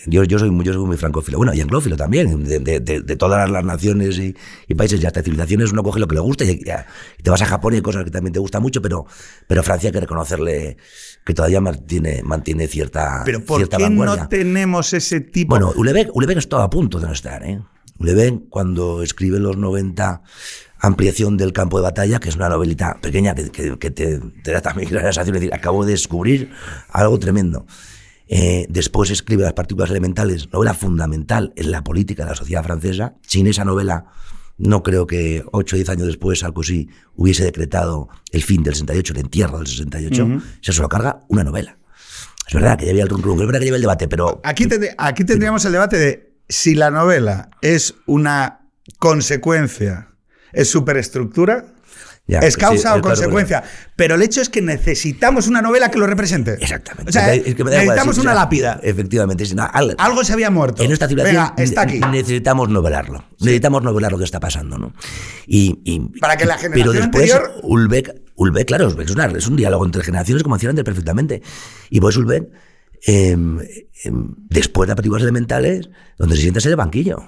Yo, 0.05 0.23
yo, 0.23 0.39
soy, 0.39 0.51
yo 0.63 0.73
soy 0.73 0.85
muy 0.85 0.97
francófilo. 0.97 1.37
Bueno, 1.37 1.53
y 1.53 1.61
anglófilo 1.61 1.95
también. 1.95 2.43
De, 2.43 3.15
todas 3.17 3.49
las 3.49 3.63
naciones 3.63 4.19
y, 4.19 4.35
países 4.75 5.01
y 5.01 5.05
hasta 5.05 5.23
civilizaciones, 5.23 5.71
uno 5.71 5.83
coge 5.83 5.99
lo 5.99 6.07
que 6.07 6.15
le 6.15 6.21
gusta 6.21 6.43
y, 6.45 6.59
te 6.59 7.29
vas 7.29 7.41
a 7.41 7.45
Japón 7.45 7.73
y 7.73 7.77
hay 7.77 7.81
cosas 7.81 8.03
que 8.03 8.11
también 8.11 8.33
te 8.33 8.39
gustan 8.39 8.61
mucho, 8.61 8.81
pero, 8.81 9.05
pero 9.47 9.63
Francia 9.63 9.89
hay 9.89 9.93
que 9.93 9.99
reconocerle 10.01 10.77
que 11.25 11.33
todavía 11.33 11.61
mantiene, 11.61 12.21
mantiene 12.23 12.67
cierta, 12.67 13.21
¿Pero 13.25 13.43
por 13.43 13.57
cierta 13.57 13.77
qué 13.77 13.89
no 13.89 14.27
tenemos 14.27 14.93
ese 14.93 15.19
tipo? 15.21 15.49
Bueno, 15.49 15.73
Ulebeck, 15.75 16.15
Ulebeck 16.15 16.37
está 16.37 16.63
a 16.63 16.69
punto 16.69 16.99
de 16.99 17.07
no 17.07 17.13
estar. 17.13 17.43
¿eh? 17.43 17.61
Ulebeck, 17.99 18.49
cuando 18.49 19.01
escribe 19.03 19.39
los 19.39 19.57
90 19.57 20.21
Ampliación 20.79 21.37
del 21.37 21.53
campo 21.53 21.77
de 21.77 21.83
batalla, 21.83 22.19
que 22.19 22.29
es 22.29 22.35
una 22.35 22.49
novelita 22.49 22.99
pequeña 23.01 23.33
que, 23.33 23.49
que, 23.79 23.89
te, 23.89 24.19
te, 24.43 24.51
da 24.51 24.61
también 24.61 24.87
la 24.93 25.01
sensación 25.01 25.33
de 25.33 25.39
decir, 25.39 25.53
acabo 25.53 25.83
de 25.83 25.93
descubrir 25.93 26.51
algo 26.89 27.17
tremendo. 27.17 27.65
Eh, 28.29 28.65
después 28.69 29.09
escribe 29.09 29.43
Las 29.43 29.53
partículas 29.53 29.89
elementales, 29.89 30.51
novela 30.51 30.73
fundamental 30.73 31.53
en 31.55 31.71
la 31.71 31.83
política 31.83 32.23
de 32.23 32.31
la 32.31 32.35
sociedad 32.35 32.63
francesa. 32.63 33.15
Sin 33.25 33.47
esa 33.47 33.63
novela, 33.63 34.05
no 34.57 34.83
creo 34.83 35.07
que 35.07 35.43
8 35.51 35.75
o 35.75 35.77
10 35.77 35.89
años 35.89 36.07
después 36.07 36.39
Sarkozy 36.39 36.89
hubiese 37.15 37.43
decretado 37.43 38.09
el 38.31 38.43
fin 38.43 38.63
del 38.63 38.73
68, 38.73 39.13
el 39.13 39.19
entierro 39.19 39.57
del 39.59 39.67
68. 39.67 40.41
Se 40.61 40.71
solo 40.73 40.89
carga 40.89 41.23
una 41.29 41.43
novela. 41.43 41.77
Es 42.47 42.53
verdad 42.53 42.77
que 42.77 42.85
ya 42.85 42.91
había 42.91 43.03
el 43.03 43.09
rum, 43.09 43.39
es 43.39 43.45
verdad 43.45 43.59
que 43.59 43.65
lleva 43.65 43.75
el 43.75 43.81
debate, 43.81 44.07
pero... 44.07 44.39
Aquí, 44.43 44.67
aquí 44.97 45.23
tendríamos 45.25 45.65
el 45.65 45.73
debate 45.73 45.97
de 45.97 46.33
si 46.47 46.75
la 46.75 46.89
novela 46.89 47.49
es 47.61 47.95
una 48.05 48.69
consecuencia, 48.99 50.09
es 50.53 50.69
superestructura 50.69 51.73
Ya, 52.29 52.39
es 52.39 52.57
causa 52.57 52.93
sí, 52.93 52.99
o 52.99 53.01
consecuencia. 53.01 53.63
Pero 53.95 54.15
el 54.15 54.21
hecho 54.21 54.41
es 54.41 54.49
que 54.49 54.61
necesitamos 54.61 55.47
una 55.47 55.61
novela 55.61 55.89
que 55.89 55.97
lo 55.97 56.07
represente. 56.07 56.55
Exactamente. 56.59 57.09
O 57.09 57.13
sea, 57.13 57.33
Es 57.33 57.55
que 57.55 57.63
me 57.63 57.71
da 57.71 57.81
igual, 57.83 57.95
necesitamos 57.95 58.17
una 58.17 58.33
lápida. 58.33 58.79
Efectivamente. 58.83 59.45
sí, 59.45 59.55
no, 59.55 59.65
al- 59.71 59.95
Algo 59.97 60.23
se 60.25 60.33
había 60.33 60.49
muerto. 60.51 60.83
en 60.83 60.91
esta 60.91 61.07
civilización 61.07 61.43
Venga, 61.55 61.63
está 61.63 61.81
aquí. 61.83 61.99
ne- 61.99 62.07
necesitamos 62.11 62.67
novelarlo. 62.69 63.23
Necesitamos 63.39 63.81
novelar 63.83 64.11
lo 64.11 64.17
que 64.17 64.25
está 64.25 64.41
pasando, 64.41 64.77
¿no? 64.77 64.93
Y, 65.45 65.79
y- 65.85 66.19
Para 66.19 66.35
que 66.35 66.43
la 66.45 66.57
Pero 66.57 66.73
generación 66.73 66.95
después, 67.11 67.31
anterior- 67.33 67.59
Ulbeck, 67.63 68.15
Ulbeck, 68.35 68.67
claro, 68.67 68.87
Ulbeck 68.87 69.05
es, 69.07 69.15
una- 69.15 69.25
es 69.27 69.47
un 69.47 69.55
diálogo 69.55 69.85
entre 69.85 70.03
generaciones, 70.03 70.43
como 70.43 70.57
decían 70.57 70.71
antes 70.71 70.83
perfectamente. 70.83 71.41
Y 71.89 72.01
pues 72.01 72.17
Ulbeck, 72.17 72.43
em, 73.05 73.59
después 74.49 74.89
de 74.89 74.95
partículas 74.95 75.23
elementales, 75.23 75.89
donde 76.17 76.35
se 76.35 76.41
sienta 76.41 76.59
en 76.59 76.69
el 76.69 76.75
banquillo. 76.75 77.23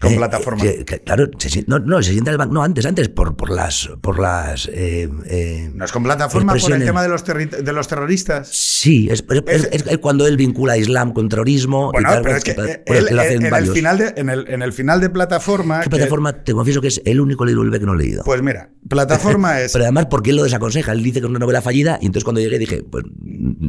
Con 0.00 0.12
Eh, 0.12 0.16
plataforma. 0.16 0.62
que, 0.62 1.02
claro, 1.04 1.28
se 1.36 1.62
no, 1.66 1.78
no, 1.78 2.02
se 2.02 2.12
sienta 2.12 2.30
en 2.30 2.32
el 2.32 2.38
banco. 2.38 2.54
No, 2.54 2.62
antes, 2.62 2.86
antes, 2.86 3.10
por, 3.10 3.36
por 3.36 3.50
las. 3.50 3.90
Por 4.00 4.18
las 4.18 4.66
eh, 4.72 5.10
eh, 5.26 5.70
¿No 5.74 5.84
es 5.84 5.92
con 5.92 6.02
plataforma 6.02 6.54
por 6.54 6.72
el 6.72 6.84
tema 6.86 7.02
de 7.02 7.10
los, 7.10 7.22
terri- 7.26 7.50
de 7.50 7.72
los 7.74 7.86
terroristas? 7.86 8.48
Sí, 8.50 9.08
es, 9.10 9.22
es- 9.46 9.68
es- 9.70 9.86
es 9.86 9.98
cuando 9.98 10.26
él 10.26 10.38
vincula 10.38 10.78
Islam 10.78 11.12
con 11.12 11.28
terrorismo. 11.28 11.90
y 11.90 11.96
Bueno, 11.96 12.08
tal, 12.08 12.22
pero 12.22 12.36
es 12.36 12.44
que 12.44 12.52
eh, 12.52 12.82
él, 12.86 13.08
él 13.10 13.18
hace 13.18 13.34
en, 13.34 13.44
el 13.54 13.66
final 13.66 13.98
de, 13.98 14.14
en, 14.16 14.30
el, 14.30 14.48
en 14.48 14.62
el 14.62 14.72
final 14.72 15.02
de 15.02 15.10
plataforma. 15.10 15.80
¿Qué 15.80 15.84
que- 15.84 15.96
plataforma? 15.96 16.32
Te 16.44 16.54
confieso 16.54 16.80
que 16.80 16.88
es 16.88 17.02
el 17.04 17.20
único 17.20 17.44
libro 17.44 17.60
Ulbeck 17.60 17.80
que 17.80 17.86
no 17.86 17.92
he 17.92 17.98
leído. 17.98 18.22
pues 18.24 18.40
mira, 18.40 18.70
plataforma 18.88 19.60
es. 19.60 19.72
Pero 19.72 19.84
además, 19.84 20.06
porque 20.08 20.30
él 20.30 20.36
lo 20.36 20.44
desaconseja. 20.44 20.92
Él 20.92 21.02
dice 21.02 21.20
que 21.20 21.26
es 21.26 21.30
una 21.30 21.38
novela 21.38 21.60
fallida. 21.60 21.98
Y 22.00 22.06
entonces 22.06 22.24
cuando 22.24 22.40
llegué 22.40 22.58
dije, 22.58 22.82
pues. 22.82 23.04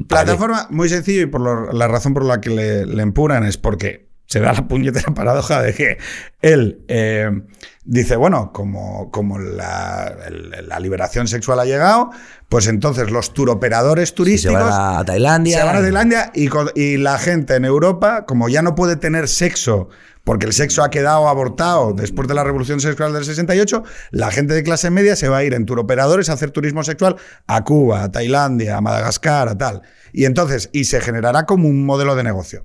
Plataforma, 0.07 0.67
muy 0.69 0.87
sencillo, 0.87 1.23
y 1.23 1.25
por 1.25 1.41
lo- 1.41 1.73
la 1.73 1.89
razón 1.89 2.13
por 2.13 2.23
la 2.23 2.39
que 2.39 2.49
le, 2.51 2.85
le 2.85 3.03
empuran 3.03 3.43
es 3.45 3.57
porque 3.57 4.10
se 4.31 4.39
da 4.39 4.53
la 4.53 4.65
puñetera 4.67 5.11
paradoja 5.13 5.61
de 5.61 5.73
que 5.73 5.97
él 6.41 6.83
eh, 6.87 7.29
dice, 7.83 8.15
bueno, 8.15 8.51
como, 8.53 9.11
como 9.11 9.37
la, 9.39 10.15
el- 10.27 10.67
la 10.69 10.79
liberación 10.79 11.27
sexual 11.27 11.59
ha 11.59 11.65
llegado, 11.65 12.11
pues 12.47 12.67
entonces 12.67 13.11
los 13.11 13.33
turoperadores 13.33 14.03
Y 14.03 14.11
se 14.11 14.15
turísticos 14.15 14.53
van 14.61 14.99
a 14.99 15.03
Tailandia. 15.05 15.57
se 15.59 15.65
van 15.65 15.75
a 15.75 15.81
Tailandia 15.81 16.31
y, 16.33 16.49
y 16.79 16.97
la 16.97 17.17
gente 17.17 17.55
en 17.55 17.65
Europa, 17.65 18.25
como 18.25 18.47
ya 18.47 18.61
no 18.61 18.73
puede 18.73 18.95
tener 18.95 19.27
sexo, 19.27 19.89
porque 20.23 20.45
el 20.45 20.53
sexo 20.53 20.81
ha 20.83 20.89
quedado 20.91 21.27
abortado 21.27 21.93
después 21.93 22.27
de 22.29 22.35
la 22.35 22.43
revolución 22.45 22.79
sexual 22.79 23.11
del 23.11 23.25
68, 23.25 23.83
la 24.11 24.31
gente 24.31 24.53
de 24.53 24.63
clase 24.63 24.89
media 24.91 25.15
se 25.17 25.27
va 25.27 25.37
a 25.37 25.43
ir 25.43 25.53
en 25.53 25.65
turoperadores 25.65 26.29
a 26.29 26.33
hacer 26.33 26.51
turismo 26.51 26.83
sexual 26.85 27.17
a 27.47 27.63
Cuba, 27.65 28.03
a 28.03 28.11
Tailandia, 28.11 28.77
a 28.77 28.81
Madagascar, 28.81 29.49
a 29.49 29.57
tal. 29.57 29.81
Y 30.13 30.25
entonces, 30.25 30.69
y 30.71 30.85
se 30.85 31.01
generará 31.01 31.45
como 31.45 31.67
un 31.67 31.85
modelo 31.85 32.15
de 32.15 32.23
negocio. 32.23 32.63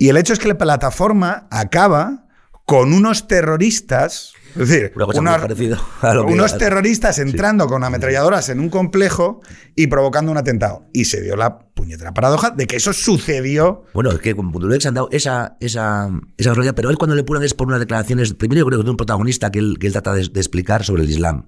Y 0.00 0.08
el 0.08 0.16
hecho 0.16 0.32
es 0.32 0.38
que 0.38 0.48
la 0.48 0.56
plataforma 0.58 1.46
acaba 1.50 2.26
con 2.64 2.92
unos 2.94 3.26
terroristas, 3.28 4.32
es 4.56 4.68
decir, 4.68 4.92
Una 4.96 5.04
cosa 5.06 5.20
unos- 5.20 5.38
parecida 5.40 5.78
a 6.00 6.14
lo 6.14 6.24
que- 6.26 6.32
unos 6.32 6.56
terroristas 6.56 7.18
entrando 7.18 7.66
con 7.66 7.84
ametralladoras 7.84 8.48
en 8.48 8.60
un 8.60 8.70
complejo 8.70 9.42
y 9.76 9.88
provocando 9.88 10.32
un 10.32 10.38
atentado. 10.38 10.86
Y 10.94 11.04
se 11.04 11.20
dio 11.20 11.36
la 11.36 11.58
puñetera 11.58 12.14
paradoja 12.14 12.50
de 12.50 12.66
que 12.66 12.76
eso 12.76 12.92
sucedió. 12.94 13.84
Bueno, 13.92 14.10
es 14.12 14.20
que 14.20 14.34
con 14.34 14.50
se 14.80 14.88
han 14.88 14.94
dado 14.94 15.08
esa, 15.12 15.56
esa, 15.60 16.08
esa 16.38 16.54
realidad, 16.54 16.74
pero 16.74 16.88
él 16.90 16.96
cuando 16.96 17.14
le 17.14 17.22
puran 17.24 17.42
es 17.42 17.52
por 17.54 17.66
unas 17.66 17.80
declaraciones, 17.80 18.32
primero 18.34 18.60
yo 18.60 18.66
creo 18.66 18.78
que 18.78 18.84
de 18.84 18.90
un 18.90 18.96
protagonista 18.96 19.50
que 19.50 19.58
él, 19.58 19.76
que 19.78 19.86
él 19.88 19.92
trata 19.92 20.14
de, 20.14 20.28
de 20.28 20.40
explicar 20.40 20.82
sobre 20.84 21.02
el 21.02 21.10
Islam. 21.10 21.44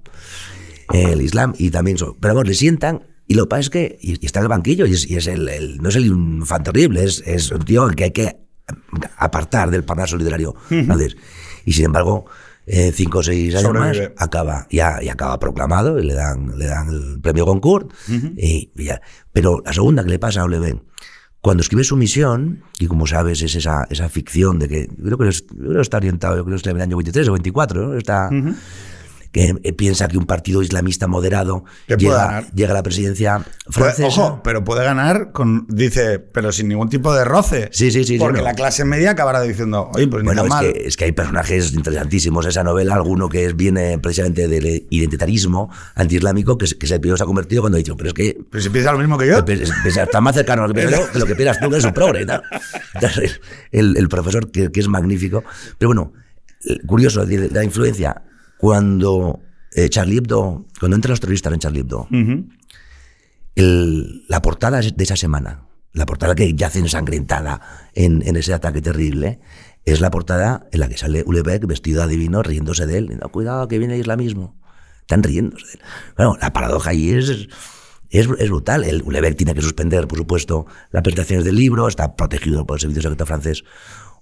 El 0.93 1.23
Islam 1.23 1.55
y 1.57 1.71
también 1.71 1.97
sobre, 1.97 2.19
pero 2.21 2.35
vamos, 2.35 2.49
le 2.49 2.55
sientan 2.55 3.07
y 3.27 3.35
lo 3.35 3.45
que 3.45 3.49
pasa 3.49 3.61
es 3.61 3.71
que 3.71 3.99
y, 4.03 4.21
y 4.23 4.27
está 4.27 4.41
en 4.41 4.45
el 4.45 4.49
banquillo 4.49 4.85
y 4.87 4.93
es, 4.93 5.09
y 5.09 5.17
es 5.17 5.27
el, 5.29 5.49
el- 5.49 5.79
no 5.79 5.89
es 5.89 5.97
el 5.97 6.05
infante 6.07 6.73
terrible, 6.73 7.05
es, 7.05 7.23
es 7.25 7.51
un 7.51 7.65
tío 7.65 7.89
que 7.89 8.05
hay 8.05 8.11
que 8.11 8.42
apartar 9.17 9.71
del 9.71 9.85
parnaso 9.85 10.17
literario. 10.17 10.55
francés. 10.69 11.17
Y 11.65 11.73
sin 11.73 11.87
embargo, 11.87 12.27
eh, 12.67 12.93
cinco 12.95 13.19
o 13.19 13.23
seis 13.23 13.55
años 13.55 13.67
Sobrevive. 13.69 14.09
más 14.11 14.23
acaba, 14.23 14.67
ya, 14.71 15.03
y 15.03 15.09
acaba 15.09 15.39
proclamado 15.39 15.99
y 15.99 16.05
le 16.05 16.15
dan, 16.15 16.59
le 16.59 16.67
dan 16.67 16.89
el 16.89 17.21
premio 17.21 17.45
Goncourt. 17.45 17.93
y, 18.09 18.71
y 18.77 18.85
ya. 18.85 19.01
Pero 19.33 19.63
la 19.65 19.73
segunda 19.73 20.05
que 20.05 20.11
le 20.11 20.19
pasa 20.19 20.41
a 20.43 20.45
Oleven, 20.45 20.85
cuando 21.41 21.63
escribe 21.63 21.83
su 21.83 21.97
misión, 21.97 22.63
y 22.79 22.87
como 22.87 23.07
sabes, 23.07 23.43
es 23.43 23.55
esa, 23.57 23.85
esa 23.91 24.09
ficción 24.09 24.59
de 24.61 24.69
que, 24.69 24.87
creo 24.89 25.19
que, 25.19 25.29
es- 25.29 25.43
creo 25.43 25.73
que 25.75 25.81
está 25.81 25.97
orientado, 25.97 26.37
yo 26.37 26.45
creo 26.45 26.55
que 26.55 26.59
está 26.59 26.71
en 26.71 26.77
el 26.77 26.83
año 26.83 26.97
23 26.97 27.29
o 27.29 27.33
24, 27.33 27.89
¿no? 27.89 27.95
Está, 27.99 28.31
que 29.33 29.55
eh, 29.63 29.73
piensa 29.73 30.09
que 30.09 30.19
un 30.19 30.27
partido 30.27 30.63
islamista 30.63 31.07
moderado 31.07 31.65
Que 31.89 31.97
llega, 31.97 32.17
ganar. 32.27 32.53
llega 32.53 32.71
a 32.73 32.75
la 32.75 32.83
presidencia 32.83 33.39
Puede- 33.39 33.93
francesa. 33.95 34.07
ojo, 34.09 34.41
pero 34.45 34.63
puede 34.63 34.85
ganar 34.85 35.33
con, 35.33 35.67
dice, 35.69 36.19
pero 36.19 36.53
sin 36.53 36.69
ningún 36.69 36.91
tipo 36.91 37.15
de 37.15 37.25
roce. 37.25 37.71
Sí, 37.73 37.91
sí, 37.91 38.01
sí, 38.05 38.15
sí, 38.15 38.19
Porque 38.19 38.39
no. 38.41 38.45
la 38.45 38.53
clase 38.55 38.85
media 38.85 39.13
acabará 39.13 39.41
diciendo, 39.41 39.91
oye, 39.95 40.07
pues 40.07 40.23
ni 40.23 40.27
Bueno, 40.27 40.43
tan 40.43 40.47
es 40.47 40.51
mal. 40.51 40.73
que, 40.75 40.87
es 40.87 40.97
que 40.99 41.05
hay 41.07 41.13
personajes 41.13 41.73
interesantísimos. 41.73 42.45
Esa 42.45 42.63
novela, 42.63 42.95
alguno 42.95 43.29
que 43.31 43.47
es, 43.47 43.57
viene 43.57 43.99
precisamente 43.99 44.49
del 44.49 44.87
identitarismo 44.91 45.71
antiislámico, 45.95 46.59
que, 46.59 46.67
se- 46.67 46.77
que 46.77 46.87
se, 46.87 47.01
se 47.03 47.23
ha 47.23 47.27
convertido 47.27 47.63
cuando 47.63 47.77
ha 47.77 47.79
dicho, 47.79 47.97
pero 47.97 48.09
es 48.09 48.15
que 48.15 48.39
Pero 48.51 48.63
si 48.63 48.69
piensa 48.69 48.93
lo 48.93 48.99
mismo 48.99 49.17
que 49.17 49.29
yo. 49.29 49.39
Está 49.87 50.21
más 50.21 50.35
cercano 50.35 50.65
a 50.65 50.69
lo 50.69 50.75
que 50.75 50.81
pienso 50.81 51.01
yo 51.07 51.11
que 51.13 51.19
lo 51.19 51.25
que 51.27 51.35
piensas 51.35 51.59
tú, 51.59 51.69
que 51.71 51.77
eres 51.77 51.85
un 51.87 51.95
progre. 51.95 52.27
Entonces, 52.95 53.41
El, 53.71 53.97
el 53.97 54.09
profesor, 54.09 54.51
que, 54.51 54.71
que 54.71 54.81
es 54.81 54.89
magnífico. 54.89 55.43
Pero 55.79 55.89
bueno, 55.89 56.13
curioso, 56.87 57.23
es 57.23 57.53
la 57.53 57.65
influencia. 57.65 58.23
Cuando 58.63 59.41
eh, 59.75 59.89
Charlie 59.89 60.19
Hebdo, 60.19 60.67
cuando 60.79 60.95
entran 60.95 61.11
los 61.11 61.19
terroristas 61.19 61.53
en 61.53 61.59
Charlie 61.59 61.81
Hebdo, 61.81 62.07
el- 63.57 64.25
la 64.29 64.41
portada 64.41 64.81
de 64.81 65.03
esa 65.03 65.17
semana, 65.17 65.67
la 65.93 66.07
portada 66.07 66.37
que 66.37 66.55
yace 66.55 66.79
ensangrentada 66.79 67.61
en, 67.93 68.23
en 68.25 68.37
ese 68.37 68.55
ataque 68.55 68.81
terrible, 68.81 69.41
es 69.85 70.01
la 70.01 70.13
portada 70.13 70.69
en 70.71 70.79
la 70.79 70.89
que 70.89 70.97
sale 70.97 71.25
Ulebeck 71.27 71.67
vestido 71.67 72.05
adivino 72.05 72.41
riéndose 72.45 72.87
de 72.87 72.99
él. 72.99 73.19
cuidado, 73.33 73.67
que 73.67 73.81
viene 73.81 73.95
el 73.95 74.01
islamismo. 74.03 74.55
Están 75.01 75.25
riéndose 75.25 75.67
de 75.67 75.73
él. 75.73 75.81
Bueno, 76.17 76.39
la 76.41 76.53
paradoja 76.53 76.91
ahí 76.91 77.11
es, 77.11 77.31
es, 77.31 77.49
es 78.39 78.49
brutal. 78.49 78.85
El 78.85 79.03
Ulebeck 79.03 79.35
tiene 79.37 79.55
que 79.55 79.61
suspender, 79.63 80.07
por 80.07 80.19
supuesto, 80.19 80.67
las 80.93 81.03
presentaciones 81.03 81.45
del 81.45 81.57
libro, 81.57 81.89
está 81.89 82.15
protegido 82.15 82.65
por 82.65 82.77
el 82.77 82.81
Servicio 82.81 83.03
Secreto 83.03 83.27
francés 83.27 83.65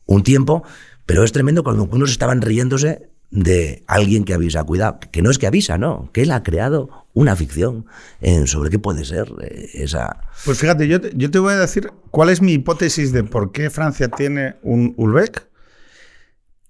un 0.07 0.23
tiempo, 0.23 0.63
pero 1.05 1.25
es 1.25 1.33
tremendo 1.33 1.63
cuando 1.63 1.85
unos 1.85 2.11
estaban 2.11 2.41
riéndose 2.41 3.11
de 3.31 3.85
alguien 3.87 4.25
que 4.25 4.35
avisa, 4.35 4.65
cuidado, 4.65 4.99
que 5.13 5.23
no 5.23 5.31
es 5.31 5.39
que 5.39 5.47
avisa, 5.47 5.79
no, 5.79 6.11
que 6.13 6.23
él 6.23 6.33
ha 6.33 6.43
creado 6.43 7.07
una 7.13 7.37
ficción 7.37 7.87
eh, 8.21 8.47
sobre 8.47 8.71
qué 8.71 8.79
puede 8.79 9.05
ser 9.05 9.33
eh, 9.43 9.69
esa... 9.75 10.21
Pues 10.45 10.59
fíjate, 10.59 10.89
yo 10.89 11.01
te, 11.01 11.13
yo 11.15 11.31
te 11.31 11.39
voy 11.39 11.53
a 11.53 11.59
decir 11.59 11.93
cuál 12.11 12.31
es 12.31 12.43
mi 12.43 12.53
hipótesis 12.55 13.13
de 13.13 13.23
por 13.25 13.53
qué 13.53 13.71
Francia 13.71 14.09
tiene 14.09 14.57
un 14.63 14.95
Ulbeck, 14.97 15.49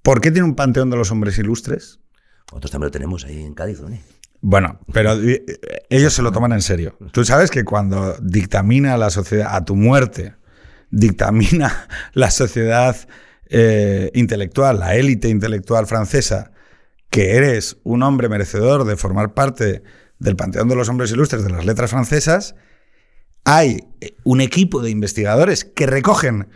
por 0.03 0.21
qué 0.21 0.31
tiene 0.31 0.47
un 0.47 0.55
panteón 0.55 0.91
de 0.91 0.97
los 0.97 1.11
hombres 1.11 1.39
ilustres. 1.39 2.01
Nosotros 2.51 2.71
también 2.71 2.87
lo 2.87 2.93
tenemos 2.93 3.25
ahí 3.25 3.43
en 3.43 3.55
Cádiz, 3.55 3.81
¿no? 3.81 3.97
Bueno, 4.43 4.81
pero 4.93 5.13
eh, 5.15 5.45
ellos 5.91 6.15
se 6.15 6.23
lo 6.23 6.33
toman 6.33 6.53
en 6.53 6.63
serio. 6.63 6.97
Tú 7.13 7.25
sabes 7.25 7.51
que 7.51 7.65
cuando 7.65 8.17
dictamina 8.23 8.97
la 8.97 9.11
sociedad 9.11 9.55
a 9.55 9.65
tu 9.65 9.77
muerte, 9.77 10.35
dictamina 10.91 11.89
la 12.15 12.31
sociedad 12.31 12.97
eh, 13.51 14.11
intelectual, 14.15 14.79
la 14.79 14.95
élite 14.95 15.29
intelectual 15.29 15.87
francesa, 15.87 16.53
que 17.11 17.35
eres 17.37 17.79
un 17.83 18.03
hombre 18.05 18.29
merecedor 18.29 18.85
de 18.85 18.97
formar 18.97 19.35
parte 19.35 19.83
del 20.21 20.37
panteón 20.37 20.69
de 20.69 20.77
los 20.77 20.89
hombres 20.89 21.11
ilustres 21.11 21.43
de 21.43 21.51
las 21.51 21.65
letras 21.65 21.91
francesas, 21.91 22.55
hay 23.45 23.89
eh, 24.01 24.15
un 24.23 24.41
equipo 24.41 24.83
de 24.83 24.91
investigadores 24.91 25.65
que 25.65 25.87
recogen 25.87 26.49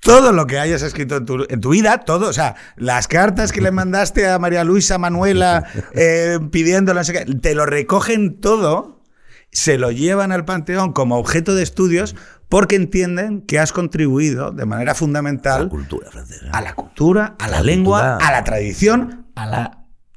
todo 0.00 0.32
lo 0.32 0.46
que 0.46 0.58
hayas 0.58 0.80
escrito 0.80 1.16
en 1.18 1.26
tu, 1.26 1.46
en 1.48 1.60
tu 1.60 1.70
vida, 1.70 1.98
todo, 1.98 2.28
o 2.28 2.32
sea, 2.32 2.56
las 2.76 3.06
cartas 3.06 3.52
que 3.52 3.60
le 3.60 3.70
mandaste 3.70 4.26
a 4.26 4.38
María 4.38 4.64
Luisa 4.64 4.96
Manuela 4.96 5.66
eh, 5.94 6.38
pidiéndole, 6.50 7.00
no 7.00 7.04
sé 7.04 7.12
qué, 7.12 7.24
te 7.34 7.54
lo 7.54 7.66
recogen 7.66 8.40
todo, 8.40 9.02
se 9.52 9.76
lo 9.76 9.90
llevan 9.90 10.32
al 10.32 10.46
panteón 10.46 10.92
como 10.92 11.18
objeto 11.18 11.54
de 11.54 11.62
estudios 11.62 12.16
porque 12.50 12.76
entienden 12.76 13.40
que 13.40 13.58
has 13.58 13.72
contribuido 13.72 14.50
de 14.50 14.66
manera 14.66 14.90
La 14.90 14.94
fundamental 14.94 15.68
cultura 15.70 16.10
francesa. 16.10 16.50
a 16.52 16.60
la 16.60 16.74
cultura, 16.74 17.36
a 17.38 17.48
la, 17.48 17.56
La 17.58 17.62
lengua, 17.62 18.00
cultura. 18.00 18.28
a 18.28 18.32
la 18.32 18.44
tradición, 18.44 19.26
a 19.34 19.46
la, 19.46 19.56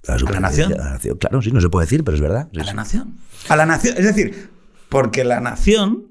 La 0.03 0.13
a 0.15 0.17
la 0.17 0.39
nación. 0.41 0.73
a 0.73 0.77
la 0.83 0.89
nación. 0.91 1.17
Claro, 1.19 1.41
sí, 1.41 1.51
no 1.51 1.61
se 1.61 1.69
puede 1.69 1.85
decir, 1.85 2.03
pero 2.03 2.15
es 2.15 2.21
verdad. 2.21 2.49
Sí, 2.53 2.59
A 2.59 2.63
la 2.65 2.73
nación. 2.73 3.15
A 3.47 3.55
la 3.55 3.65
nación. 3.65 3.95
Es 3.97 4.03
decir, 4.03 4.49
porque 4.89 5.23
la 5.23 5.39
nación 5.39 6.07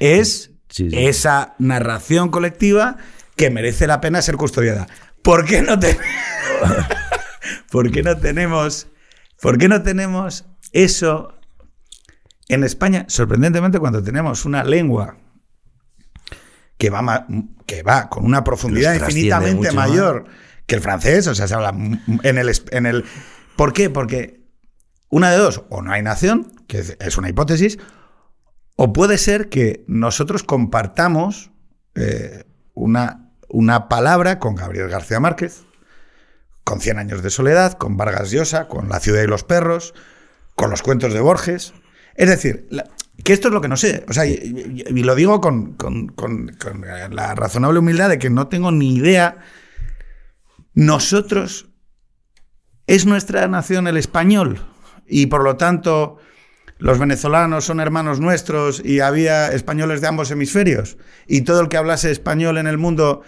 es 0.00 0.52
sí. 0.70 0.88
esa 0.92 1.54
narración 1.58 2.30
colectiva 2.30 2.96
que 3.34 3.50
merece 3.50 3.86
la 3.86 4.00
pena 4.00 4.22
ser 4.22 4.36
custodiada. 4.36 4.86
¿Por 5.22 5.44
qué 5.44 5.60
no, 5.62 5.78
te- 5.78 5.98
¿Por 7.70 7.90
qué 7.90 8.02
no 8.02 8.16
tenemos 8.16 8.86
¿Por 9.42 9.58
qué 9.58 9.68
no 9.68 9.82
tenemos 9.82 10.46
eso 10.72 11.34
en 12.48 12.64
España? 12.64 13.04
Sorprendentemente, 13.08 13.78
cuando 13.78 14.02
tenemos 14.02 14.44
una 14.46 14.64
lengua 14.64 15.18
que 16.78 16.90
va, 16.90 17.26
que 17.66 17.82
va 17.82 18.08
con 18.08 18.24
una 18.24 18.44
profundidad 18.44 18.92
infinitamente 19.10 19.68
mayor 19.90 20.24
que 20.66 20.74
el 20.74 20.80
francés, 20.80 21.26
o 21.28 21.34
sea, 21.34 21.46
se 21.48 21.54
habla 21.54 21.70
en 21.70 22.38
el, 22.38 22.52
en 22.70 22.86
el... 22.86 23.04
¿Por 23.56 23.72
qué? 23.72 23.88
Porque 23.88 24.40
una 25.08 25.30
de 25.30 25.36
dos, 25.38 25.62
o 25.70 25.80
no 25.82 25.92
hay 25.92 26.02
nación, 26.02 26.52
que 26.66 26.78
es- 26.80 26.96
es 27.00 27.16
una 27.16 27.28
hipótesis, 27.28 27.78
o 28.76 28.92
puede 28.92 29.16
ser 29.18 29.48
que 29.48 29.84
nosotros 29.86 30.42
compartamos 30.42 31.50
eh, 31.94 32.44
una, 32.74 33.30
una 33.48 33.88
palabra 33.88 34.38
con 34.38 34.54
Gabriel 34.56 34.88
García 34.88 35.20
Márquez, 35.20 35.62
con 36.64 36.80
Cien 36.80 36.98
años 36.98 37.22
de 37.22 37.30
soledad, 37.30 37.74
con 37.74 37.96
Vargas 37.96 38.30
Llosa, 38.32 38.66
con 38.68 38.88
La 38.88 38.98
ciudad 39.00 39.22
y 39.22 39.26
los 39.28 39.44
perros, 39.44 39.94
con 40.56 40.68
los 40.68 40.82
cuentos 40.82 41.14
de 41.14 41.20
Borges. 41.20 41.72
Es 42.16 42.28
decir, 42.28 42.66
la- 42.70 42.84
que 43.24 43.32
esto 43.32 43.48
es 43.48 43.54
lo 43.54 43.60
que 43.60 43.68
no 43.68 43.76
sé. 43.76 44.04
O 44.08 44.12
sea, 44.12 44.26
y, 44.26 45.02
lo 45.02 45.14
digo 45.14 45.40
con, 45.40 45.72
con- 45.74 46.08
con- 46.08 46.48
con 46.60 46.82
la 47.10 47.34
razonable 47.34 47.78
humildad 47.80 48.08
de 48.10 48.18
que 48.18 48.30
no 48.30 48.48
tengo 48.48 48.70
ni 48.72 48.94
idea. 48.96 49.38
Nosotros, 50.74 51.68
es 52.86 53.06
nuestra 53.06 53.48
nación 53.48 53.86
el 53.86 53.96
español. 53.96 54.60
Y 55.06 55.26
por 55.26 55.42
lo 55.42 55.56
tanto, 55.56 56.18
los 56.78 56.98
venezolanos 56.98 57.64
son 57.64 57.80
hermanos 57.80 58.20
nuestros 58.20 58.82
y 58.84 59.00
había 59.00 59.48
españoles 59.52 60.00
de 60.00 60.08
ambos 60.08 60.30
hemisferios. 60.30 60.98
Y 61.26 61.42
todo 61.42 61.60
el 61.60 61.68
que 61.68 61.76
hablase 61.78 62.10
español 62.10 62.58
en 62.58 62.66
el 62.66 62.78
mundo 62.78 63.22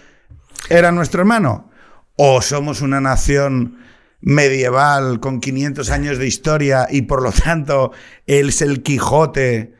era 0.68 0.92
nuestro 0.92 1.20
hermano. 1.20 1.70
O 2.16 2.42
somos 2.42 2.82
una 2.82 3.00
nación 3.00 3.78
medieval 4.20 5.20
con 5.20 5.40
500 5.40 5.90
años 5.90 6.18
de 6.18 6.26
historia 6.26 6.88
y 6.90 7.02
por 7.02 7.22
lo 7.22 7.30
tanto 7.32 7.92
él 8.26 8.48
es 8.48 8.60
el 8.62 8.82
Quijote 8.82 9.74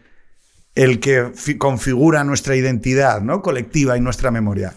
el 0.79 1.01
que 1.01 1.33
fi- 1.35 1.59
configura 1.59 2.23
nuestra 2.23 2.55
identidad 2.55 3.21
¿no? 3.21 3.43
colectiva 3.43 3.97
y 3.97 4.01
nuestra 4.01 4.31
memoria. 4.31 4.75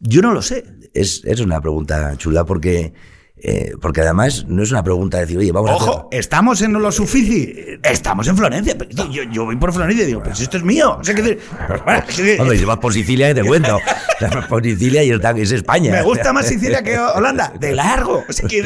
Yo 0.00 0.22
no 0.22 0.32
lo 0.32 0.40
sé. 0.40 0.64
Es, 0.94 1.22
es 1.24 1.40
una 1.40 1.60
pregunta 1.60 2.14
chula 2.16 2.44
porque, 2.44 2.92
eh, 3.44 3.72
porque 3.80 4.02
además 4.02 4.44
no 4.46 4.62
es 4.62 4.70
una 4.70 4.84
pregunta 4.84 5.16
de 5.18 5.24
decir, 5.24 5.36
oye, 5.38 5.50
vamos 5.50 5.70
a 5.70 5.74
Ojo, 5.74 6.08
estamos 6.12 6.62
en 6.62 6.74
los 6.74 7.00
Uffizi, 7.00 7.52
estamos 7.82 8.28
en 8.28 8.36
Florencia. 8.36 8.76
pero 8.78 8.90
Yo, 9.10 9.24
yo 9.24 9.44
voy 9.44 9.56
por 9.56 9.72
Florencia 9.72 10.04
y 10.04 10.06
digo, 10.06 10.22
pues 10.22 10.38
esto 10.40 10.56
es 10.58 10.62
mío. 10.62 10.96
O 11.00 11.02
sea, 11.04 11.14
que. 11.14 11.20
Hombre, 12.40 12.58
si 12.58 12.64
vas 12.64 12.78
por 12.78 12.92
Sicilia, 12.92 13.28
que 13.34 13.40
te 13.42 13.46
cuento. 13.46 13.78
Vas 14.20 14.46
por 14.46 14.62
Sicilia 14.62 15.02
y 15.02 15.10
es 15.10 15.50
España. 15.50 15.90
me 15.90 16.02
gusta 16.02 16.32
más 16.32 16.46
Sicilia 16.46 16.80
que 16.84 16.96
Holanda. 16.96 17.52
De 17.58 17.74
largo. 17.74 18.22
O 18.28 18.32
sea, 18.32 18.48
que, 18.48 18.62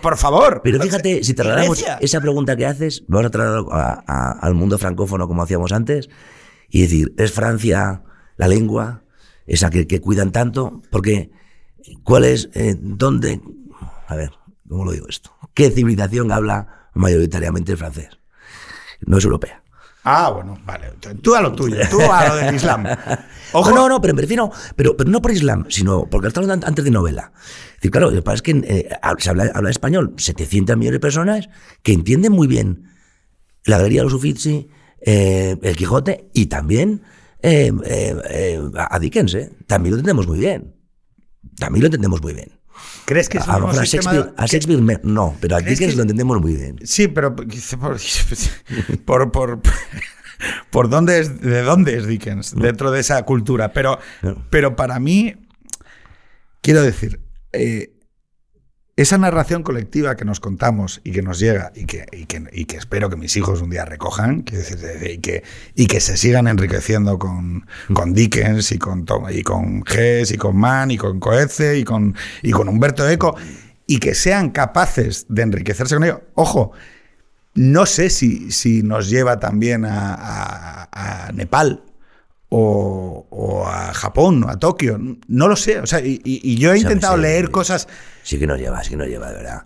por 0.00 0.16
favor. 0.16 0.60
Pero 0.62 0.80
fíjate, 0.80 1.24
si 1.24 1.34
trasladamos 1.34 1.84
esa 2.00 2.20
pregunta 2.20 2.54
que 2.54 2.64
haces, 2.66 3.02
vamos 3.08 3.26
a 3.26 3.30
trasladarlo 3.30 3.72
a- 3.72 4.04
a- 4.06 4.30
al 4.40 4.54
mundo 4.54 4.78
francófono 4.78 5.26
como 5.26 5.42
hacíamos 5.42 5.72
antes, 5.72 6.08
y 6.70 6.82
decir, 6.82 7.12
¿es 7.18 7.32
Francia 7.32 8.02
la 8.36 8.46
lengua, 8.46 9.02
esa 9.48 9.68
que, 9.70 9.88
que 9.88 10.00
cuidan 10.00 10.30
tanto? 10.30 10.80
Porque, 10.92 11.30
¿cuál 12.04 12.24
es, 12.24 12.48
eh, 12.54 12.76
dónde, 12.78 13.40
a 14.08 14.16
ver, 14.16 14.32
¿cómo 14.66 14.86
lo 14.86 14.92
digo 14.92 15.06
esto? 15.06 15.30
¿Qué 15.52 15.70
civilización 15.70 16.32
habla 16.32 16.88
mayoritariamente 16.94 17.72
el 17.72 17.78
francés? 17.78 18.08
No 19.06 19.18
es 19.18 19.24
europea. 19.24 19.62
Ah, 20.02 20.30
bueno, 20.30 20.58
vale. 20.64 20.92
Tú 21.20 21.34
a 21.34 21.42
lo 21.42 21.52
tuyo, 21.52 21.76
tú 21.90 22.00
a 22.00 22.28
lo 22.28 22.36
del 22.36 22.54
Islam. 22.54 22.86
Ojo, 23.52 23.70
No, 23.72 23.86
no, 23.86 24.00
pero 24.00 24.14
me 24.14 24.22
refiero, 24.22 24.50
pero, 24.74 24.96
pero 24.96 25.10
no 25.10 25.20
por 25.20 25.30
Islam, 25.30 25.66
sino 25.68 26.08
porque 26.08 26.28
estamos 26.28 26.48
antes 26.48 26.82
de 26.82 26.90
novela. 26.90 27.32
Es 27.34 27.74
decir, 27.76 27.90
claro, 27.90 28.08
lo 28.08 28.16
que 28.16 28.22
pasa 28.22 28.36
es 28.36 28.42
que 28.42 28.50
eh, 28.52 28.88
se 29.18 29.30
habla, 29.30 29.50
habla 29.54 29.68
español 29.68 30.14
700 30.16 30.78
millones 30.78 30.96
de 30.96 31.00
personas 31.00 31.48
que 31.82 31.92
entienden 31.92 32.32
muy 32.32 32.46
bien 32.46 32.84
la 33.64 33.76
galería 33.76 34.00
de 34.00 34.04
los 34.04 34.14
Uffizi, 34.14 34.68
eh, 35.02 35.58
el 35.60 35.76
Quijote 35.76 36.30
y 36.32 36.46
también 36.46 37.02
eh, 37.42 37.70
a 38.74 38.98
Dickens, 38.98 39.34
¿eh? 39.34 39.52
También 39.66 39.90
lo 39.92 39.96
entendemos 39.98 40.26
muy 40.26 40.38
bien. 40.38 40.74
También 41.58 41.82
lo 41.82 41.86
entendemos 41.88 42.22
muy 42.22 42.32
bien. 42.32 42.57
¿Crees 43.04 43.28
que 43.28 43.38
es 43.38 43.46
el 43.46 43.52
mismo 43.54 43.68
a 43.68 43.84
Shakespeare, 43.84 44.24
de- 44.24 44.32
a 44.36 44.46
Shakespeare 44.46 44.80
me- 44.80 45.00
no, 45.02 45.36
pero 45.40 45.56
a 45.56 45.60
¿Crees 45.60 45.78
Dickens 45.78 45.92
que- 45.92 45.96
lo 45.96 46.02
entendemos 46.02 46.40
muy 46.40 46.54
bien. 46.54 46.78
Sí, 46.84 47.08
pero 47.08 47.34
por, 47.36 47.46
por, 49.04 49.32
por, 49.32 49.60
por 50.70 50.88
dónde 50.88 51.20
es, 51.20 51.40
de 51.40 51.62
dónde 51.62 51.96
es 51.96 52.06
Dickens 52.06 52.54
dentro 52.54 52.90
de 52.90 53.00
esa 53.00 53.22
cultura. 53.24 53.72
Pero, 53.72 53.98
pero 54.50 54.76
para 54.76 54.98
mí, 55.00 55.34
quiero 56.60 56.82
decir, 56.82 57.20
eh, 57.52 57.92
esa 58.98 59.16
narración 59.16 59.62
colectiva 59.62 60.16
que 60.16 60.24
nos 60.24 60.40
contamos 60.40 61.00
y 61.04 61.12
que 61.12 61.22
nos 61.22 61.38
llega 61.38 61.70
y 61.76 61.84
que, 61.84 62.04
y 62.10 62.26
que, 62.26 62.42
y 62.52 62.64
que 62.64 62.76
espero 62.78 63.08
que 63.08 63.14
mis 63.16 63.36
hijos 63.36 63.62
un 63.62 63.70
día 63.70 63.84
recojan, 63.84 64.44
y, 65.04 65.18
que, 65.18 65.44
y 65.76 65.86
que 65.86 66.00
se 66.00 66.16
sigan 66.16 66.48
enriqueciendo 66.48 67.16
con, 67.16 67.64
con 67.94 68.12
Dickens 68.12 68.72
y 68.72 68.78
con, 68.78 69.04
Tom- 69.04 69.30
y 69.30 69.44
con 69.44 69.84
Hess 69.86 70.32
y 70.32 70.36
con 70.36 70.56
Mann 70.56 70.90
y 70.90 70.98
con 70.98 71.20
Coetze 71.20 71.78
y 71.78 71.84
con, 71.84 72.16
y 72.42 72.50
con 72.50 72.68
Humberto 72.68 73.08
Eco 73.08 73.36
y 73.86 73.98
que 74.00 74.16
sean 74.16 74.50
capaces 74.50 75.26
de 75.28 75.42
enriquecerse 75.42 75.94
con 75.94 76.02
ello. 76.02 76.22
Ojo, 76.34 76.72
no 77.54 77.86
sé 77.86 78.10
si, 78.10 78.50
si 78.50 78.82
nos 78.82 79.08
lleva 79.08 79.38
también 79.38 79.84
a 79.86 81.30
Nepal 81.34 81.84
o, 82.50 83.26
o 83.30 83.66
a 83.66 83.92
Japón 83.92 84.44
o 84.44 84.48
a 84.48 84.58
Tokio. 84.58 84.98
No 85.28 85.48
lo 85.48 85.56
sé. 85.56 85.80
O 85.80 85.86
sea, 85.86 86.00
y, 86.00 86.56
yo 86.56 86.72
he 86.72 86.78
intentado 86.78 87.16
sí. 87.16 87.22
leer 87.22 87.50
cosas. 87.50 87.88
Sí 88.22 88.38
que 88.38 88.46
nos 88.46 88.58
lleva, 88.58 88.82
sí 88.82 88.90
que 88.90 88.96
nos 88.96 89.08
lleva, 89.08 89.28
de 89.30 89.36
verdad. 89.36 89.62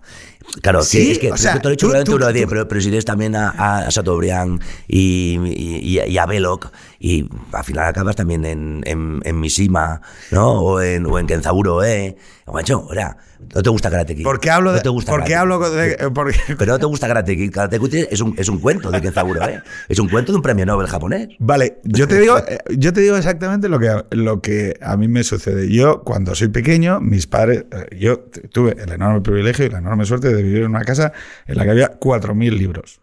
Claro, 0.61 0.79
que 0.79 0.85
Sí, 0.85 1.11
es 1.11 1.19
que 1.19 1.31
o 1.31 1.37
sea, 1.37 1.59
tú, 1.61 1.75
tú- 1.75 1.91
tú- 2.03 2.19
pero, 2.19 2.67
pero 2.67 2.81
si 2.81 2.91
lees 2.91 3.05
también 3.05 3.35
a, 3.35 3.49
a 3.79 3.87
Chateaubriand 3.87 4.61
y, 4.87 5.39
y, 5.45 5.99
y 6.01 6.17
a 6.17 6.25
Belloc, 6.25 6.71
y 7.05 7.29
al 7.51 7.63
final 7.65 7.83
acabas 7.83 8.15
también 8.15 8.45
en, 8.45 8.81
en, 8.85 9.19
en 9.25 9.39
Mishima, 9.41 10.01
¿no? 10.31 10.53
O 10.61 10.81
en, 10.81 11.05
o 11.05 11.19
en 11.19 11.27
Kenzaburo, 11.27 11.83
¿eh? 11.83 12.15
Macho, 12.47 12.85
ahora, 12.87 13.17
no 13.53 13.61
te 13.61 13.69
gusta 13.69 13.89
Karate 13.89 14.15
Kid. 14.15 14.23
¿Por 14.23 14.39
qué 14.39 14.49
hablo 14.49 14.69
no 14.71 14.77
de.? 14.77 14.83
te 14.83 14.87
gusta 14.89 15.11
¿Por 15.11 15.25
qué 15.25 15.35
hablo 15.35 15.59
de.? 15.69 15.91
eh, 15.93 15.97
porque- 16.15 16.37
Pero 16.57 16.71
no 16.71 16.79
te 16.79 16.85
gusta 16.85 17.07
Karate 17.09 17.35
Kid. 17.35 17.51
Karate 17.51 17.77
Kid 17.77 18.05
es 18.09 18.21
un, 18.21 18.33
es 18.37 18.47
un 18.47 18.59
cuento 18.59 18.89
de 18.89 19.01
Kenzaburo, 19.01 19.43
¿eh? 19.49 19.61
Es 19.89 19.99
un 19.99 20.07
cuento 20.07 20.31
de 20.31 20.37
un 20.37 20.41
premio 20.41 20.65
Nobel 20.65 20.87
japonés. 20.87 21.27
Vale, 21.39 21.79
yo 21.83 22.07
te 22.07 22.21
digo, 22.21 22.37
eh, 22.37 22.57
yo 22.77 22.93
te 22.93 23.01
digo 23.01 23.17
exactamente 23.17 23.67
lo 23.67 23.79
que, 23.79 24.01
lo 24.11 24.39
que 24.41 24.77
a 24.81 24.95
mí 24.95 25.09
me 25.09 25.25
sucede. 25.25 25.69
Yo, 25.69 26.03
cuando 26.03 26.35
soy 26.35 26.47
pequeño, 26.47 27.01
mis 27.01 27.27
padres, 27.27 27.65
eh, 27.71 27.97
yo 27.99 28.19
tuve 28.53 28.77
el 28.81 28.93
enorme 28.93 29.19
privilegio 29.19 29.65
y 29.65 29.69
la 29.69 29.79
enorme 29.79 30.05
suerte 30.05 30.33
de 30.33 30.41
vivir 30.41 30.59
en 30.63 30.69
una 30.69 30.85
casa 30.85 31.11
en 31.47 31.57
la 31.57 31.65
que 31.65 31.71
había 31.71 31.99
4.000 31.99 32.57
libros. 32.57 33.01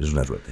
Es 0.00 0.12
una 0.12 0.24
suerte. 0.24 0.50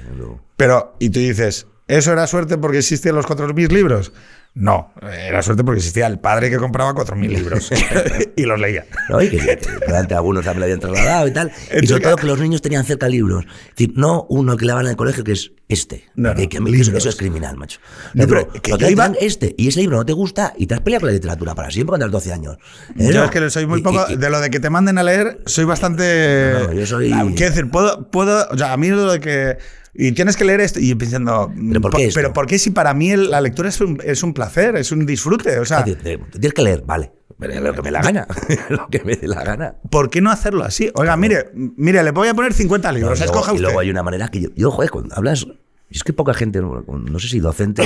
Pero, 0.57 0.94
y 1.01 1.11
tú 1.11 1.18
dices, 1.18 1.66
¿eso 1.98 2.12
era 2.12 2.26
suerte 2.26 2.59
porque 2.59 2.78
existían 2.78 3.14
los 3.14 3.26
4.000 3.26 3.70
libros? 3.70 4.12
No, 4.55 4.92
era 5.00 5.40
suerte 5.40 5.64
porque 5.64 5.78
existía 5.78 6.07
el 6.07 6.18
padre 6.18 6.50
que 6.50 6.59
compraba 6.59 6.92
4.000 6.92 7.26
libros 7.28 7.70
y 8.37 8.42
los 8.42 8.61
leía. 8.61 8.85
¿no? 9.09 9.22
Y 9.22 9.31
que, 9.31 9.38
probablemente 9.57 10.14
algunos 10.14 10.44
también 10.44 10.61
lo 10.61 10.64
habían 10.64 10.81
trasladado 10.81 11.26
y 11.28 11.31
tal. 11.33 11.48
Y 11.48 11.50
Entonces, 11.64 11.88
sobre 11.88 12.02
todo 12.02 12.16
que 12.16 12.26
los 12.26 12.38
niños 12.38 12.61
tenían 12.61 12.85
cerca 12.85 13.09
libros. 13.09 13.44
Es 13.46 13.70
decir, 13.76 13.92
no 13.96 14.26
uno 14.28 14.59
que 14.59 14.66
le 14.66 14.74
van 14.74 14.85
en 14.85 14.90
el 14.90 14.96
colegio, 14.96 15.24
que 15.24 15.33
es 15.33 15.52
este. 15.68 16.05
No, 16.16 16.35
que, 16.35 16.50
que 16.50 16.59
eso, 16.74 16.94
eso 16.94 17.09
es 17.09 17.16
criminal, 17.16 17.57
macho. 17.57 17.81
No, 18.12 18.26
Pero 18.26 18.46
pero 18.50 18.62
que 18.62 18.70
lo 18.72 18.76
que 18.78 18.90
iba- 18.90 19.11
este 19.20 19.55
y 19.57 19.68
ese 19.68 19.81
libro 19.81 19.96
no 19.96 20.05
te 20.05 20.12
gusta 20.12 20.52
y 20.59 20.66
te 20.66 20.74
has 20.74 20.81
peleado 20.81 21.00
con 21.00 21.07
la 21.09 21.14
literatura 21.14 21.55
para 21.55 21.70
siempre 21.70 21.96
cuando 21.96 22.05
tienes 22.20 22.24
12 22.24 22.33
años. 22.35 22.59
¿Eh? 22.98 23.11
Yo 23.11 23.24
es 23.24 23.31
que 23.31 23.48
soy 23.48 23.64
muy 23.64 23.81
Y- 23.81 23.83
poco. 23.83 24.05
y- 24.11 24.12
y- 24.12 24.16
de 24.16 24.28
lo 24.28 24.38
de 24.38 24.50
que 24.50 24.61
te 24.61 24.68
manden 24.68 24.98
a 24.98 25.02
leer, 25.02 25.40
soy 25.46 25.64
bastante. 25.64 26.52
No, 26.52 26.66
no, 26.66 26.72
yo 26.74 26.85
soy- 26.87 27.11
Ah, 27.11 27.24
Quiero 27.35 27.50
decir, 27.55 27.70
puedo. 27.70 28.11
puedo 28.11 28.46
o 28.50 28.59
sea, 28.59 28.74
a 28.74 28.76
mí 28.76 28.88
lo 28.90 29.11
de 29.12 29.20
que. 29.20 29.57
Y 29.94 30.12
tienes 30.12 30.37
que 30.37 30.44
leer 30.44 30.61
esto. 30.61 30.81
Y 30.81 30.88
yo 30.88 30.98
pensando. 30.98 31.52
¿Pero 31.55 31.81
por 31.81 31.94
qué 31.94 32.07
esto? 32.07 32.18
Pero 32.18 32.33
¿por 32.33 32.46
qué 32.46 32.59
si 32.59 32.70
para 32.70 32.94
mí 32.94 33.14
la 33.16 33.40
lectura 33.40 33.68
es 33.68 33.81
un, 33.81 34.00
es 34.05 34.22
un 34.22 34.33
placer, 34.33 34.76
es 34.76 34.90
un 34.92 35.05
disfrute? 35.05 35.59
O 35.59 35.64
sea, 35.64 35.85
tienes 35.85 36.55
que 36.55 36.62
leer, 36.62 36.83
vale. 36.87 37.12
Lo 37.38 37.74
que 37.74 37.83
me 37.83 37.90
la 37.90 38.02
gana. 38.02 38.26
lo 38.68 38.88
que 38.88 39.02
me 39.05 39.16
dé 39.16 39.26
la 39.26 39.42
gana. 39.42 39.74
¿por 39.90 40.11
qué 40.11 40.20
no 40.20 40.31
hacerlo 40.31 40.64
así? 40.64 40.90
Oiga, 40.94 41.16
mire, 41.16 41.50
mire, 41.55 42.02
le 42.02 42.11
voy 42.12 42.28
a 42.28 42.35
poner 42.35 42.52
50 42.52 42.92
libros. 42.92 43.18
No, 43.18 43.24
y 43.24 43.28
luego- 43.28 43.40
y 43.40 43.50
usted. 43.50 43.61
luego 43.62 43.81
hay 43.81 43.90
una 43.90 44.02
manera 44.02 44.28
que 44.28 44.40
yo, 44.40 44.48
yo, 44.55 44.70
joder, 44.70 44.90
cuando 44.90 45.14
hablas, 45.16 45.46
es 45.90 46.05
que 46.05 46.12
poca 46.12 46.35
gente, 46.35 46.61
no 46.61 47.18
sé 47.18 47.28
si 47.28 47.40
docente, 47.40 47.83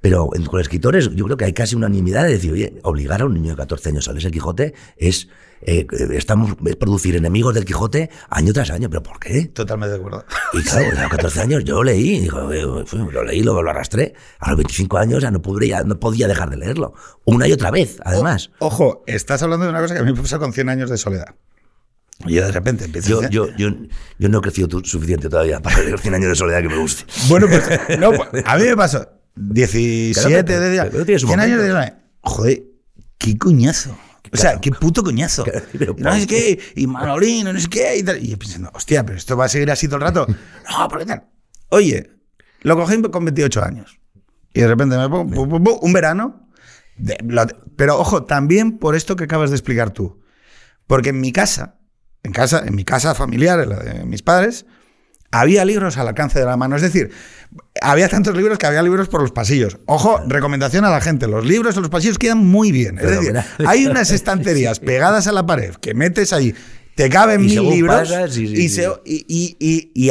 pero 0.00 0.30
en- 0.34 0.44
con 0.46 0.60
escritores 0.60 1.10
yo 1.14 1.24
creo 1.24 1.36
que 1.36 1.44
hay 1.46 1.52
casi 1.52 1.74
unanimidad 1.76 2.24
de 2.24 2.30
decir, 2.32 2.52
oye, 2.52 2.78
obligar 2.82 3.22
a 3.22 3.26
un 3.26 3.34
niño 3.34 3.50
de 3.50 3.56
14 3.56 3.88
años 3.90 4.08
a 4.08 4.12
leer 4.12 4.26
el 4.26 4.32
Quijote 4.32 4.74
es, 4.96 5.28
eh, 5.62 5.86
estamos, 6.12 6.54
es 6.66 6.76
producir 6.76 7.16
enemigos 7.16 7.54
del 7.54 7.64
Quijote 7.64 8.10
año 8.28 8.52
tras 8.52 8.70
año, 8.70 8.88
pero 8.90 9.02
¿por 9.02 9.18
qué? 9.18 9.46
Totalmente 9.46 9.92
de 9.94 9.98
acuerdo. 9.98 10.24
Y 10.52 10.62
claro, 10.62 10.86
a 10.96 11.02
los 11.02 11.10
14 11.10 11.40
años 11.40 11.64
yo 11.64 11.76
lo 11.76 11.84
leí, 11.84 12.16
y 12.16 12.20
digo, 12.20 12.52
eh, 12.52 12.84
fue- 12.86 13.10
lo 13.10 13.24
leí, 13.24 13.42
lo 13.42 13.58
arrastré. 13.58 14.14
A 14.38 14.50
los 14.50 14.58
25 14.58 14.98
años 14.98 15.22
ya 15.22 15.30
no 15.30 15.40
podría, 15.42 15.82
no 15.82 15.98
podía 15.98 16.28
dejar 16.28 16.50
de 16.50 16.56
leerlo. 16.58 16.94
Una 17.24 17.48
y 17.48 17.52
otra 17.52 17.70
vez, 17.70 17.98
además. 18.04 18.50
Ojo, 18.58 19.02
estás 19.06 19.42
hablando 19.42 19.64
de 19.64 19.70
una 19.70 19.80
cosa 19.80 19.94
que 19.94 20.00
a 20.00 20.04
mí 20.04 20.12
me 20.12 20.20
pasa 20.20 20.38
con 20.38 20.52
100 20.52 20.68
años 20.68 20.90
de 20.90 20.98
soledad. 20.98 21.34
Y 22.26 22.34
yo 22.34 22.46
de 22.46 22.52
repente 22.52 22.88
Yo, 23.02 23.20
a 23.20 23.28
yo, 23.28 23.48
yo, 23.58 23.68
yo 24.18 24.28
no 24.30 24.38
he 24.38 24.40
crecido 24.40 24.68
suficiente 24.84 25.28
todavía 25.28 25.60
para 25.60 25.80
leer 25.82 25.98
100 25.98 26.14
años 26.14 26.28
de 26.30 26.34
soledad 26.34 26.62
que 26.62 26.68
me 26.68 26.78
guste. 26.78 27.04
Bueno, 27.28 27.46
pues 27.46 27.62
no, 27.98 28.12
pues, 28.12 28.42
a 28.46 28.56
mí 28.56 28.64
me 28.64 28.76
pasó 28.76 29.06
17 29.36 30.44
Claro, 30.44 30.60
de 30.62 30.70
día, 30.70 30.88
pero 30.90 31.04
tienes 31.04 31.22
un 31.22 31.28
100 31.28 31.40
años 31.40 31.62
de. 31.62 31.92
Joder, 32.22 32.62
qué 33.18 33.38
coñazo. 33.38 33.96
O 34.32 34.36
sea, 34.36 34.60
qué 34.60 34.70
puto 34.72 35.04
coñazo. 35.04 35.44
Pero 35.78 35.94
no 35.98 36.10
¿por 36.10 36.26
qué, 36.26 36.58
y 36.74 36.86
Manolín, 36.86 37.44
no 37.44 37.60
sé 37.60 37.68
qué, 37.68 37.96
y 37.98 38.02
tal. 38.02 38.22
Y 38.22 38.30
yo 38.30 38.38
pensando, 38.38 38.70
hostia, 38.74 39.04
pero 39.06 39.16
esto 39.16 39.36
va 39.36 39.44
a 39.44 39.48
seguir 39.48 39.70
así 39.70 39.86
todo 39.86 39.96
el 39.96 40.02
rato. 40.02 40.26
No, 40.70 40.88
¿por 40.88 40.98
qué 40.98 41.06
tal? 41.06 41.24
Oye, 41.68 42.10
lo 42.62 42.76
cogí 42.76 43.00
con 43.02 43.24
28 43.24 43.64
años. 43.64 44.00
Y 44.52 44.60
de 44.60 44.66
repente 44.68 44.96
me 44.96 45.08
pongo 45.08 45.78
un 45.80 45.92
verano. 45.92 46.48
de- 46.96 47.18
lo- 47.24 47.46
pero 47.76 47.98
ojo, 48.00 48.24
también 48.24 48.78
por 48.78 48.96
esto 48.96 49.14
que 49.16 49.24
acabas 49.24 49.50
de 49.50 49.56
explicar 49.56 49.90
tú. 49.90 50.22
Porque 50.86 51.10
en 51.10 51.20
mi 51.20 51.30
casa, 51.30 51.78
en 52.22 52.32
casa, 52.32 52.64
en 52.66 52.74
mi 52.74 52.84
casa 52.84 53.14
familiar, 53.14 53.60
en 53.60 53.68
la 53.68 53.76
de 53.78 54.04
mis 54.06 54.22
padres, 54.22 54.66
había 55.30 55.64
libros 55.64 55.98
al 55.98 56.08
alcance 56.08 56.38
de 56.40 56.46
la 56.46 56.56
mano. 56.56 56.74
Es 56.76 56.82
decir, 56.82 57.10
había 57.82 58.08
tantos 58.08 58.36
libros 58.36 58.58
que 58.58 58.66
había 58.66 58.82
libros 58.82 59.08
por 59.08 59.20
los 59.22 59.32
pasillos. 59.32 59.78
Ojo, 59.86 60.20
recomendación 60.26 60.84
a 60.84 60.90
la 60.90 61.00
gente: 61.00 61.26
los 61.26 61.44
libros 61.44 61.76
en 61.76 61.82
los 61.82 61.90
pasillos 61.90 62.18
quedan 62.18 62.38
muy 62.38 62.72
bien. 62.72 62.98
Es 62.98 63.04
decir, 63.04 63.18
Fenomenal. 63.18 63.46
hay 63.66 63.86
unas 63.86 64.10
estanterías 64.10 64.80
pegadas 64.80 65.26
a 65.26 65.32
la 65.32 65.46
pared 65.46 65.74
que 65.76 65.94
metes 65.94 66.32
ahí 66.32 66.54
te 66.96 67.10
caben 67.10 67.42
Y 67.44 67.48
mil 67.58 67.68
libros 67.70 68.08
pasas, 68.08 68.32
sí, 68.32 68.46
sí, 68.48 68.54
y, 68.54 68.56
sí. 68.56 68.68
se- 68.70 68.88
y, 69.04 70.10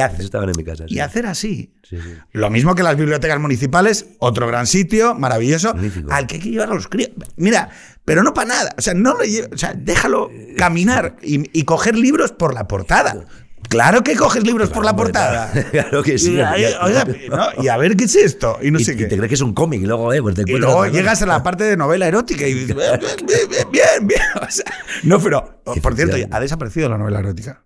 en 0.51 0.51
mi 0.55 0.63
casa. 0.63 0.85
hacer 0.99 1.25
así. 1.25 1.73
Sí, 1.81 1.97
sí. 1.97 2.09
Lo 2.31 2.51
mismo 2.51 2.75
que 2.75 2.83
las 2.83 2.95
bibliotecas 2.95 3.39
municipales, 3.39 4.05
otro 4.19 4.45
gran 4.47 4.67
sitio, 4.67 5.15
maravilloso, 5.15 5.73
Magnífico. 5.73 6.11
al 6.13 6.27
que 6.27 6.35
hay 6.35 6.41
que 6.41 6.49
llevar 6.51 6.69
a 6.69 6.75
los 6.75 6.87
críos. 6.87 7.09
Mira, 7.37 7.69
pero 8.05 8.21
no 8.21 8.35
para 8.35 8.49
nada. 8.49 8.75
O 8.77 8.81
sea, 8.81 8.93
no 8.93 9.13
lo 9.15 9.21
o 9.21 9.57
sea, 9.57 9.73
déjalo 9.75 10.29
caminar 10.57 11.15
y, 11.23 11.49
y 11.59 11.63
coger 11.63 11.97
libros 11.97 12.31
por 12.31 12.53
la 12.53 12.67
portada. 12.67 13.25
Claro 13.69 14.03
que 14.03 14.15
coges 14.15 14.43
libros 14.43 14.69
por 14.69 14.85
la 14.85 14.95
portada. 14.95 15.51
claro 15.71 16.03
que 16.03 16.17
sí. 16.17 16.33
Y, 16.33 16.39
ahí, 16.39 16.65
oiga, 16.81 17.05
¿no? 17.29 17.63
y 17.63 17.67
a 17.67 17.77
ver 17.77 17.95
qué 17.95 18.05
es 18.05 18.15
esto. 18.15 18.57
Y 18.61 18.71
no 18.71 18.79
y, 18.79 18.83
sé 18.85 18.93
y 18.93 18.97
qué. 18.97 19.05
te 19.05 19.17
crees 19.17 19.29
que 19.29 19.35
es 19.35 19.41
un 19.41 19.53
cómic 19.53 19.81
y 19.81 19.85
luego, 19.85 20.13
eh, 20.13 20.21
pues 20.21 20.35
te 20.35 20.43
Y 20.45 20.57
luego 20.57 20.85
llegas 20.87 21.21
a 21.21 21.25
la 21.25 21.43
parte 21.43 21.63
de 21.63 21.77
novela 21.77 22.07
erótica 22.07 22.47
y 22.47 22.53
dices, 22.53 22.75
bien, 22.75 22.99
bien, 22.99 23.47
bien, 23.49 23.71
bien, 23.71 24.07
bien. 24.07 24.21
O 24.41 24.51
sea, 24.51 24.65
no, 25.03 25.19
pero, 25.19 25.61
por 25.81 25.95
cierto, 25.95 26.17
ha 26.31 26.39
desaparecido 26.39 26.89
la 26.89 26.97
novela 26.97 27.19
erótica. 27.19 27.63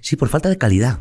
Sí, 0.00 0.16
por 0.16 0.28
falta 0.28 0.48
de 0.48 0.58
calidad. 0.58 0.98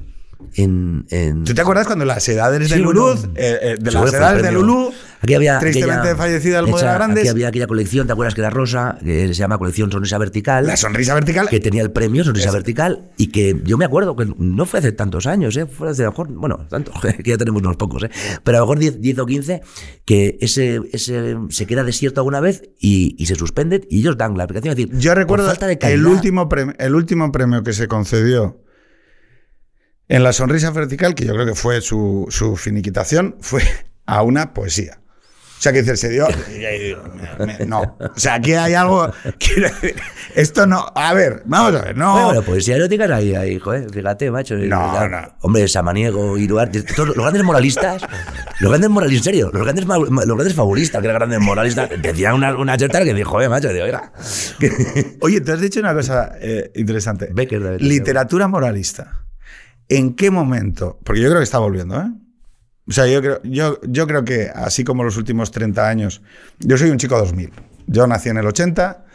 En, 0.56 1.06
en- 1.10 1.44
¿Tú 1.44 1.54
te 1.54 1.62
acuerdas 1.62 1.88
cuando 1.88 2.06
las 2.06 2.28
edades 2.28 2.60
de 2.60 2.76
Sí, 2.76 2.82
Lulú, 2.82 3.12
eh, 3.36 3.60
eh, 3.62 3.76
de 3.80 3.92
las 3.92 4.14
edades 4.14 4.44
de. 4.44 4.52
Lulú, 4.52 4.94
Aquí 5.24 5.34
había 5.36 5.58
tristemente 5.58 6.00
aquella- 6.10 6.16
fallecida 6.18 6.60
Almudena 6.60 6.90
hecha- 6.90 6.94
Grandes, 6.98 7.22
Aquí 7.24 7.30
había 7.30 7.48
aquella 7.48 7.68
colección, 7.68 8.08
¿te 8.08 8.14
acuerdas 8.14 8.36
que 8.36 8.42
era 8.42 8.50
rosa? 8.50 8.98
Que 9.04 9.28
se 9.30 9.34
llama 9.34 9.58
colección 9.58 9.90
Sonrisa 9.92 10.18
Vertical. 10.18 10.68
la 10.68 10.76
sonrisa 10.78 11.14
vertical. 11.14 11.48
que 11.50 11.60
tenía 11.62 11.82
el 11.82 11.92
premio 11.92 12.24
Sonrisa 12.26 12.52
Vertical 12.52 13.10
y 13.18 13.28
que 13.28 13.60
yo 13.64 13.78
me 13.78 13.86
acuerdo 13.86 14.16
que 14.16 14.28
no 14.38 14.66
fue 14.66 14.80
hace 14.80 14.92
tantos 14.92 15.26
años, 15.26 15.56
¿eh? 15.58 15.66
fue 15.66 15.90
hace 15.90 16.02
a 16.04 16.06
lo 16.06 16.12
mejor, 16.12 16.28
bueno, 16.34 16.68
tantos, 16.70 16.94
que 17.24 17.30
ya 17.30 17.38
tenemos 17.38 17.62
unos 17.62 17.78
pocos, 17.78 18.04
¿eh? 18.04 18.10
pero 18.44 18.58
a 18.58 18.60
lo 18.62 18.66
mejor 18.66 18.80
10, 18.80 19.00
10 19.02 19.20
o 19.20 19.26
15, 19.26 19.62
que 20.06 20.38
ese, 20.42 20.82
ese 20.92 21.38
se 21.50 21.66
queda 21.66 21.84
desierto 21.84 22.20
alguna 22.20 22.42
vez 22.42 22.64
y, 22.80 23.16
y 23.18 23.26
se 23.26 23.36
suspende 23.36 23.88
y 23.90 24.00
ellos 24.00 24.18
dan 24.18 24.38
la 24.38 24.44
aplicación. 24.44 24.72
Es 24.72 24.78
decir, 24.78 24.98
Yo 25.00 25.16
recuerdo 25.16 25.48
falta 25.48 25.68
de 25.68 25.74
el 25.74 25.80
calidad- 25.80 26.06
último, 26.12 26.50
premio, 26.50 26.76
el 26.78 26.96
último 26.96 27.32
premio 27.32 27.64
que 27.64 27.72
se 27.72 27.88
concedió 27.88 28.60
en 30.10 30.22
la 30.24 30.34
sonrisa 30.34 30.70
vertical, 30.72 31.16
que 31.16 31.26
yo 31.26 31.34
creo 31.34 31.46
que 31.46 31.56
fue 31.56 31.80
su, 31.82 32.28
su 32.30 32.58
finiquitación, 32.58 33.38
fue 33.40 33.64
a 34.06 34.22
una 34.22 34.54
poesía. 34.54 35.00
O 35.58 35.62
sea, 35.64 35.72
que 35.72 35.82
dice, 35.82 35.96
se 35.96 36.10
dio. 36.10 36.28
No. 37.68 37.98
O 38.00 38.20
sea, 38.20 38.36
aquí 38.36 38.54
hay 38.54 38.74
algo. 38.74 39.12
quiero 39.40 39.70
decir, 39.70 39.96
esto 40.36 40.68
no. 40.68 40.86
A 40.94 41.14
ver, 41.14 41.42
vamos 41.46 41.76
a 41.76 41.86
ver, 41.86 41.98
no. 41.98 42.14
Bueno, 42.14 42.34
pues 42.42 42.48
poesía 42.48 42.76
erótica 42.76 43.08
no 43.08 43.16
hay 43.16 43.36
ahí, 43.36 43.60
joder, 43.60 43.90
fíjate, 43.90 44.30
macho. 44.30 44.56
No, 44.56 44.94
Ya, 44.94 45.08
no. 45.08 45.36
Hombre, 45.42 45.68
Samaniego, 45.68 46.38
Iruarte, 46.38 46.84
todos 46.84 47.10
los 47.10 47.18
grandes 47.18 47.44
moralistas, 47.44 48.02
los 48.60 48.70
grandes 48.70 48.90
moralistas, 48.90 49.28
en 49.28 49.34
serio, 49.34 49.52
los 49.54 49.64
grandes, 49.64 49.86
los 49.86 50.26
grandes 50.36 50.54
fabulistas, 50.54 51.02
que 51.02 51.08
eran 51.08 51.20
grandes 51.20 51.40
moralistas, 51.40 51.90
decían 52.02 52.36
una, 52.36 52.56
una 52.58 52.78
cheta 52.78 53.04
que 53.04 53.14
dijo, 53.14 53.32
joder, 53.32 53.50
macho, 53.50 53.70
digo, 53.70 53.86
oiga, 53.86 54.12
Oye, 55.22 55.42
te 55.42 55.52
has 55.52 55.62
dicho 55.62 55.80
una 55.80 55.94
cosa 55.94 56.34
eh, 56.40 56.72
interesante. 56.76 57.30
Becker, 57.34 57.64
David. 57.64 57.82
Literatura 57.82 58.48
moralista. 58.48 59.26
¿En 59.90 60.16
qué 60.16 60.32
momento? 60.32 61.00
Porque 61.04 61.22
yo 61.22 61.30
creo 61.30 61.40
que 61.40 61.44
está 61.44 61.60
volviendo, 61.60 62.00
¿eh? 62.00 62.10
O 62.88 62.92
sea, 62.92 63.08
yo 63.08 63.22
creo, 63.22 63.42
yo, 63.44 63.80
yo 63.84 64.08
creo 64.08 64.26
que 64.26 64.50
así 64.54 64.84
como 64.84 65.04
los 65.04 65.16
últimos 65.18 65.52
30 65.52 65.88
años, 65.88 66.22
yo 66.60 66.78
soy 66.78 66.90
un 66.90 66.98
chico 66.98 67.18
2000. 67.18 67.52
Yo 67.88 68.06
nací 68.08 68.30
en 68.30 68.38
el 68.38 68.46
80 68.48 69.06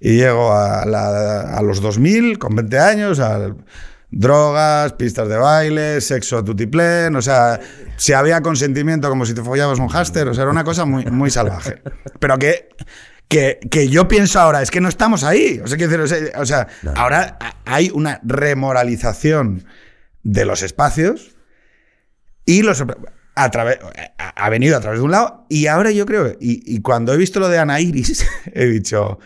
y 0.00 0.16
llego 0.16 0.52
a, 0.52 0.84
la- 0.86 1.56
a 1.56 1.62
los 1.62 1.80
2000 1.80 2.38
con 2.38 2.54
20 2.56 2.78
años, 2.78 3.20
a 3.20 3.54
drogas, 4.10 4.92
pistas 4.94 5.28
de 5.28 5.36
baile, 5.36 6.00
sexo 6.00 6.38
a 6.38 6.44
tutiplén, 6.44 7.14
o 7.16 7.22
sea, 7.22 7.58
si 7.96 8.12
había 8.12 8.40
consentimiento 8.42 9.08
como 9.08 9.24
si 9.24 9.32
te 9.34 9.42
follabas 9.42 9.78
un 9.78 9.88
hámster, 9.88 10.28
o 10.28 10.34
sea, 10.34 10.42
era 10.42 10.50
una 10.50 10.64
cosa 10.64 10.84
muy, 10.84 11.04
muy 11.06 11.30
salvaje. 11.30 11.80
Pero 12.18 12.38
que, 12.38 12.68
que, 13.28 13.58
que 13.70 13.88
yo 13.88 14.08
pienso 14.08 14.38
ahora, 14.40 14.60
es 14.62 14.70
que 14.70 14.80
no 14.80 14.88
estamos 14.88 15.24
ahí. 15.24 15.60
O 15.64 15.66
sea, 15.66 15.78
decir, 15.78 16.00
o 16.00 16.06
sea, 16.06 16.18
o 16.40 16.44
sea, 16.44 16.66
ahora 16.96 17.38
hay 17.64 17.90
una 17.94 18.20
remoralización 18.24 19.64
de 20.22 20.44
los 20.44 20.62
espacios 20.62 21.34
y 22.44 22.62
los 22.62 22.82
ha 23.34 24.50
venido 24.50 24.76
a 24.76 24.80
través 24.80 24.98
de 24.98 25.04
un 25.04 25.10
lado. 25.10 25.46
Y 25.48 25.66
ahora 25.66 25.90
yo 25.90 26.06
creo 26.06 26.36
y, 26.38 26.80
cuando 26.82 27.12
he 27.12 27.16
visto 27.16 27.40
lo 27.40 27.48
de 27.48 27.58
Ana 27.58 27.80
Iris 27.80 28.26
he 28.52 28.66
dicho 28.66 29.18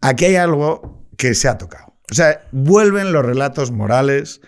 aquí 0.00 0.26
hay 0.26 0.36
algo 0.36 1.06
que 1.16 1.34
se 1.34 1.48
ha 1.48 1.58
tocado. 1.58 1.94
O 2.10 2.14
sea 2.14 2.42
vuelven 2.52 3.12
los 3.12 3.24
relatos 3.24 3.70
morales 3.70 4.40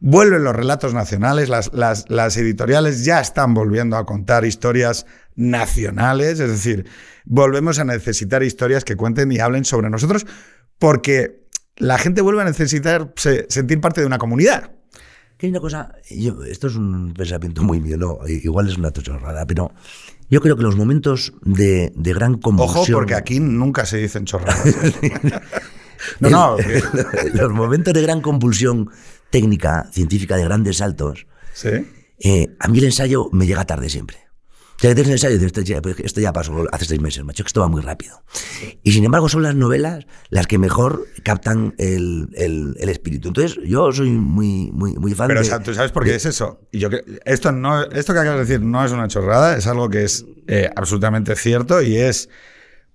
vuelven 0.00 0.44
los 0.44 0.54
relatos 0.54 0.92
nacionales 0.92 1.48
las, 1.48 1.72
las, 1.72 2.04
las 2.10 2.36
editoriales 2.36 3.04
ya 3.04 3.20
están 3.20 3.54
volviendo 3.54 3.96
a 3.96 4.04
contar 4.06 4.44
historias 4.44 5.06
nacionales. 5.34 6.40
Es 6.40 6.50
decir 6.50 6.86
volvemos 7.24 7.78
a 7.78 7.84
necesitar 7.84 8.42
historias 8.42 8.84
que 8.84 8.96
cuenten 8.96 9.32
y 9.32 9.38
hablen 9.38 9.64
sobre 9.64 9.90
nosotros 9.90 10.26
porque 10.78 11.46
la 11.76 11.98
gente 11.98 12.22
vuelve 12.22 12.42
a 12.42 12.44
necesitar 12.46 13.12
se- 13.16 13.46
sentir 13.50 13.80
parte 13.80 14.00
de 14.00 14.06
una 14.06 14.18
comunidad 14.18 14.70
Que 15.36 15.46
hay 15.46 15.50
una 15.50 15.60
cosa, 15.60 15.94
yo, 16.10 16.42
esto 16.44 16.66
es 16.68 16.76
un 16.76 17.12
pensamiento 17.12 17.62
muy 17.62 17.78
mío, 17.80 17.98
no, 17.98 18.18
igual 18.26 18.68
es 18.68 18.78
una 18.78 18.90
chorrada, 18.90 19.46
pero 19.46 19.70
yo 20.30 20.40
creo 20.40 20.56
que 20.56 20.62
los 20.62 20.76
momentos 20.76 21.34
de, 21.42 21.92
de 21.94 22.12
gran 22.14 22.38
convulsión... 22.38 22.82
Ojo, 22.84 22.92
porque 22.92 23.14
aquí 23.14 23.38
nunca 23.38 23.84
se 23.84 23.98
dicen 23.98 24.24
chorradas. 24.24 24.64
no, 26.20 26.30
no. 26.30 26.56
los 27.34 27.52
momentos 27.52 27.92
de 27.92 28.00
gran 28.02 28.22
convulsión 28.22 28.90
técnica, 29.30 29.88
científica, 29.92 30.36
de 30.36 30.44
grandes 30.44 30.78
saltos, 30.78 31.26
Sí. 31.52 31.68
eh, 32.20 32.56
a 32.58 32.68
mí 32.68 32.78
el 32.78 32.84
ensayo 32.86 33.28
me 33.32 33.46
llega 33.46 33.64
tarde 33.66 33.88
siempre. 33.90 34.18
Sea, 34.78 34.90
que 34.90 34.94
tienes 34.94 35.06
el 35.08 35.12
ensayo 35.12 35.30
y 35.34 35.38
dices, 35.38 35.46
esto 35.46 35.60
ya, 35.62 35.80
pues, 35.80 35.96
esto 36.00 36.20
ya 36.20 36.32
pasó 36.32 36.64
hace 36.70 36.84
seis 36.84 37.00
meses, 37.00 37.24
macho, 37.24 37.42
que 37.44 37.48
esto 37.48 37.60
va 37.62 37.68
muy 37.68 37.80
rápido. 37.80 38.22
Y 38.82 38.92
sin 38.92 39.04
embargo 39.04 39.28
son 39.28 39.42
las 39.42 39.54
novelas 39.54 40.06
las 40.28 40.46
que 40.46 40.58
mejor 40.58 41.06
captan 41.22 41.74
el, 41.78 42.28
el- 42.34 42.76
el 42.78 42.88
espíritu. 42.90 43.28
Entonces 43.28 43.58
yo 43.66 43.90
soy 43.92 44.10
muy, 44.10 44.70
muy, 44.72 44.94
muy 44.94 45.14
fan 45.14 45.28
Pero 45.28 45.40
de... 45.40 45.46
o 45.46 45.48
sea, 45.48 45.60
tú 45.60 45.72
sabes 45.74 45.92
por 45.92 46.04
qué 46.04 46.14
es 46.14 46.26
eso. 46.26 46.60
Y 46.72 46.78
yo 46.80 46.90
cre- 46.90 47.04
esto 47.24 47.52
no, 47.52 47.84
esto 47.84 48.12
que 48.12 48.18
acabas 48.20 48.40
de 48.40 48.44
decir 48.54 48.66
no 48.66 48.84
es 48.84 48.92
una 48.92 49.08
chorrada, 49.08 49.56
es 49.56 49.66
algo 49.66 49.88
que 49.88 50.04
es 50.04 50.26
eh, 50.46 50.68
absolutamente 50.76 51.34
cierto 51.36 51.80
y 51.80 51.96
es 51.96 52.28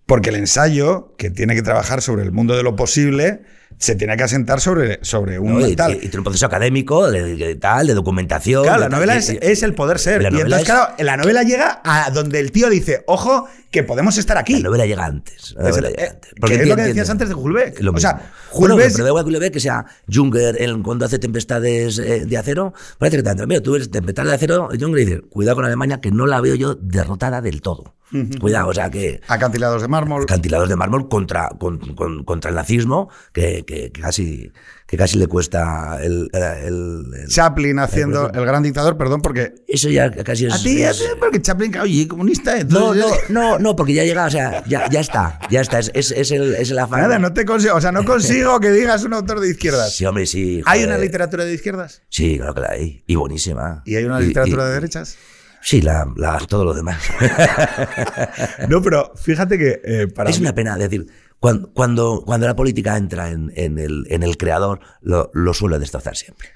porque 0.06 0.30
el 0.30 0.36
ensayo 0.36 1.15
que 1.17 1.32
tiene 1.32 1.56
que 1.56 1.62
trabajar 1.63 2.02
sobre 2.02 2.24
el 2.24 2.32
mundo 2.32 2.56
de 2.56 2.63
lo 2.63 2.76
posible 2.76 3.41
se 3.77 3.95
tiene 3.95 4.15
que 4.17 4.23
asentar 4.23 4.60
sobre, 4.62 4.99
sobre 5.03 5.39
un 5.39 5.60
¿no? 5.60 5.67
Y, 5.67 5.75
tal. 5.75 5.93
y- 5.93 5.95
y 5.95 5.99
tiene 6.01 6.17
un 6.19 6.23
proceso 6.23 6.45
académico 6.45 7.10
de, 7.10 7.36
de 7.36 7.55
tal, 7.55 7.88
de 7.88 7.93
documentación. 7.93 8.63
Claro, 8.63 8.81
de 8.84 8.89
la 8.89 8.95
novela 8.95 9.15
es, 9.15 9.29
es 9.29 9.63
el 9.63 9.73
poder 9.73 9.99
ser. 9.99 10.21
la 10.21 10.29
Y 10.29 10.36
entonces, 10.36 10.60
es- 10.60 10.65
claro, 10.65 10.93
la 10.99 11.17
novela 11.17 11.43
llega 11.43 11.81
a 11.84 12.10
donde 12.12 12.39
el 12.39 12.51
tío 12.51 12.69
dice, 12.69 13.03
ojo, 13.07 13.47
que 13.71 13.84
podemos 13.84 14.17
estar 14.17 14.38
aquí. 14.38 14.55
La 14.60 14.67
novela 14.69 14.86
llega 14.86 15.05
antes. 15.05 15.55
La 15.57 15.69
Es- 15.69 15.75
novela 15.77 15.89
eh, 15.89 15.93
llega 15.95 16.10
antes. 16.12 16.31
que 16.49 16.53
es 16.62 16.67
lo 16.67 16.75
que 16.75 16.81
decías 16.84 17.10
antes 17.10 17.29
de 17.29 17.36
Hulbeck. 17.36 17.79
O 17.93 17.99
sea, 17.99 18.13
mismo. 18.13 18.29
Bueno, 18.60 18.75
Hulbeck- 18.75 18.91
pero 18.91 19.03
da 19.05 19.10
igual 19.10 19.23
que 19.25 19.29
Hulbeck 19.31 19.53
que 19.53 19.60
sea 19.60 19.86
Junger 20.12 20.62
en- 20.62 20.84
cuando 20.84 21.05
hace 21.05 21.19
tempestades 21.19 21.97
eh, 21.99 22.25
de 22.25 22.38
acero, 22.38 22.73
parece 22.97 23.17
que 23.17 23.23
tanto. 23.23 23.47
Mira, 23.47 23.62
tú 23.62 23.71
ves 23.73 23.89
tempestades 23.89 24.29
de 24.31 24.36
acero, 24.36 24.69
Junger 24.77 25.05
dice, 25.05 25.21
cuidado 25.21 25.55
con 25.55 25.65
Alemania, 25.65 26.01
que 26.01 26.12
no 26.12 26.25
la 26.27 26.41
veo 26.41 26.55
yo 26.55 26.75
derrotada 26.75 27.41
del 27.41 27.62
todo. 27.62 27.95
Cuidado, 28.41 28.67
o 28.67 28.73
sea 28.73 28.89
que 28.91 29.21
Acantilados 29.29 29.81
de 29.81 29.88
mármol. 29.88 30.23
acantilados 30.23 30.67
de 30.67 30.75
mármol 30.75 31.07
contra, 31.07 31.47
con- 31.57 31.79
con- 31.95 32.25
contra 32.25 32.49
el 32.49 32.55
nazismo, 32.57 33.07
que, 33.31 33.61
que- 33.65 33.91
que 33.91 34.02
casi, 34.02 34.52
que 34.88 34.97
casi 34.97 35.17
le 35.17 35.28
cuesta 35.28 36.00
el... 36.04 36.30
el- 36.34 37.06
el- 37.15 37.28
Chaplin 37.28 37.80
haciendo 37.80 38.32
el 38.32 38.45
gran 38.45 38.63
dictador, 38.63 38.97
perdón, 38.97 39.21
porque 39.21 39.54
eso 39.67 39.89
ya 39.89 40.12
casi 40.12 40.45
es... 40.45 40.54
A 40.54 40.58
ti, 40.62 40.82
es- 40.84 41.04
porque 41.19 41.41
Chaplin, 41.41 41.76
oye, 41.78 42.08
comunista. 42.08 42.56
no, 42.65 42.80
no, 42.80 42.93
entonces- 42.93 43.30
no, 43.30 43.60
no, 43.60 43.76
porque 43.76 43.93
ya 43.93 44.04
llega, 44.04 44.26
o 44.26 44.30
sea, 44.30 44.63
ya, 44.65 44.89
ya 44.89 45.00
está, 45.00 45.39
ya 45.50 45.62
está, 45.62 45.80
es, 45.80 45.91
es, 45.93 46.12
es 46.12 46.32
el, 46.32 46.56
es 46.56 46.71
el 46.71 46.80
afán. 46.80 47.02
Nada, 47.02 47.19
no 47.19 47.34
te 47.34 47.45
consigo, 47.45 47.76
o 47.76 47.82
sea, 47.82 47.91
no 47.91 48.04
consigo 48.06 48.60
que 48.60 48.71
digas 48.71 49.04
un 49.04 49.13
autor 49.13 49.39
de 49.39 49.50
izquierdas. 49.50 49.95
Sí, 49.95 50.06
hombre, 50.06 50.26
sí. 50.26 50.62
¿Hay 50.65 50.82
joder. 50.82 50.88
una 50.88 50.97
literatura 50.97 51.45
de 51.45 51.54
izquierdas? 51.54 52.02
Sí, 52.10 52.38
claro 52.38 52.54
que 52.54 52.62
la 52.62 52.69
hay. 52.71 53.04
Y 53.08 53.15
buenísima. 53.15 53.84
¿Y 53.86 53.95
hay 53.95 54.04
una 54.06 54.19
literatura 54.19 54.65
de 54.67 54.74
derechas? 54.74 55.17
Sí, 55.63 55.80
la, 55.82 56.12
la- 56.17 56.39
todo 56.39 56.65
lo 56.65 56.74
demás. 56.74 56.97
No, 58.67 58.82
pero 58.82 59.12
fíjate 59.15 59.58
que 59.58 59.82
eh, 59.84 60.08
para 60.08 60.30
es 60.30 60.39
mí- 60.39 60.45
una 60.45 60.56
pena, 60.56 60.76
decir, 60.78 61.06
cuando, 61.41 61.73
cuando, 61.73 62.23
cuando 62.25 62.45
la 62.47 62.56
política 62.56 62.95
entra 62.95 63.30
en, 63.32 63.51
en 63.56 63.80
el, 63.80 64.06
en 64.10 64.21
el 64.23 64.38
creador, 64.38 64.80
lo, 65.01 65.30
lo 65.34 65.54
suele 65.54 65.77
destrozar 65.80 66.15
siempre. 66.15 66.47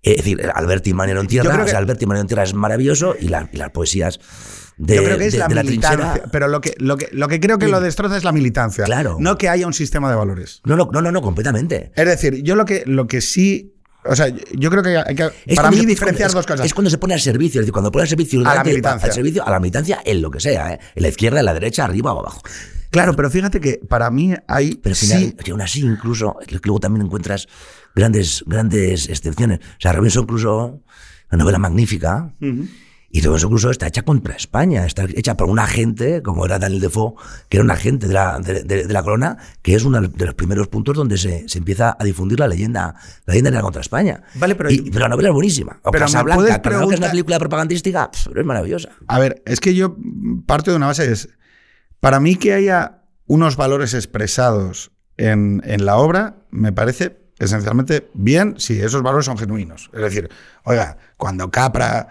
Es 0.00 0.16
decir, 0.18 0.40
Alberti 0.54 0.94
Manero 0.94 1.20
en 1.20 1.26
tierra, 1.26 1.50
creo 1.50 1.64
o 1.64 1.66
sea, 1.68 1.72
que- 1.74 1.76
Alberti 1.78 2.06
Manero 2.06 2.22
en 2.22 2.28
tierra 2.28 2.44
es 2.44 2.54
maravilloso 2.54 3.14
y, 3.20 3.28
la- 3.28 3.48
y 3.52 3.56
las 3.56 3.70
poesías 3.70 4.20
de, 4.76 4.94
yo 4.96 5.04
creo 5.04 5.18
que 5.18 5.26
es 5.26 5.32
de- 5.34 5.38
la 5.40 5.48
de 5.48 5.54
la 5.56 5.62
militancia. 5.64 5.98
trinchera. 5.98 6.30
pero 6.32 6.46
lo 6.48 6.60
que, 6.60 6.74
lo, 6.78 6.96
que, 6.96 7.08
lo 7.12 7.26
que 7.28 7.40
creo 7.40 7.58
que 7.58 7.66
lo 7.68 7.80
destroza 7.80 8.16
es 8.16 8.24
la 8.24 8.32
militancia. 8.32 8.84
Claro. 8.84 9.16
No 9.20 9.36
que 9.36 9.48
haya 9.48 9.66
un 9.66 9.74
sistema 9.74 10.08
de 10.08 10.16
valores. 10.16 10.60
No, 10.64 10.76
no, 10.76 10.88
no, 10.92 11.12
no, 11.12 11.20
completamente. 11.20 11.92
Es 11.96 12.06
decir, 12.06 12.42
yo 12.44 12.54
lo 12.54 12.64
que, 12.64 12.84
lo 12.86 13.06
que 13.08 13.20
sí. 13.20 13.74
O 14.04 14.16
sea, 14.16 14.26
yo 14.28 14.70
creo 14.70 14.82
que 14.82 14.96
hay 14.98 15.14
que. 15.14 15.30
Es 15.46 15.54
para 15.56 15.70
mí, 15.70 15.78
se- 15.78 15.86
diferenciar 15.86 16.28
es- 16.28 16.34
dos 16.34 16.46
cosas. 16.46 16.66
Es 16.66 16.74
cuando 16.74 16.90
se 16.90 16.98
pone 16.98 17.14
al 17.14 17.20
servicio, 17.20 17.60
es 17.60 17.64
decir, 17.66 17.72
cuando 17.72 17.92
pone 17.92 18.02
al 18.02 18.08
servicio, 18.08 18.40
A 18.40 18.54
la 18.56 18.64
militancia. 18.64 19.06
al 19.08 19.12
servicio, 19.14 19.46
a 19.46 19.50
la 19.50 19.60
militancia 19.60 20.00
en 20.04 20.20
lo 20.22 20.30
que 20.32 20.40
sea, 20.40 20.72
¿eh? 20.74 20.80
en 20.96 21.02
la 21.02 21.08
izquierda, 21.08 21.38
en 21.38 21.46
la 21.46 21.54
derecha, 21.54 21.84
arriba 21.84 22.12
o 22.12 22.18
abajo. 22.20 22.42
Claro, 22.92 23.16
pero 23.16 23.28
fíjate 23.30 23.58
que 23.60 23.80
para 23.88 24.08
mí 24.10 24.32
hay. 24.46 24.76
Pero 24.76 24.92
al 24.92 24.96
sí, 24.96 25.06
final, 25.06 25.34
que 25.36 25.50
aún 25.50 25.60
así, 25.62 25.80
incluso, 25.80 26.36
que 26.46 26.58
luego 26.62 26.78
también 26.78 27.04
encuentras 27.06 27.48
grandes, 27.96 28.44
grandes 28.46 29.08
excepciones. 29.08 29.58
O 29.60 29.80
sea, 29.80 29.92
Robinson 29.92 30.26
Crusoe, 30.26 30.80
una 31.32 31.38
novela 31.42 31.58
magnífica, 31.58 32.32
Y 33.14 33.20
todo 33.20 33.36
eso 33.36 33.46
incluso 33.46 33.68
está 33.70 33.86
hecha 33.88 34.00
contra 34.04 34.34
España, 34.34 34.86
está 34.86 35.04
hecha 35.04 35.36
por 35.36 35.50
un 35.50 35.58
agente, 35.58 36.22
como 36.22 36.46
era 36.46 36.58
Daniel 36.58 36.80
Defoe, 36.80 37.12
que 37.50 37.58
era 37.58 37.64
un 37.64 37.70
agente 37.70 38.08
de 38.08 38.14
la, 38.14 38.38
de, 38.40 38.64
de- 38.64 38.86
de 38.86 38.92
la 38.94 39.02
corona, 39.02 39.36
que 39.60 39.74
es 39.74 39.84
uno 39.84 40.00
de 40.00 40.24
los 40.24 40.34
primeros 40.34 40.68
puntos 40.68 40.96
donde 40.96 41.18
se, 41.18 41.46
se 41.46 41.58
empieza 41.58 41.94
a 41.98 42.04
difundir 42.04 42.40
la 42.40 42.48
leyenda, 42.48 42.94
la 43.26 43.32
leyenda 43.34 43.50
negra 43.50 43.62
contra 43.64 43.82
España. 43.82 44.22
Vale, 44.36 44.54
pero- 44.54 44.70
Y- 44.70 44.90
pero 44.90 45.00
la 45.00 45.08
novela 45.10 45.28
es 45.28 45.34
buenísima. 45.34 45.78
O 45.82 45.90
Pero 45.90 46.06
Casablanca, 46.06 46.62
Casablanca 46.62 46.94
es 46.94 47.00
una 47.00 47.10
película 47.10 47.38
propagandística, 47.38 48.10
pero 48.28 48.40
es 48.40 48.46
maravillosa. 48.46 48.88
A 49.06 49.18
ver, 49.18 49.42
es 49.44 49.60
que 49.60 49.74
yo 49.74 49.94
parto 50.46 50.70
de 50.70 50.78
una 50.78 50.86
base, 50.86 51.12
es, 51.12 51.28
para 52.02 52.18
mí 52.18 52.34
que 52.34 52.52
haya 52.52 53.04
unos 53.28 53.54
valores 53.54 53.94
expresados 53.94 54.90
en, 55.18 55.62
en 55.64 55.86
la 55.86 55.98
obra, 55.98 56.34
me 56.50 56.72
parece 56.72 57.16
esencialmente 57.38 58.08
bien 58.12 58.56
si 58.58 58.80
esos 58.80 59.02
valores 59.02 59.26
son 59.26 59.38
genuinos. 59.38 59.88
Es 59.94 60.00
decir, 60.00 60.28
oiga, 60.64 60.98
cuando 61.16 61.52
Capra 61.52 62.08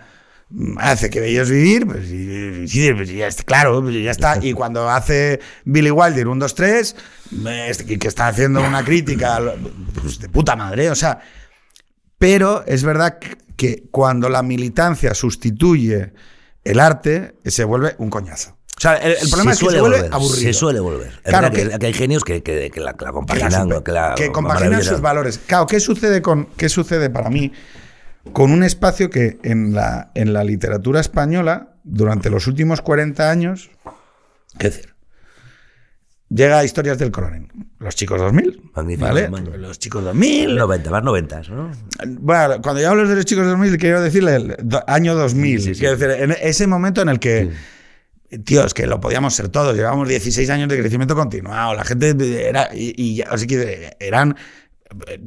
mm, 0.47 0.77
hace 0.79 1.09
que 1.09 1.19
bello 1.19 1.41
es 1.41 1.49
vivir, 1.49 1.85
pues, 1.85 2.07
sí, 2.07 2.89
pues 2.93 3.43
claro, 3.43 3.81
pues 3.81 4.01
ya 4.01 4.11
está. 4.11 4.39
Y 4.41 4.53
cuando 4.53 4.89
hace 4.89 5.41
Billy 5.65 5.91
Wilder 5.91 6.29
un 6.29 6.39
2, 6.39 6.55
3, 6.55 6.95
que 7.85 7.99
que 7.99 8.07
está 8.07 8.29
haciendo 8.29 8.65
una 8.65 8.85
crítica, 8.85 9.41
pues 10.01 10.19
de 10.19 10.29
puta 10.29 10.55
madre, 10.55 10.89
o 10.89 10.95
sea, 10.95 11.19
pero 12.17 12.63
es 12.65 12.85
verdad 12.85 13.19
que 13.57 13.89
cuando 13.91 14.29
la 14.29 14.41
militancia 14.41 15.13
sustituye 15.13 16.13
el 16.63 16.79
arte, 16.79 17.35
se 17.43 17.65
vuelve 17.65 17.95
un 17.97 18.09
coñazo. 18.09 18.60
O 18.81 18.83
sea, 18.83 18.95
el, 18.95 19.11
el 19.21 19.29
problema 19.29 19.51
es 19.51 19.59
que 19.59 19.69
se 19.69 19.79
vuelve 19.79 19.97
volver, 19.99 20.13
aburrido. 20.13 20.41
Se 20.41 20.53
suele 20.53 20.79
volver. 20.79 21.07
Es 21.23 21.29
Claro 21.29 21.51
que, 21.51 21.69
que- 21.77 21.85
hay 21.85 21.93
genios 21.93 22.23
que, 22.23 22.41
que- 22.41 22.71
que 22.71 22.79
la, 22.79 22.93
la 22.93 22.97
que 22.97 23.05
la 23.05 23.11
compaginan. 23.11 23.69
que 23.83 23.91
la- 23.91 24.15
que 24.15 24.31
compaginan 24.31 24.83
sus 24.83 25.01
valores. 25.01 25.37
Claro, 25.45 25.67
¿qué 25.67 25.79
sucede, 25.79 26.23
con, 26.23 26.45
¿qué 26.57 26.67
sucede 26.67 27.11
para 27.11 27.29
mí 27.29 27.51
con 28.33 28.51
un 28.51 28.63
espacio 28.63 29.11
que 29.11 29.37
en 29.43 29.73
la, 29.75 30.09
en 30.15 30.33
la 30.33 30.43
literatura 30.43 30.99
española, 30.99 31.75
durante 31.83 32.31
los 32.31 32.47
últimos 32.47 32.81
40 32.81 33.29
años, 33.29 33.69
qué 34.57 34.69
decir, 34.71 34.95
llega 36.29 36.57
a 36.59 36.63
historias 36.63 36.97
del 36.97 37.11
Cronen, 37.11 37.49
los 37.77 37.95
chicos 37.95 38.19
2000, 38.19 38.71
Magnífico, 38.75 39.05
¿vale? 39.07 39.29
Los 39.59 39.77
chicos 39.77 40.03
2000, 40.03 40.55
90, 40.55 40.89
más 40.89 41.03
90, 41.03 41.41
¿no? 41.51 41.71
Bueno, 42.07 42.61
cuando 42.63 42.81
yo 42.81 42.89
hablo 42.89 43.07
de 43.07 43.15
los 43.15 43.25
chicos 43.25 43.45
2000, 43.45 43.77
quiero 43.77 44.01
decirle 44.01 44.35
el 44.37 44.57
año 44.87 45.13
2000. 45.15 45.59
Sí, 45.59 45.65
sí, 45.65 45.73
sí. 45.75 45.79
Quiero 45.81 45.97
decir, 45.97 46.23
en 46.23 46.31
ese 46.41 46.65
momento 46.67 47.01
en 47.01 47.09
el 47.09 47.19
que, 47.19 47.51
tíos, 48.39 48.73
que 48.73 48.87
lo 48.87 48.99
podíamos 48.99 49.33
ser 49.33 49.49
todos, 49.49 49.75
llevábamos 49.75 50.07
16 50.07 50.49
años 50.49 50.69
de 50.69 50.79
crecimiento 50.79 51.15
continuado, 51.15 51.73
la 51.73 51.83
gente 51.83 52.15
era, 52.47 52.69
y, 52.73 52.93
y 53.01 53.21
así 53.21 53.47
que 53.47 53.95
eran, 53.99 54.35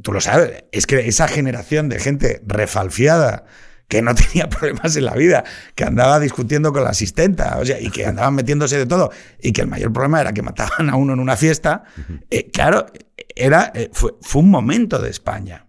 tú 0.01 0.11
lo 0.11 0.21
sabes, 0.21 0.63
es 0.71 0.87
que 0.87 1.07
esa 1.07 1.27
generación 1.27 1.89
de 1.89 1.99
gente 1.99 2.41
refalfiada 2.45 3.45
que 3.87 4.01
no 4.01 4.15
tenía 4.15 4.49
problemas 4.49 4.95
en 4.95 5.05
la 5.05 5.13
vida, 5.13 5.43
que 5.75 5.83
andaba 5.83 6.19
discutiendo 6.19 6.73
con 6.73 6.83
la 6.83 6.89
asistenta, 6.89 7.57
o 7.59 7.65
sea, 7.65 7.79
y 7.79 7.89
que 7.91 8.05
andaban 8.05 8.35
metiéndose 8.35 8.77
de 8.77 8.85
todo, 8.85 9.11
y 9.41 9.51
que 9.51 9.61
el 9.61 9.67
mayor 9.67 9.93
problema 9.93 10.21
era 10.21 10.33
que 10.33 10.41
mataban 10.41 10.89
a 10.89 10.95
uno 10.95 11.13
en 11.13 11.19
una 11.19 11.37
fiesta, 11.37 11.83
eh, 12.29 12.49
claro, 12.51 12.87
era, 13.35 13.71
eh, 13.75 13.89
fue, 13.93 14.15
fue 14.21 14.41
un 14.41 14.49
momento 14.49 14.99
de 14.99 15.09
España. 15.09 15.67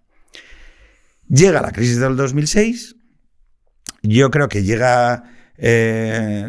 Llega 1.29 1.61
la 1.61 1.73
crisis 1.73 1.99
del 1.99 2.17
2006. 2.17 2.95
Yo 4.03 4.31
creo 4.31 4.49
que 4.49 4.63
llega. 4.63 5.25
eh, 5.59 6.49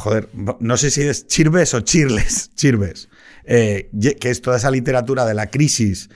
joder, 0.00 0.28
no 0.32 0.76
sé 0.76 0.90
si 0.90 1.02
es 1.02 1.26
Chirves 1.26 1.74
o 1.74 1.80
Chirles. 1.80 2.50
Chirves. 2.54 3.08
eh, 3.44 3.90
que 4.20 4.30
es 4.30 4.42
toda 4.42 4.56
esa 4.56 4.70
literatura 4.70 5.24
de 5.26 5.34
la 5.34 5.48
crisis, 5.50 6.08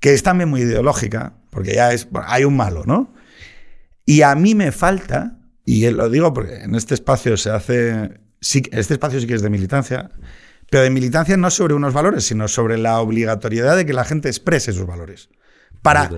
que 0.00 0.12
es 0.14 0.22
también 0.22 0.48
muy 0.48 0.62
ideológica, 0.62 1.34
porque 1.50 1.74
ya 1.74 1.92
es. 1.92 2.08
bueno, 2.10 2.26
hay 2.30 2.44
un 2.44 2.56
malo, 2.56 2.84
¿no? 2.86 3.14
Y 4.04 4.22
a 4.22 4.34
mí 4.34 4.54
me 4.54 4.72
falta, 4.72 5.38
y 5.64 5.88
lo 5.90 6.08
digo 6.08 6.32
porque 6.32 6.54
en 6.62 6.74
este 6.74 6.94
espacio 6.94 7.36
se 7.36 7.50
hace. 7.50 8.20
sí- 8.40 8.62
este 8.72 8.94
espacio 8.94 9.20
sí 9.20 9.26
que 9.26 9.34
es 9.34 9.42
de 9.42 9.50
militancia, 9.50 10.10
pero 10.70 10.82
de 10.84 10.90
militancia 10.90 11.36
no 11.36 11.50
sobre 11.50 11.74
unos 11.74 11.92
valores, 11.94 12.24
sino 12.24 12.46
sobre 12.48 12.78
la 12.78 13.00
obligatoriedad 13.00 13.76
de 13.76 13.84
que 13.86 13.92
la 13.92 14.04
gente 14.04 14.28
exprese 14.28 14.72
sus 14.72 14.86
valores. 14.86 15.28
Para 15.82 16.10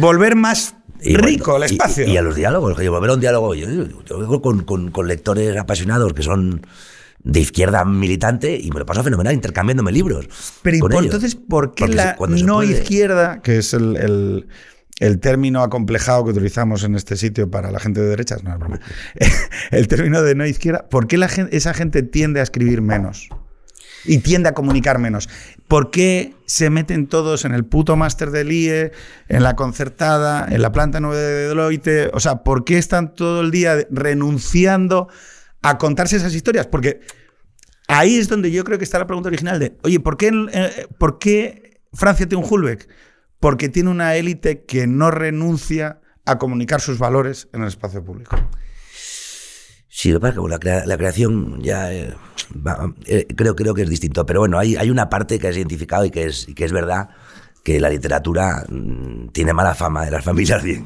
volver 0.00 0.36
más 0.36 0.74
Y 1.02 1.16
rico 1.16 1.52
bueno, 1.52 1.64
el 1.66 1.72
espacio. 1.72 2.06
Y, 2.06 2.12
y 2.12 2.16
a 2.16 2.22
los 2.22 2.34
diálogos, 2.36 2.76
que 2.76 2.88
volver 2.88 3.10
a 3.10 3.14
un 3.14 3.20
diálogo. 3.20 3.54
Yo, 3.54 3.68
yo- 3.70 3.86
yo 4.04 4.40
con, 4.42 4.62
con- 4.64 4.90
con 4.90 5.06
lectores 5.08 5.56
apasionados 5.56 6.12
que 6.14 6.22
son 6.22 6.66
de 7.22 7.40
izquierda 7.40 7.84
militante 7.84 8.56
y 8.56 8.70
me 8.70 8.78
lo 8.78 8.86
paso 8.86 9.02
fenomenal 9.02 9.34
intercambiándome 9.34 9.90
libros. 9.92 10.28
Pero 10.62 10.76
¿y 10.76 10.80
con 10.80 10.90
por- 10.90 11.02
ellos. 11.02 11.14
entonces, 11.14 11.34
¿por 11.34 11.74
qué 11.74 11.84
Porque 11.84 11.96
la 11.96 12.16
se 12.38 12.44
no 12.44 12.62
izquierda, 12.62 13.42
que 13.42 13.58
es 13.58 13.74
el, 13.74 13.96
el- 13.96 14.46
el 15.00 15.18
término 15.20 15.62
acomplejado 15.62 16.24
que 16.24 16.30
utilizamos 16.30 16.82
en 16.84 16.94
este 16.94 17.16
sitio 17.16 17.50
para 17.50 17.70
la 17.70 17.80
gente 17.80 18.00
de 18.00 18.08
derechas? 18.08 18.44
No, 18.44 18.52
es 18.52 18.58
broma. 18.58 18.80
el 19.72 19.88
término 19.88 20.22
de 20.22 20.34
no 20.34 20.46
izquierda, 20.46 20.88
¿por 20.88 21.06
qué 21.08 21.18
la 21.18 21.26
esa 21.26 21.74
gente 21.74 22.02
tiende 22.02 22.40
a 22.40 22.42
escribir 22.44 22.80
menos? 22.80 23.28
Y 24.06 24.18
tiende 24.18 24.48
a 24.48 24.54
comunicar 24.54 24.98
menos. 24.98 25.28
¿Por 25.68 25.90
qué 25.90 26.34
se 26.46 26.70
meten 26.70 27.06
todos 27.06 27.44
en 27.44 27.52
el 27.52 27.64
puto 27.64 27.96
máster 27.96 28.30
del 28.30 28.52
IE, 28.52 28.92
en 29.28 29.42
la 29.42 29.56
concertada, 29.56 30.46
en 30.48 30.62
la 30.62 30.72
planta 30.72 31.00
9 31.00 31.16
de 31.16 31.48
Deloitte? 31.48 32.10
O 32.12 32.20
sea, 32.20 32.42
¿por 32.44 32.64
qué 32.64 32.78
están 32.78 33.14
todo 33.14 33.40
el 33.40 33.50
día 33.50 33.86
renunciando 33.90 35.08
a 35.62 35.78
contarse 35.78 36.16
esas 36.16 36.34
historias? 36.34 36.66
Porque 36.66 37.00
Ahí 37.88 38.16
es 38.16 38.28
donde 38.28 38.50
yo 38.50 38.64
creo 38.64 38.78
que 38.78 38.84
está 38.84 38.98
la 38.98 39.06
pregunta 39.06 39.28
original 39.28 39.58
de, 39.58 39.76
oye, 39.82 40.00
¿por 40.00 40.16
qué, 40.16 40.30
eh, 40.52 40.86
¿por 40.98 41.18
qué 41.18 41.80
Francia 41.92 42.26
tiene 42.26 42.44
un 42.44 42.52
Hulbeck? 42.52 42.88
Porque 43.38 43.68
tiene 43.68 43.90
una 43.90 44.16
élite 44.16 44.64
que 44.64 44.86
no 44.86 45.10
renuncia 45.10 46.00
a 46.24 46.38
comunicar 46.38 46.80
sus 46.80 46.98
valores 46.98 47.48
en 47.52 47.62
el 47.62 47.68
espacio 47.68 48.04
público. 48.04 48.36
Sí, 49.98 50.10
lo 50.12 50.18
que 50.18 50.26
pasa 50.28 50.34
es 50.38 50.44
que 50.44 50.48
la, 50.50 50.58
crea- 50.58 50.84
la 50.84 50.98
creación 50.98 51.62
ya 51.62 51.90
eh, 51.90 52.12
va- 52.54 52.92
eh, 53.06 53.26
creo, 53.34 53.56
creo 53.56 53.72
que 53.72 53.80
es 53.80 53.88
distinto. 53.88 54.26
Pero 54.26 54.40
bueno, 54.40 54.58
hay, 54.58 54.76
hay 54.76 54.90
una 54.90 55.08
parte 55.08 55.38
que 55.38 55.48
has 55.48 55.56
identificado 55.56 56.04
y 56.04 56.10
que 56.10 56.26
es, 56.26 56.46
y 56.50 56.52
que 56.54 56.66
es 56.66 56.72
verdad 56.72 57.08
que 57.64 57.80
la 57.80 57.88
literatura 57.88 58.66
mm, 58.68 59.28
tiene 59.28 59.54
mala 59.54 59.74
fama 59.74 60.04
de 60.04 60.10
las 60.10 60.22
familias 60.22 60.62
bien. 60.62 60.84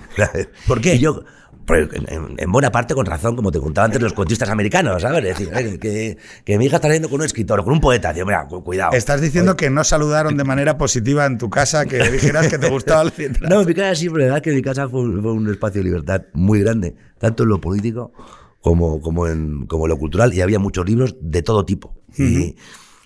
¿Por 0.69 0.81
qué? 0.81 0.95
Y 0.95 1.01
yo, 1.01 1.25
en, 1.69 1.89
en- 2.07 2.35
en 2.39 2.53
buena 2.53 2.71
parte 2.71 2.95
con 2.95 3.05
razón, 3.05 3.35
como 3.35 3.51
te 3.51 3.59
contaba 3.59 3.87
antes, 3.87 4.01
los 4.01 4.13
cuentistas 4.13 4.49
americanos, 4.49 5.03
¿sabes? 5.03 5.25
Es 5.25 5.39
decir, 5.39 5.81
que, 5.81 6.17
que 6.45 6.57
mi 6.59 6.67
hija 6.67 6.77
está 6.77 6.87
leyendo 6.87 7.09
con 7.09 7.19
un 7.19 7.27
escritor, 7.27 7.65
con 7.65 7.73
un 7.73 7.81
poeta. 7.81 8.13
Digo, 8.13 8.27
mira, 8.27 8.47
cu- 8.47 8.63
cuidado. 8.63 8.93
Estás 8.93 9.21
diciendo 9.21 9.57
que 9.57 9.71
no 9.71 9.83
saludaron 9.83 10.37
de 10.37 10.45
manera 10.45 10.79
positiva 10.79 11.27
en 11.27 11.37
tu 11.37 11.51
casa, 11.51 11.85
que 11.85 11.99
dijeras 12.13 12.47
que 12.47 12.59
te 12.59 12.69
gustaba 12.71 13.03
la 13.03 13.11
literatura. 13.11 13.49
No, 13.49 13.61
en 13.63 13.67
mi 13.67 13.75
casa 13.75 13.97
sí, 13.97 14.07
pero 14.07 14.19
la 14.19 14.25
verdad 14.27 14.37
es 14.39 14.43
que 14.45 14.53
mi 14.55 14.63
casa 14.63 14.89
fue 14.89 15.01
un 15.01 15.51
espacio 15.51 15.81
de 15.81 15.85
libertad 15.89 16.23
muy 16.33 16.61
grande, 16.61 16.95
tanto 17.19 17.43
en 17.43 17.49
lo 17.49 17.61
político 17.61 18.13
como, 18.61 19.01
como, 19.01 19.27
en, 19.27 19.67
como 19.67 19.87
en 19.87 19.91
lo 19.91 19.99
cultural, 19.99 20.35
y 20.35 20.41
había 20.41 20.59
muchos 20.59 20.87
libros 20.87 21.17
de 21.21 21.43
todo 21.43 21.65
tipo. 21.65 21.95
Y 22.17 22.57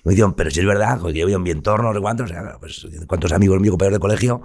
me 0.05 0.12
dijeron, 0.12 0.34
pero 0.34 0.50
si 0.50 0.61
es 0.61 0.66
verdad, 0.66 1.00
que 1.00 1.12
yo 1.14 1.26
vivo 1.26 1.38
en 1.38 1.42
mi 1.42 1.50
entorno, 1.50 1.88
no 1.88 1.94
sé 1.94 2.00
cuántos, 2.00 2.30
o 2.30 2.34
sea, 2.34 2.57
pues, 2.61 2.86
cuántos 3.07 3.32
amigos 3.32 3.61
míos, 3.61 3.72
compañeros 3.72 3.96
de 3.96 4.00
colegio, 4.00 4.42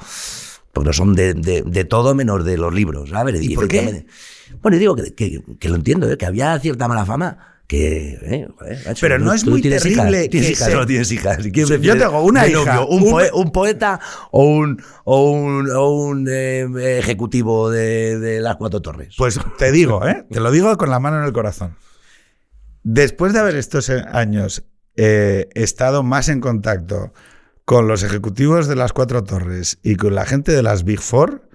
pues 0.71 0.85
no 0.85 0.93
son 0.93 1.15
de, 1.15 1.33
de, 1.33 1.63
de 1.63 1.83
todo 1.85 2.13
menos 2.15 2.45
de 2.45 2.57
los 2.57 2.73
libros, 2.73 3.09
¿sabes? 3.09 3.41
¿Y 3.41 3.55
por 3.55 3.67
qué? 3.67 4.05
Bueno, 4.61 4.77
y 4.77 4.79
digo 4.79 4.95
que, 4.95 5.13
que, 5.13 5.43
que 5.59 5.69
lo 5.69 5.75
entiendo, 5.75 6.09
¿eh? 6.09 6.17
que 6.17 6.25
había 6.25 6.57
cierta 6.59 6.87
mala 6.87 7.05
fama. 7.05 7.58
Que, 7.69 8.17
eh, 8.23 8.47
joder, 8.57 8.79
macho, 8.87 8.99
Pero 9.01 9.19
no 9.19 9.31
es 9.31 9.45
muy 9.45 9.61
terrible 9.61 10.21
hijas, 10.21 10.29
tienes 10.31 10.49
hijas, 10.49 10.67
se- 10.69 10.73
no 10.75 10.85
tienes 10.87 11.11
hijas. 11.11 11.37
¿Quién 11.53 11.67
Sí, 11.67 11.77
yo 11.81 11.95
tengo 11.95 12.23
una 12.23 12.47
hija, 12.47 12.57
novio, 12.73 12.87
un, 12.87 13.03
un- 13.03 13.11
poe- 13.11 13.29
un 13.31 13.51
poeta 13.51 13.99
o 14.31 14.43
un, 14.43 14.81
o 15.03 15.29
un, 15.29 15.69
o 15.69 15.89
un 15.91 16.27
eh, 16.27 16.65
ejecutivo 16.97 17.69
de, 17.69 18.17
de 18.17 18.39
las 18.39 18.55
cuatro 18.55 18.81
torres. 18.81 19.13
Pues 19.19 19.39
te 19.59 19.71
digo, 19.71 20.07
¿eh? 20.07 20.25
te 20.31 20.39
lo 20.39 20.49
digo 20.49 20.75
con 20.77 20.89
la 20.89 20.99
mano 20.99 21.19
en 21.19 21.25
el 21.25 21.31
corazón. 21.31 21.75
Después 22.83 23.33
de 23.33 23.39
haber 23.39 23.55
estos 23.55 23.89
años 23.89 24.63
eh, 24.95 25.47
estado 25.53 26.01
más 26.01 26.27
en 26.29 26.41
contacto 26.41 27.13
con 27.65 27.87
los 27.87 28.01
ejecutivos 28.01 28.67
de 28.67 28.77
las 28.77 28.93
cuatro 28.93 29.23
torres 29.23 29.77
y 29.83 29.95
con 29.95 30.15
la 30.15 30.25
gente 30.25 30.53
de 30.53 30.63
las 30.63 30.83
Big 30.85 31.01
Four, 31.01 31.47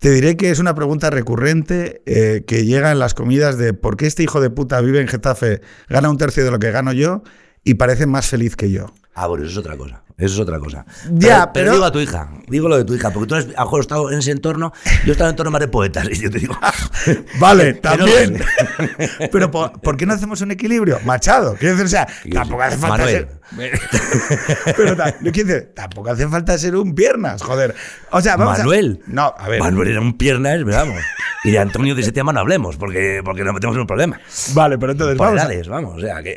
te 0.00 0.10
diré 0.10 0.36
que 0.36 0.50
es 0.50 0.58
una 0.58 0.74
pregunta 0.74 1.10
recurrente 1.10 2.02
eh, 2.06 2.42
que 2.46 2.64
llega 2.64 2.90
en 2.90 2.98
las 2.98 3.14
comidas 3.14 3.56
de 3.58 3.74
¿por 3.74 3.96
qué 3.96 4.06
este 4.06 4.22
hijo 4.22 4.40
de 4.40 4.50
puta 4.50 4.80
vive 4.80 5.00
en 5.00 5.08
Getafe, 5.08 5.60
gana 5.88 6.10
un 6.10 6.16
tercio 6.18 6.42
de 6.44 6.50
lo 6.50 6.58
que 6.58 6.70
gano 6.70 6.92
yo 6.92 7.22
y 7.64 7.74
parece 7.74 8.06
más 8.06 8.26
feliz 8.26 8.56
que 8.56 8.70
yo? 8.70 8.92
Ah, 9.14 9.26
bueno, 9.26 9.44
eso 9.44 9.52
es 9.52 9.58
otra 9.58 9.76
cosa. 9.76 10.02
Eso 10.16 10.34
es 10.34 10.40
otra 10.40 10.58
cosa. 10.58 10.84
Ya, 11.12 11.52
pero- 11.52 11.72
digo 11.72 11.84
a 11.84 11.92
tu 11.92 11.98
hija. 11.98 12.30
Digo 12.48 12.68
lo 12.68 12.76
de 12.76 12.84
tu 12.84 12.94
hija, 12.94 13.10
porque 13.10 13.26
tú 13.26 13.34
has, 13.34 13.46
a 13.56 13.64
lo 13.64 13.80
estado 13.80 14.10
en 14.12 14.18
ese 14.18 14.30
entorno. 14.30 14.72
Yo 15.04 15.08
he 15.08 15.12
estado 15.12 15.28
en 15.30 15.32
entorno 15.34 15.50
más 15.50 15.60
de 15.60 15.68
poetas. 15.68 16.08
Y 16.10 16.16
yo 16.20 16.30
te 16.30 16.38
digo. 16.40 16.56
Vale, 17.40 17.74
Pero- 17.74 17.80
también. 17.96 18.42
Pero 19.32 19.50
¿por, 19.50 19.80
por 19.80 19.96
qué 19.96 20.06
no 20.06 20.12
hacemos 20.14 20.40
un 20.42 20.50
equilibrio? 20.50 20.98
Machado. 21.04 21.54
Quiero 21.58 21.74
decir, 21.76 21.86
o 21.86 21.88
sea, 21.88 22.06
tampoco 22.32 22.62
hace 22.62 22.76
falta 22.76 22.96
Manuel, 22.98 23.10
ser- 23.16 23.39
Pero 24.76 24.94
no 24.96 25.04
decir, 25.20 25.72
tampoco 25.74 26.10
hace 26.10 26.26
falta 26.28 26.56
ser 26.58 26.76
un 26.76 26.94
piernas, 26.94 27.42
joder. 27.42 27.74
O 28.10 28.20
sea, 28.20 28.36
vamos 28.36 28.56
a- 28.56 28.62
Manuel. 28.62 29.00
No, 29.06 29.34
a 29.36 29.48
ver. 29.48 29.60
Manuel 29.60 29.88
era 29.88 30.00
un 30.00 30.16
piernas, 30.16 30.58
pero 30.64 30.76
vamos. 30.76 31.02
Y 31.44 31.50
de 31.52 31.58
Antonio 31.58 31.94
de 31.94 32.02
ese 32.02 32.12
tema 32.12 32.32
no 32.32 32.40
hablemos, 32.40 32.76
porque, 32.76 33.22
porque 33.24 33.42
nos 33.44 33.54
metemos 33.54 33.74
en 33.76 33.80
un 33.82 33.86
problema. 33.86 34.20
Vale, 34.54 34.78
pero 34.78 34.92
entonces 34.92 35.16
Por 35.16 35.28
vamos 35.28 35.42
a, 35.42 35.70
vamos, 35.70 35.96
o 35.96 36.00
sea 36.00 36.22
que. 36.22 36.36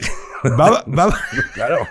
va- 0.58 0.84
va- 0.88 1.20
claro. 1.54 1.88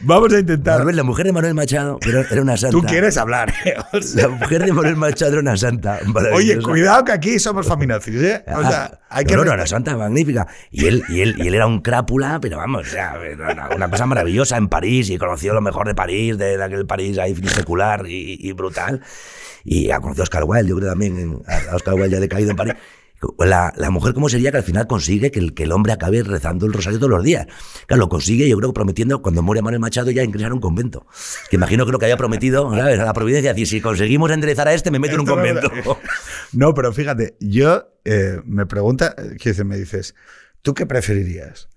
vamos 0.00 0.32
a 0.32 0.38
intentar. 0.38 0.78
Manuel, 0.78 0.96
la 0.96 1.02
mujer 1.02 1.26
de 1.26 1.32
Manuel 1.32 1.54
Machado 1.54 1.98
pero 2.00 2.20
era 2.20 2.40
una 2.42 2.56
santa. 2.56 2.72
Tú 2.76 2.82
quieres 2.84 3.16
hablar, 3.16 3.52
¿eh? 3.64 3.74
O 3.92 4.00
sea, 4.00 4.28
La 4.28 4.28
mujer 4.36 4.64
de 4.64 4.72
Manuel 4.72 4.96
Machado 4.96 5.32
era 5.32 5.40
una 5.40 5.56
santa. 5.56 5.98
Oye, 6.32 6.60
cuidado 6.62 7.04
que 7.04 7.12
aquí 7.12 7.38
somos 7.38 7.66
feminazis, 7.66 8.22
¿eh? 8.22 8.44
O 8.54 8.62
sea, 8.62 8.92
Ah, 8.92 8.98
hay 9.10 9.24
que. 9.24 9.34
no, 9.36 9.44
no, 9.44 9.52
era 9.52 9.66
santa, 9.66 9.96
magnífica. 9.96 10.46
Y 10.70 10.86
él, 10.86 11.02
y 11.08 11.20
él, 11.22 11.34
y 11.38 11.48
él 11.48 11.54
era 11.56 11.66
un 11.66 11.80
crápula, 11.80 12.38
pero 12.40 12.58
vamos, 12.58 12.86
o 12.86 12.90
sea, 12.90 13.16
una, 13.50 13.68
una 13.74 13.90
cosa 13.90 14.06
maravillosa 14.06 14.29
en 14.30 14.68
París 14.68 15.10
y 15.10 15.18
conoció 15.18 15.52
lo 15.52 15.60
mejor 15.60 15.86
de 15.86 15.94
París, 15.94 16.38
de, 16.38 16.56
de 16.56 16.64
aquel 16.64 16.86
París 16.86 17.18
ahí 17.18 17.34
secular 17.34 18.06
y, 18.06 18.36
y 18.40 18.52
brutal. 18.52 19.02
Y 19.64 19.90
ha 19.90 20.00
conocido 20.00 20.22
a 20.22 20.24
Oscar 20.24 20.44
Wilde, 20.44 20.68
yo 20.68 20.76
creo 20.76 20.88
también, 20.88 21.42
a 21.46 21.76
Oscar 21.76 21.94
Wilde 21.94 22.10
ya 22.10 22.20
decaído 22.20 22.50
en 22.50 22.56
París. 22.56 22.74
La, 23.38 23.70
la 23.76 23.90
mujer, 23.90 24.14
¿cómo 24.14 24.30
sería 24.30 24.50
que 24.50 24.56
al 24.56 24.62
final 24.62 24.86
consigue 24.86 25.30
que 25.30 25.40
el, 25.40 25.52
que 25.52 25.64
el 25.64 25.72
hombre 25.72 25.92
acabe 25.92 26.22
rezando 26.22 26.64
el 26.64 26.72
rosario 26.72 26.98
todos 26.98 27.10
los 27.10 27.22
días? 27.22 27.46
Claro, 27.86 28.00
lo 28.00 28.08
consigue, 28.08 28.48
yo 28.48 28.56
creo, 28.56 28.72
prometiendo, 28.72 29.20
cuando 29.20 29.42
muere 29.42 29.60
Manuel 29.60 29.78
Machado, 29.80 30.10
ya 30.10 30.24
ingresar 30.24 30.52
a 30.52 30.54
un 30.54 30.60
convento. 30.60 31.06
Que 31.50 31.56
imagino 31.56 31.84
que 31.84 31.92
lo 31.92 31.98
que 31.98 32.06
había 32.06 32.16
prometido, 32.16 32.74
¿sabes? 32.74 32.98
A 32.98 33.04
la 33.04 33.12
providencia, 33.12 33.52
decir, 33.52 33.66
si 33.66 33.82
conseguimos 33.82 34.30
enderezar 34.30 34.68
a 34.68 34.72
este, 34.72 34.90
me 34.90 34.98
meto 34.98 35.16
en 35.16 35.20
un 35.20 35.26
Esto 35.28 35.36
no 35.36 35.42
convento. 35.42 35.98
No, 36.54 36.72
pero 36.72 36.94
fíjate, 36.94 37.36
yo 37.40 37.92
eh, 38.06 38.40
me 38.46 38.64
pregunta, 38.64 39.14
eh, 39.18 39.36
¿qué 39.38 39.50
dices? 39.50 39.66
Me 39.66 39.76
dices, 39.76 40.14
¿tú 40.62 40.72
qué 40.72 40.86
preferirías? 40.86 41.68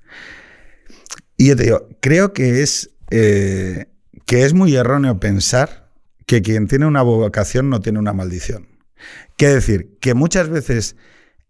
Y 1.37 1.47
yo 1.47 1.55
te 1.55 1.63
digo, 1.63 1.87
creo 1.99 2.33
que 2.33 2.61
es, 2.61 2.91
eh, 3.11 3.87
que 4.25 4.45
es 4.45 4.53
muy 4.53 4.75
erróneo 4.75 5.19
pensar 5.19 5.89
que 6.25 6.41
quien 6.41 6.67
tiene 6.67 6.85
una 6.85 7.01
vocación 7.01 7.69
no 7.69 7.79
tiene 7.81 7.99
una 7.99 8.13
maldición. 8.13 8.67
Quiere 9.37 9.55
decir, 9.55 9.97
que 9.99 10.13
muchas 10.13 10.49
veces 10.49 10.95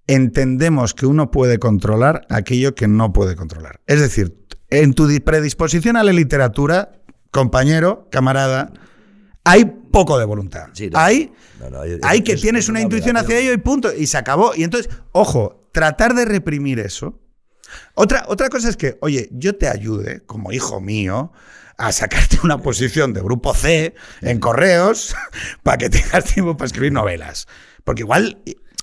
entendemos 0.08 0.94
que 0.94 1.06
uno 1.06 1.32
puede 1.32 1.60
controlar 1.60 2.26
aquello 2.30 2.76
que 2.76 2.88
no 2.88 3.14
puede 3.14 3.36
controlar. 3.36 3.80
Es 3.88 4.00
decir, 4.02 4.36
en 4.70 4.94
tu 4.94 5.08
di- 5.08 5.20
predisposición 5.20 5.96
a 5.98 6.04
la 6.04 6.12
literatura, 6.14 6.92
compañero, 7.32 8.08
camarada, 8.12 8.74
hay 9.44 9.66
poco 9.92 10.18
de 10.18 10.26
voluntad. 10.26 10.68
Sí, 10.74 10.90
no. 10.90 10.98
hay 11.00 11.32
No, 11.60 11.70
no, 11.70 11.84
es- 11.84 12.00
hay 12.04 12.22
que 12.22 12.34
es- 12.34 12.42
tienes 12.42 12.66
es 12.66 12.70
una 12.70 12.80
una 12.80 12.84
intuición 12.86 13.16
hacia 13.18 13.38
ello 13.40 13.54
y 13.54 13.58
punto. 13.58 13.94
Y 13.94 14.08
se 14.08 14.18
acabó. 14.18 14.54
Y 14.56 14.64
entonces, 14.64 14.92
ojo, 15.12 15.70
tratar 15.72 16.14
de 16.16 16.26
reprimir 16.26 16.80
eso. 16.80 17.20
Otra, 17.96 18.26
otra 18.28 18.50
cosa 18.50 18.70
es 18.70 18.78
que, 18.78 18.98
oye, 19.02 19.30
yo 19.32 19.56
te 19.56 19.68
ayude, 19.68 20.22
como 20.26 20.52
hijo 20.52 20.82
mío, 20.82 21.32
a 21.78 21.92
sacarte 21.92 22.40
una 22.44 22.58
posición 22.60 23.14
de 23.14 23.22
grupo 23.22 23.54
C 23.54 23.94
en 24.22 24.40
correos 24.40 25.16
para 25.64 25.78
que 25.78 25.90
tengas 25.90 26.26
tiempo 26.26 26.56
para 26.58 26.68
escribir 26.68 26.92
novelas. 26.92 27.48
Porque 27.84 28.04
igual, 28.04 28.42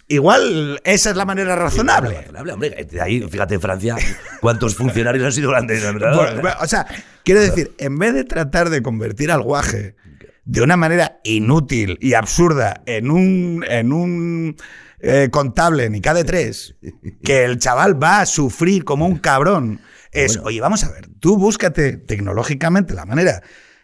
igual 0.08 0.80
esa 0.84 1.10
es 1.10 1.16
la 1.16 1.24
manera 1.24 1.56
razonable. 1.56 2.16
Razonable, 2.16 2.52
hombre. 2.52 2.88
De 2.90 3.00
ahí, 3.00 3.26
fíjate, 3.28 3.54
en 3.54 3.60
Francia, 3.60 3.96
¿cuántos 4.40 4.74
funcionarios 4.74 5.24
han 5.24 5.32
sido 5.32 5.50
grandes? 5.50 5.82
o 5.84 6.66
sea, 6.66 6.86
quiero 7.24 7.40
decir, 7.40 7.74
en 7.78 7.98
vez 7.98 8.14
de 8.14 8.24
tratar 8.24 8.70
de 8.70 8.82
convertir 8.82 9.30
al 9.30 9.42
guaje 9.42 9.96
de 10.44 10.62
una 10.62 10.76
manera 10.76 11.20
inútil 11.22 11.96
y 12.00 12.14
absurda 12.14 12.82
en 12.86 13.10
un, 13.10 13.64
en 13.68 13.92
un 13.92 14.56
eh, 15.02 15.28
contable 15.30 15.88
ni 15.90 16.00
de 16.00 16.24
tres, 16.24 16.76
que 17.22 17.44
el 17.44 17.58
chaval 17.58 18.02
va 18.02 18.20
a 18.20 18.26
sufrir 18.26 18.84
como 18.84 19.06
un 19.06 19.18
cabrón, 19.18 19.80
es, 20.12 20.34
Bueno. 20.36 20.48
oye, 20.48 20.60
vamos 20.60 20.84
a 20.84 20.90
ver, 20.90 21.08
tú 21.20 21.36
búscate 21.36 21.96
tecnológicamente 21.96 22.94
la 22.94 23.06
manera 23.06 23.42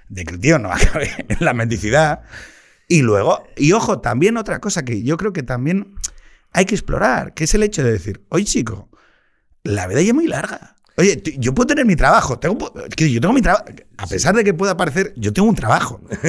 de 0.08 0.24
que 0.24 0.34
el 0.34 0.40
tío 0.40 0.58
no 0.58 0.70
acabe 0.72 1.10
en 1.28 1.38
la 1.40 1.54
mendicidad. 1.54 2.22
Y 2.88 3.02
luego, 3.02 3.44
y 3.56 3.72
ojo, 3.72 4.00
también 4.00 4.36
otra 4.36 4.60
cosa 4.60 4.84
que 4.84 5.02
yo 5.02 5.16
creo 5.16 5.32
que 5.32 5.42
también 5.42 5.94
hay 6.52 6.66
que 6.66 6.74
explorar, 6.74 7.34
que 7.34 7.44
es 7.44 7.54
el 7.54 7.62
hecho 7.62 7.82
de 7.82 7.92
decir, 7.92 8.24
oye 8.28 8.44
chico, 8.44 8.90
la 9.64 9.86
vida 9.86 10.02
ya 10.02 10.08
es 10.08 10.14
muy 10.14 10.26
larga. 10.26 10.75
Oye, 10.98 11.22
yo 11.38 11.54
puedo 11.54 11.66
tener 11.66 11.84
mi 11.84 11.94
trabajo, 11.94 12.38
tengo, 12.38 12.72
yo 12.96 13.20
tengo 13.20 13.34
mi 13.34 13.42
trabajo, 13.42 13.64
a 13.98 14.06
pesar 14.06 14.34
de 14.34 14.42
que 14.44 14.54
pueda 14.54 14.76
parecer, 14.78 15.12
yo 15.16 15.30
tengo 15.32 15.46
un 15.48 15.54
trabajo. 15.54 16.00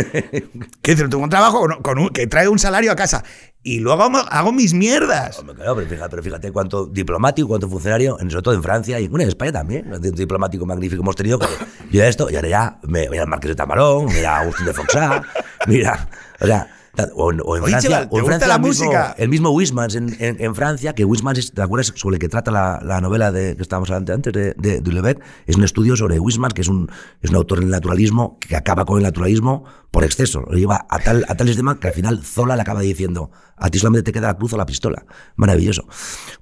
¿Qué 0.82 0.92
decir? 0.92 1.08
Tengo 1.10 1.24
un 1.24 1.30
trabajo 1.30 1.66
con, 1.82 2.00
un- 2.00 2.10
que 2.10 2.28
trae 2.28 2.50
un 2.50 2.60
salario 2.60 2.92
a 2.92 2.96
casa 2.96 3.24
y 3.64 3.80
luego 3.80 4.04
hago, 4.04 4.18
hago 4.30 4.52
mis 4.52 4.74
mierdas. 4.74 5.40
Hombre, 5.40 5.56
claro, 5.56 5.76
pero 5.76 5.88
fíjate, 5.88 6.10
pero 6.10 6.24
fíjate 6.24 6.52
cuánto 6.52 6.86
diplomático, 6.86 7.48
cuánto 7.48 7.70
funcionario, 7.70 8.18
sobre 8.20 8.42
todo 8.42 8.54
en 8.56 8.64
Francia 8.64 9.00
y 9.00 9.08
bueno, 9.08 9.24
en 9.24 9.30
España 9.30 9.54
también, 9.54 9.92
un 9.94 10.02
diplomático 10.02 10.66
magnífico 10.66 11.02
hemos 11.02 11.16
tenido. 11.16 11.40
Que 11.40 11.46
yo 11.92 12.00
ya 12.00 12.08
esto, 12.08 12.30
y 12.30 12.36
ahora 12.36 12.50
ya, 12.50 12.80
mira 12.84 13.24
el 13.24 13.28
Marqués 13.28 13.50
de 13.50 13.56
Tamarón, 13.56 14.08
mira 14.08 14.40
Agustín 14.40 14.66
de 14.66 14.74
Foxá, 14.74 15.24
mira, 15.68 16.10
o 16.42 16.46
sea, 16.46 16.68
o 17.16 17.32
en, 17.32 17.42
o 17.44 17.56
en 17.58 17.64
Oye, 17.64 17.72
Francia, 17.72 17.90
chaval, 17.90 18.10
¿te 18.10 18.16
o 18.16 18.20
en 18.20 18.26
Francia 18.26 18.48
la 18.48 18.56
el 18.56 18.62
mismo- 18.62 18.86
música? 18.86 19.16
el 19.18 19.30
mismo 19.30 19.50
Wismans 19.52 19.96
en, 19.96 20.16
en- 20.20 20.38
en 20.42 20.56
Francia, 20.56 20.94
que 20.94 21.06
Wismans, 21.06 21.40
es, 21.40 21.52
¿te 21.54 21.62
acuerdas 21.62 21.94
sobre 21.96 22.16
el 22.16 22.20
que 22.20 22.30
trata 22.30 22.52
la, 22.52 22.80
la 22.84 23.02
novela 23.02 23.32
de, 23.32 23.56
que 23.56 23.62
estábamos 23.62 23.90
hablando 23.90 24.14
antes 24.14 24.34
de, 24.34 24.54
de, 24.58 24.82
de? 24.82 25.20
Es 25.46 25.56
un 25.56 25.64
estudio 25.64 25.96
sobre 25.96 26.20
Wismans, 26.20 26.54
que 26.54 26.62
es 26.62 26.68
un, 26.68 26.90
es 27.22 27.30
un 27.30 27.36
autor 27.36 27.60
del 27.60 27.70
naturalismo 27.70 28.38
que 28.40 28.56
acaba 28.56 28.86
con 28.86 28.98
el 28.98 29.04
naturalismo 29.04 29.64
por 29.92 30.04
exceso. 30.04 30.42
Lo 30.50 30.58
lleva 30.58 30.86
a 30.90 31.00
tal, 31.00 31.26
a 31.28 31.36
tal 31.36 31.48
extremo 31.48 31.80
que 31.80 31.88
al 31.88 31.94
final 31.94 32.24
Zola 32.24 32.56
le 32.56 32.62
acaba 32.62 32.82
diciendo, 32.82 33.32
a 33.58 33.70
ti 33.70 33.80
solamente 33.80 34.04
te 34.04 34.12
queda 34.14 34.28
la 34.28 34.34
cruz 34.38 34.54
o 34.54 34.58
la 34.58 34.66
pistola. 34.66 35.06
Maravilloso. 35.36 35.88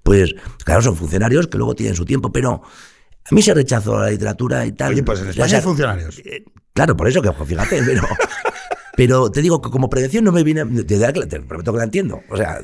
Pues, 0.04 0.34
claro, 0.64 0.82
son 0.82 0.96
funcionarios 0.96 1.48
que 1.48 1.58
luego 1.58 1.76
tienen 1.76 1.96
su 1.96 2.06
tiempo, 2.06 2.32
pero 2.32 2.62
a 3.30 3.34
mí 3.36 3.42
se 3.42 3.54
rechazó 3.54 4.00
la 4.00 4.10
literatura 4.10 4.66
y 4.66 4.72
tal. 4.72 4.94
Oye, 4.94 5.04
pues 5.04 5.20
en 5.22 5.30
España 5.30 5.58
hay 5.58 5.64
funcionarios. 5.64 6.20
eh, 6.20 6.44
Claro, 6.74 6.98
por 6.98 7.08
eso 7.08 7.22
que, 7.22 7.32
fíjate, 7.32 7.82
pero, 7.86 8.02
pero 8.96 9.30
te 9.32 9.42
digo 9.42 9.62
que 9.62 9.70
como 9.70 9.90
prevención 9.90 10.24
no 10.24 10.32
me 10.32 10.44
viene, 10.44 10.66
te, 10.84 10.98
te- 11.00 11.40
prometo 11.42 11.72
que 11.72 11.78
la 11.78 11.84
entiendo. 11.84 12.22
O 12.30 12.38
sea, 12.38 12.60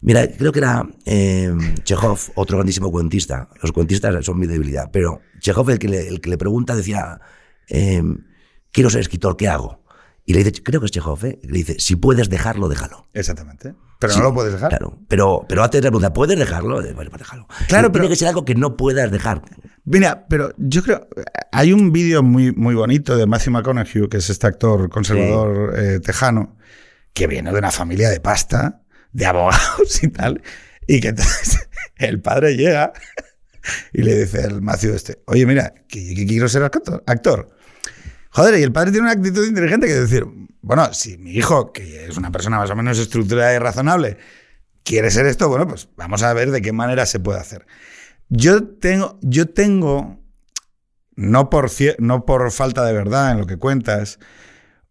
mira, 0.00 0.28
creo 0.36 0.52
que 0.52 0.58
era 0.60 0.86
eh, 1.04 1.52
Chekhov, 1.84 2.18
otro 2.34 2.56
grandísimo 2.58 2.90
cuentista. 2.90 3.48
Los 3.62 3.72
cuentistas 3.72 4.24
son 4.24 4.38
mi 4.38 4.46
debilidad, 4.46 4.90
pero 4.92 5.20
Chekhov, 5.40 5.70
el 5.70 5.78
que 5.78 5.88
le, 5.88 6.08
el 6.08 6.20
que 6.20 6.30
le 6.30 6.38
pregunta, 6.38 6.74
decía, 6.76 7.20
eh, 7.68 8.02
quiero 8.72 8.90
ser 8.90 9.00
escritor, 9.00 9.36
¿qué 9.36 9.48
hago? 9.48 9.84
Y 10.24 10.32
le 10.32 10.42
dice, 10.42 10.62
creo 10.62 10.80
que 10.80 10.86
es 10.86 10.92
Chekhov, 10.92 11.24
¿eh? 11.24 11.38
le 11.42 11.58
dice, 11.58 11.76
si 11.78 11.94
puedes 11.96 12.28
dejarlo, 12.28 12.68
déjalo. 12.68 13.06
Exactamente. 13.12 13.74
Pero 13.98 14.12
Sí, 14.12 14.18
no 14.18 14.24
lo 14.26 14.34
puedes 14.34 14.52
dejar. 14.52 14.68
Claro, 14.70 14.98
pero, 15.08 15.46
pero 15.48 15.62
antes 15.62 15.80
de 15.80 15.86
la 15.86 15.90
pregunta, 15.90 16.12
¿puedes 16.12 16.38
dejarlo? 16.38 16.82
Eh, 16.84 16.92
Bueno, 16.92 17.10
pues 17.10 17.20
déjalo. 17.22 17.46
Claro, 17.68 17.88
Tiene 17.88 17.90
pero- 17.92 18.08
que 18.08 18.16
ser 18.16 18.28
algo 18.28 18.44
que 18.44 18.54
no 18.56 18.76
puedas 18.76 19.10
dejar. 19.10 19.42
Mira, 19.86 20.26
pero 20.28 20.52
yo 20.58 20.82
creo. 20.82 21.08
Hay 21.52 21.72
un 21.72 21.92
vídeo 21.92 22.22
muy, 22.22 22.52
muy 22.52 22.74
bonito 22.74 23.16
de 23.16 23.26
Matthew 23.26 23.52
McConaughey, 23.52 24.08
que 24.08 24.16
es 24.16 24.28
este 24.28 24.46
actor 24.48 24.90
conservador 24.90 25.78
eh, 25.78 26.00
tejano, 26.00 26.56
que 27.14 27.28
viene 27.28 27.52
de 27.52 27.58
una 27.58 27.70
familia 27.70 28.10
de 28.10 28.20
pasta, 28.20 28.82
de 29.12 29.26
abogados 29.26 30.02
y 30.02 30.08
tal, 30.08 30.42
y 30.88 31.00
que 31.00 31.08
entonces 31.08 31.68
el 31.96 32.20
padre 32.20 32.56
llega 32.56 32.92
y 33.92 34.02
le 34.02 34.18
dice 34.18 34.42
al 34.42 34.60
Matthew 34.60 34.94
este, 34.94 35.22
oye, 35.26 35.46
mira, 35.46 35.72
que, 35.88 36.14
que 36.14 36.26
quiero 36.26 36.48
ser 36.48 36.64
actor, 36.64 37.04
actor. 37.06 37.56
Joder, 38.30 38.58
y 38.58 38.64
el 38.64 38.72
padre 38.72 38.90
tiene 38.90 39.04
una 39.04 39.12
actitud 39.12 39.46
inteligente 39.46 39.86
que 39.86 39.94
decir, 39.94 40.26
bueno, 40.62 40.92
si 40.92 41.16
mi 41.16 41.30
hijo, 41.30 41.72
que 41.72 42.06
es 42.06 42.16
una 42.16 42.32
persona 42.32 42.58
más 42.58 42.70
o 42.70 42.76
menos 42.76 42.98
estructurada 42.98 43.54
y 43.54 43.58
razonable, 43.58 44.18
quiere 44.82 45.12
ser 45.12 45.26
esto, 45.26 45.48
bueno, 45.48 45.68
pues 45.68 45.88
vamos 45.96 46.24
a 46.24 46.32
ver 46.34 46.50
de 46.50 46.60
qué 46.60 46.72
manera 46.72 47.06
se 47.06 47.20
puede 47.20 47.38
hacer. 47.38 47.66
Yo 48.28 48.64
tengo, 48.64 49.18
yo 49.22 49.48
tengo 49.48 50.18
no 51.16 51.50
por, 51.50 51.70
no 51.98 52.26
por 52.26 52.50
falta 52.52 52.84
de 52.84 52.92
verdad 52.92 53.32
en 53.32 53.38
lo 53.38 53.46
que 53.46 53.56
cuentas, 53.56 54.18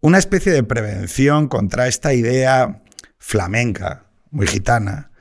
una 0.01 0.17
especie 0.17 0.51
de 0.51 0.63
prevención 0.63 1.47
contra 1.47 1.87
esta 1.87 2.13
idea 2.13 2.83
flamenca, 3.17 4.07
muy 4.31 4.47
gitana, 4.47 5.11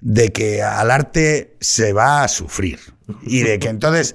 de 0.00 0.32
que 0.32 0.62
al 0.62 0.90
arte 0.90 1.56
se 1.60 1.92
va 1.92 2.24
a 2.24 2.28
sufrir 2.28 2.78
y 3.22 3.42
de 3.42 3.58
que 3.58 3.68
entonces 3.68 4.14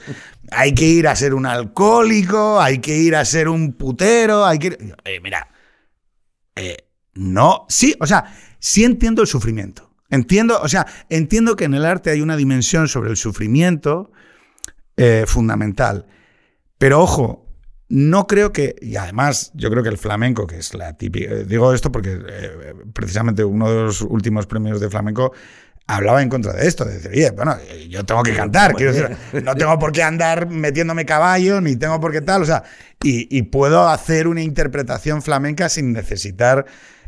hay 0.52 0.74
que 0.74 0.86
ir 0.86 1.08
a 1.08 1.16
ser 1.16 1.34
un 1.34 1.46
alcohólico, 1.46 2.60
hay 2.60 2.80
que 2.80 2.98
ir 2.98 3.16
a 3.16 3.26
ser 3.26 3.48
un 3.48 3.74
putero, 3.74 4.46
hay 4.46 4.60
que... 4.60 4.96
Eh, 5.06 5.20
mira, 5.22 5.50
eh, 6.56 6.90
no, 7.14 7.66
sí, 7.70 7.96
o 8.00 8.08
sea, 8.08 8.36
sí 8.60 8.84
entiendo 8.84 9.22
el 9.22 9.28
sufrimiento. 9.28 9.89
Entiendo, 10.10 10.60
o 10.62 10.68
sea, 10.68 10.88
entiendo 11.10 11.56
que 11.56 11.66
en 11.66 11.74
el 11.74 11.86
arte 11.86 12.10
hay 12.10 12.22
una 12.22 12.36
dimensión 12.36 12.88
sobre 12.88 13.10
el 13.10 13.18
sufrimiento 13.18 14.12
eh, 14.98 15.26
fundamental. 15.28 16.08
Pero 16.78 17.02
ojo, 17.02 17.46
no 17.90 18.28
creo 18.28 18.52
que, 18.52 18.76
y 18.82 18.96
además 18.96 19.52
yo 19.54 19.70
creo 19.70 19.84
que 19.84 19.90
el 19.90 19.98
flamenco, 19.98 20.48
que 20.48 20.58
es 20.58 20.74
la 20.74 20.94
típica, 20.98 21.34
eh, 21.34 21.46
digo 21.46 21.74
esto 21.74 21.92
porque 21.92 22.20
eh, 22.28 22.74
precisamente 22.94 23.44
uno 23.44 23.70
de 23.70 23.84
los 23.84 24.02
últimos 24.02 24.48
premios 24.48 24.80
de 24.80 24.90
flamenco 24.90 25.34
hablaba 25.88 26.22
en 26.22 26.30
contra 26.30 26.54
de 26.54 26.68
esto, 26.68 26.86
de 26.86 26.94
decir, 26.94 27.12
oye, 27.12 27.32
bueno, 27.32 27.58
yo 27.90 28.06
tengo 28.06 28.22
que 28.22 28.36
cantar, 28.36 28.76
quiero 28.76 28.94
decir, 28.94 29.18
no 29.44 29.56
tengo 29.56 29.80
por 29.80 29.92
qué 29.92 30.04
andar 30.04 30.48
metiéndome 30.48 31.04
caballo, 31.04 31.62
ni 31.62 31.76
tengo 31.76 32.00
por 32.00 32.12
qué 32.12 32.22
tal, 32.22 32.44
o 32.44 32.46
sea, 32.46 32.64
y, 33.04 33.36
y 33.36 33.42
puedo 33.44 33.90
hacer 33.90 34.28
una 34.28 34.44
interpretación 34.44 35.24
flamenca 35.24 35.68
sin 35.68 35.92
necesitar 35.92 36.66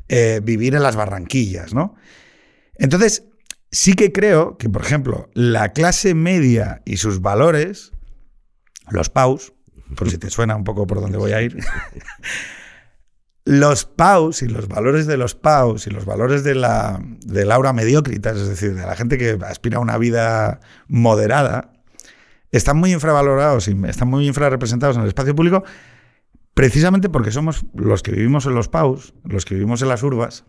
eh, 0.10 0.42
vivir 0.44 0.76
en 0.76 0.84
las 0.84 0.96
barranquillas, 0.96 1.74
¿no? 1.74 1.96
Entonces, 2.76 3.26
sí 3.72 3.94
que 3.94 4.12
creo 4.12 4.58
que, 4.58 4.70
por 4.70 4.82
ejemplo, 4.82 5.30
la 5.34 5.70
clase 5.70 6.14
media 6.14 6.82
y 6.86 6.98
sus 6.98 7.22
valores, 7.22 7.92
los 8.90 9.10
paus, 9.10 9.54
por 9.96 10.10
si 10.10 10.18
te 10.18 10.30
suena 10.32 10.56
un 10.56 10.64
poco 10.64 10.88
por 10.88 11.02
dónde 11.02 11.18
voy 11.18 11.34
a 11.34 11.42
ir. 11.42 11.58
los 13.46 13.86
paus 13.86 14.42
y 14.42 14.48
los 14.48 14.68
valores 14.68 15.08
de 15.08 15.18
los 15.18 15.36
paus 15.36 15.88
y 15.88 15.90
los 15.90 16.06
valores 16.06 16.44
de 16.44 16.56
la, 16.56 17.02
de 17.26 17.52
aura 17.52 17.74
mediocritas, 17.74 18.38
es 18.38 18.48
decir, 18.48 18.76
de 18.76 18.86
la 18.86 18.96
gente 18.96 19.18
que 19.18 19.38
aspira 19.46 19.78
a 19.78 19.82
una 19.82 19.98
vida 19.98 20.60
moderada, 20.88 21.74
están 22.52 22.78
muy 22.78 22.92
infravalorados 22.92 23.68
y 23.68 23.78
están 23.88 24.10
muy 24.10 24.28
infrarrepresentados 24.28 24.98
en 24.98 25.04
el 25.04 25.08
espacio 25.08 25.36
público 25.36 25.64
precisamente 26.54 27.10
porque 27.10 27.32
somos 27.32 27.66
los 27.74 28.04
que 28.04 28.12
vivimos 28.12 28.46
en 28.46 28.56
los 28.56 28.68
paus, 28.68 29.14
los 29.24 29.46
que 29.46 29.56
vivimos 29.56 29.82
en 29.82 29.88
las 29.88 30.04
urbas, 30.04 30.46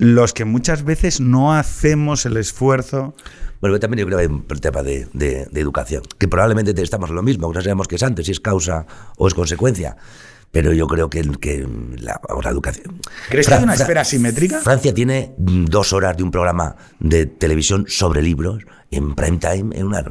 los 0.00 0.32
que 0.32 0.46
muchas 0.46 0.82
veces 0.82 1.20
no 1.20 1.52
hacemos 1.52 2.24
el 2.24 2.38
esfuerzo. 2.38 3.14
Bueno, 3.60 3.78
también 3.78 4.00
yo 4.00 4.06
creo 4.06 4.18
que 4.18 4.22
hay 4.24 4.30
un 4.30 4.46
tema 4.46 4.82
de, 4.82 5.46
educación, 5.54 6.02
que 6.18 6.26
probablemente 6.26 6.80
estamos 6.82 7.10
en 7.10 7.16
lo 7.16 7.22
mismo, 7.22 7.52
no 7.52 7.60
sabemos 7.60 7.86
qué 7.86 7.96
es 7.96 8.02
antes, 8.02 8.24
si 8.24 8.32
es 8.32 8.40
causa 8.40 8.86
o 9.18 9.28
es 9.28 9.34
consecuencia. 9.34 9.98
Pero 10.52 10.72
yo 10.72 10.86
creo 10.86 11.10
que, 11.10 11.22
que 11.38 11.68
la, 11.98 12.18
educación. 12.50 12.98
¿Crees 13.28 13.46
que 13.46 13.54
hay 13.54 13.62
una 13.62 13.74
esfera 13.74 14.02
simétrica? 14.02 14.60
Francia 14.60 14.92
tiene 14.94 15.34
dos 15.36 15.92
horas 15.92 16.16
de 16.16 16.22
un 16.22 16.30
programa 16.30 16.76
de 16.98 17.26
televisión 17.26 17.84
sobre 17.86 18.22
libros 18.22 18.64
en 18.90 19.14
prime 19.14 19.38
time 19.38 19.76
en 19.76 19.86
una 19.86 20.02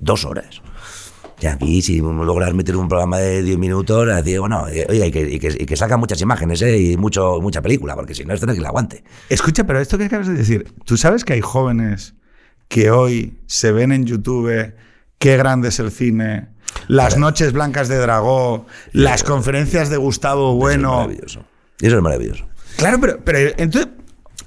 Dos 0.00 0.24
horas. 0.24 0.62
Y 1.44 1.46
aquí, 1.46 1.82
si 1.82 1.98
logras 1.98 2.54
meter 2.54 2.74
un 2.74 2.88
programa 2.88 3.18
de 3.18 3.42
10 3.42 3.58
minutos, 3.58 4.06
decir, 4.06 4.40
bueno, 4.40 4.66
eh, 4.66 4.86
oye, 4.88 5.08
y 5.08 5.10
que, 5.10 5.20
y 5.30 5.38
que, 5.38 5.66
que 5.66 5.76
saca 5.76 5.98
muchas 5.98 6.18
imágenes 6.22 6.62
¿eh? 6.62 6.78
y 6.78 6.96
mucho, 6.96 7.38
mucha 7.42 7.60
película, 7.60 7.94
porque 7.94 8.14
si 8.14 8.24
no, 8.24 8.32
esto 8.32 8.46
no 8.46 8.52
es 8.52 8.56
que 8.56 8.62
la 8.62 8.70
aguante. 8.70 9.04
Escucha, 9.28 9.64
pero 9.64 9.78
esto 9.78 9.98
que 9.98 10.04
acabas 10.06 10.26
de 10.26 10.32
decir, 10.32 10.72
¿tú 10.86 10.96
sabes 10.96 11.22
que 11.22 11.34
hay 11.34 11.42
jóvenes 11.42 12.14
que 12.68 12.90
hoy 12.90 13.40
se 13.44 13.72
ven 13.72 13.92
en 13.92 14.06
YouTube 14.06 14.72
qué 15.18 15.36
grande 15.36 15.68
es 15.68 15.78
el 15.80 15.90
cine, 15.90 16.48
las 16.88 17.18
noches 17.18 17.52
blancas 17.52 17.88
de 17.88 17.98
Dragó, 17.98 18.64
las 18.92 19.22
conferencias 19.22 19.90
de 19.90 19.98
Gustavo 19.98 20.54
Bueno? 20.54 20.92
Eso 20.92 21.00
es 21.02 21.06
maravilloso. 21.08 21.44
Eso 21.78 21.96
es 21.96 22.02
maravilloso. 22.02 22.48
Claro, 22.78 22.98
pero, 23.02 23.18
pero 23.22 23.38
entonces 23.58 23.92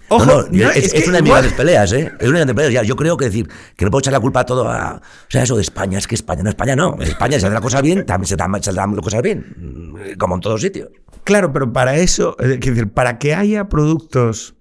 Ojo, 0.09 0.25
no, 0.25 0.69
es, 0.71 0.93
es, 0.93 1.07
una 1.07 1.17
de 1.17 1.23
mis 1.23 1.31
grandes 1.31 1.53
peleas, 1.53 1.91
¿eh? 1.91 2.11
Es 2.19 2.29
una 2.29 2.39
de 2.39 2.45
mis 2.45 2.55
peleas. 2.55 2.87
yo 2.87 2.95
creo 2.95 3.17
que 3.17 3.25
decir 3.25 3.49
que 3.75 3.83
no 3.83 3.91
puedo 3.91 3.99
echar 3.99 4.13
la 4.13 4.21
culpa 4.21 4.41
a 4.41 4.45
todo 4.45 4.69
a. 4.69 4.95
O 4.95 5.01
sea, 5.29 5.43
eso 5.43 5.55
de 5.55 5.61
España, 5.61 5.97
es 5.97 6.07
que 6.07 6.15
España, 6.15 6.43
no, 6.43 6.49
España 6.49 6.75
no. 6.75 6.97
España, 7.01 7.39
si 7.39 7.45
hace 7.45 7.53
las 7.53 7.61
cosas 7.61 7.81
bien, 7.81 8.05
también 8.05 8.27
se 8.27 8.37
saldrán 8.37 8.95
las 8.95 9.03
cosas 9.03 9.21
bien. 9.21 10.15
Como 10.17 10.35
en 10.35 10.41
todos 10.41 10.61
sitios. 10.61 10.89
Claro, 11.25 11.51
pero 11.51 11.73
para 11.73 11.97
eso, 11.97 12.37
es 12.39 12.47
decir, 12.47 12.89
para 12.93 13.19
que 13.19 13.35
haya 13.35 13.67
productos 13.67 14.55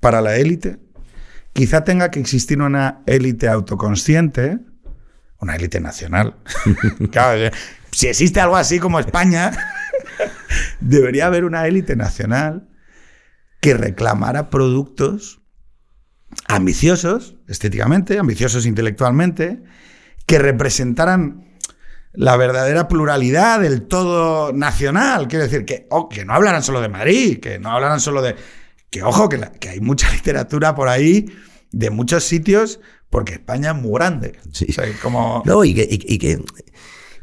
para 0.00 0.20
la 0.20 0.36
élite, 0.36 0.78
quizá 1.54 1.82
tenga 1.82 2.10
que 2.10 2.20
existir 2.20 2.60
una 2.60 3.00
élite 3.06 3.48
autoconsciente, 3.48 4.58
una 5.40 5.56
élite 5.56 5.80
nacional. 5.80 6.36
claro, 7.10 7.50
si 7.90 8.08
existe 8.08 8.38
algo 8.38 8.56
así 8.56 8.78
como 8.78 9.00
España, 9.00 9.52
debería 10.80 11.26
haber 11.26 11.44
una 11.44 11.66
élite 11.66 11.96
nacional 11.96 12.68
que 13.64 13.72
reclamara 13.72 14.50
productos 14.50 15.40
ambiciosos 16.48 17.36
estéticamente, 17.48 18.18
ambiciosos 18.18 18.66
intelectualmente, 18.66 19.62
que 20.26 20.38
representaran 20.38 21.56
la 22.12 22.36
verdadera 22.36 22.88
pluralidad 22.88 23.60
del 23.60 23.86
todo 23.86 24.52
nacional. 24.52 25.28
Quiero 25.28 25.44
decir, 25.46 25.64
que, 25.64 25.86
oh, 25.88 26.10
que 26.10 26.26
no 26.26 26.34
hablaran 26.34 26.62
solo 26.62 26.82
de 26.82 26.90
Madrid, 26.90 27.40
que 27.40 27.58
no 27.58 27.70
hablaran 27.70 28.00
solo 28.00 28.20
de... 28.20 28.36
Que 28.90 29.02
ojo, 29.02 29.30
que, 29.30 29.40
que 29.58 29.70
hay 29.70 29.80
mucha 29.80 30.12
literatura 30.12 30.74
por 30.74 30.88
ahí 30.88 31.24
de 31.72 31.88
muchos 31.88 32.24
sitios, 32.24 32.80
porque 33.08 33.32
España 33.32 33.70
es 33.70 33.76
muy 33.76 33.94
grande. 33.94 34.38
Sí. 34.52 34.66
como... 35.00 35.42
No, 35.46 35.64
y 35.64 35.72
que, 35.72 35.88
y 35.88 36.18
que 36.18 36.38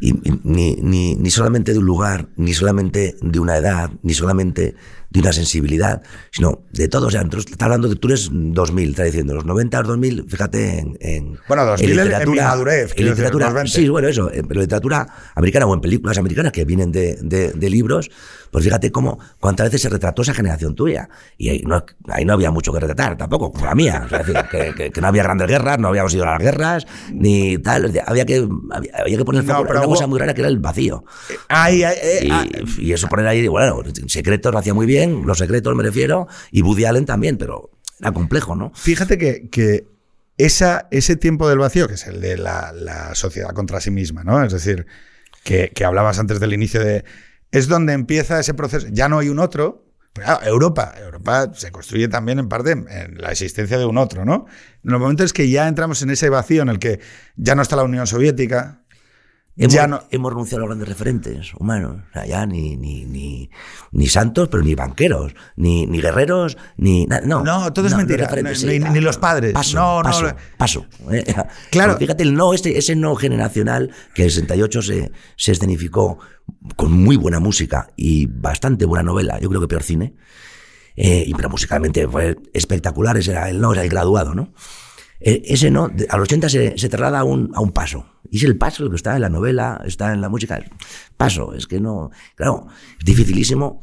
ni, 0.01 0.75
ni, 0.81 1.15
ni, 1.15 1.29
solamente 1.29 1.73
de 1.73 1.77
un 1.77 1.85
lugar, 1.85 2.29
ni 2.35 2.53
solamente 2.53 3.15
de 3.21 3.39
una 3.39 3.57
edad, 3.57 3.91
ni 4.01 4.15
solamente 4.15 4.73
de 5.12 5.20
una 5.20 5.34
sensibilidad, 5.34 6.01
sino 6.32 6.64
de 6.72 6.88
todo. 6.88 7.07
O 7.07 7.12
sea, 7.12 7.22
está 7.22 7.66
hablando 7.66 7.89
de, 7.89 7.95
tú 7.95 8.07
eres 8.07 8.30
2000, 8.32 8.89
está 8.91 9.03
diciendo, 9.03 9.34
los 9.34 9.45
90 9.45 9.80
los 9.80 9.88
2000, 9.89 10.26
fíjate 10.28 10.80
en, 10.80 10.97
en 11.01 11.39
Bueno, 11.47 11.66
2000 11.66 11.91
en 11.91 12.05
literatura, 12.05 12.41
en 12.41 12.47
madurez, 12.47 12.93
en 12.95 13.05
literatura, 13.05 13.68
sí, 13.68 13.89
bueno, 13.89 14.07
eso, 14.07 14.32
en 14.32 14.47
literatura 14.47 15.07
americana 15.36 15.66
o 15.66 15.74
en 15.74 15.82
películas 15.82 16.18
americanas 16.18 16.53
que 16.53 16.64
vienen 16.64 16.91
de, 16.91 17.18
de, 17.22 17.51
de 17.51 17.70
libros, 17.70 18.09
pues 18.51 18.66
fíjate 18.66 18.91
cómo, 18.91 19.18
cuántas 19.39 19.68
veces 19.68 19.82
se 19.82 19.89
retrató 19.89 20.22
esa 20.22 20.34
generación 20.34 20.76
tuya. 20.76 21.09
Y 21.38 21.49
ahí 21.49 21.64
no, 21.66 21.84
ahí 22.09 22.26
no 22.26 22.34
había 22.34 22.51
mucho 22.51 22.74
que 22.74 22.80
retratar, 22.80 23.18
tampoco, 23.18 23.51
como 23.51 23.66
la 23.66 23.76
mía. 23.76 24.05
Es 24.12 24.28
decir, 24.28 24.36
que, 24.51 24.91
que, 24.91 25.01
no 25.01 25.07
había 25.07 25.24
grandes 25.24 25.47
guerras, 25.47 25.80
no 25.80 25.88
habíamos 25.88 26.14
ido 26.14 26.24
a 26.24 26.32
las 26.32 26.39
guerras, 26.39 26.86
ni 27.14 27.57
tal. 27.57 27.86
Había 28.05 28.26
que, 28.26 28.47
había, 28.72 29.18
que 29.18 29.26
poner 29.26 29.45
no, 29.45 29.62
una 29.62 29.84
cosa 29.84 30.05
muy 30.05 30.20
rara 30.20 30.34
que 30.34 30.41
era 30.41 30.49
el 30.49 30.59
vacío. 30.59 31.05
Ay, 31.47 31.84
y, 32.22 32.88
y, 32.88 32.91
eso 32.91 33.07
poner 33.07 33.26
ahí, 33.28 33.47
bueno, 33.47 33.82
secretos 34.07 34.51
lo 34.51 34.59
hacía 34.59 34.74
muy 34.74 34.86
bien, 34.86 35.01
los 35.10 35.38
secretos 35.38 35.76
me 35.76 35.84
refiero, 35.84 36.28
y 36.52 36.62
Woody 36.62 36.86
Allen 36.86 37.06
también, 37.06 37.38
pero 37.38 37.70
era 37.99 38.12
complejo, 38.12 38.56
¿no? 38.56 38.72
Fíjate 38.76 39.18
que, 39.18 39.49
que 39.49 39.88
esa, 40.38 40.88
ese 40.91 41.16
tiempo 41.16 41.47
del 41.47 41.60
vacío, 41.60 41.88
que 41.88 41.95
es 41.95 42.08
el 42.08 42.20
de 42.22 42.38
la, 42.38 43.12
sociedad 43.14 43.52
contra 43.54 43.80
sí 43.80 43.91
misma, 43.91 44.24
¿no? 44.24 44.43
Es 44.43 44.54
decir, 44.54 44.88
que, 45.43 45.72
que 45.74 45.86
hablabas 45.86 46.20
antes 46.20 46.39
del 46.39 46.54
inicio 46.54 46.84
de 46.84 47.04
es 47.52 47.68
donde 47.68 47.93
empieza 47.93 48.39
ese 48.39 48.54
proceso. 48.54 48.88
Ya 48.91 49.10
no 49.10 49.20
hay 49.20 49.30
un 49.30 49.39
otro. 49.39 49.86
Europa, 50.43 50.93
Europa 50.97 51.52
se 51.54 51.72
construye 51.72 52.10
también 52.10 52.39
en 52.39 52.49
parte 52.49 52.72
en 52.72 53.18
la 53.18 53.32
existencia 53.32 53.78
de 53.78 53.86
un 53.86 53.97
otro, 53.97 54.26
¿no? 54.26 54.45
En 54.84 54.91
los 54.91 54.99
momentos 54.99 55.32
que 55.32 55.49
ya 55.49 55.68
entramos 55.68 56.02
en 56.02 56.10
ese 56.10 56.30
vacío 56.30 56.64
en 56.64 56.70
el 56.70 56.80
que 56.80 56.99
ya 57.38 57.56
no 57.56 57.62
está 57.62 57.78
la 57.78 57.84
Unión 57.84 58.06
Soviética, 58.08 58.80
Hemos, 59.58 60.06
hemos, 60.12 60.32
renunciado 60.32 60.60
a 60.60 60.62
los 60.62 60.70
grandes 60.70 60.88
referentes 60.88 61.54
humanos. 61.56 62.02
O 62.10 62.14
sea, 62.14 62.26
ya 62.26 62.45
ni, 62.45 62.78
ni, 62.78 63.06
ni, 63.06 63.49
ni 63.91 64.08
santos, 64.08 64.47
pero 64.47 64.64
ni 64.64 64.76
banqueros, 64.76 65.36
ni, 65.56 65.86
ni 65.86 66.02
guerreros, 66.02 66.58
ni. 66.78 67.06
No, 67.06 67.43
no 67.43 67.74
todo 67.74 67.88
es 67.88 67.95
mentira. 67.95 68.30
ni, 68.91 68.99
los 69.02 69.18
padres. 69.18 69.54
Paso, 69.54 69.78
no, 69.78 70.02
paso, 70.04 70.24
no. 70.24 70.36
paso. 70.58 70.86
Claro. 71.70 71.97
fíjate, 71.97 72.24
el 72.24 72.34
no, 72.34 72.54
este, 72.54 72.78
ese 72.78 72.95
no 72.95 73.16
generacional 73.16 73.91
que 74.16 74.24
en 74.24 74.28
el 74.28 74.32
68 74.32 74.82
se, 74.82 75.12
se 75.36 75.52
escenificó 75.52 76.20
con 76.76 76.91
muy 76.91 77.16
buena 77.18 77.39
música 77.39 77.89
y 77.95 78.28
bastante 78.28 78.86
buena 78.86 79.04
novela, 79.04 79.39
yo 79.39 79.49
creo 79.49 79.62
que 79.62 79.68
peor 79.68 79.84
cine. 79.84 80.16
Eh, 80.95 81.24
y 81.26 81.34
pero 81.34 81.49
musicalmente 81.49 82.08
fue 82.08 82.38
espectacular, 82.54 83.18
ese 83.18 83.32
era 83.32 83.49
el 83.49 83.62
no, 83.62 83.74
era 83.74 83.84
el 83.84 83.89
graduado, 83.89 84.36
¿no? 84.36 84.54
Eh, 85.22 85.43
ese 85.45 85.69
no, 85.69 85.89
a 86.09 86.17
los 86.17 86.24
80 86.24 86.49
se, 86.49 86.78
se 86.78 86.89
traslada 86.89 87.19
a 87.19 87.24
un, 87.24 87.51
a 87.53 87.61
un 87.61 87.72
paso. 87.72 88.05
Y 88.30 88.38
es 88.38 88.43
el 88.43 88.57
paso 88.57 88.84
lo 88.84 88.89
que 88.89 88.95
está 88.95 89.15
en 89.15 89.22
la 89.22 89.30
novela, 89.30 89.82
está 89.86 90.13
en 90.13 90.22
la 90.22 90.30
música. 90.30 90.63
Paso, 91.17 91.53
es 91.53 91.67
que 91.67 91.80
no. 91.80 92.11
Claro, 92.36 92.67
es 92.97 93.05
dificilísimo. 93.05 93.82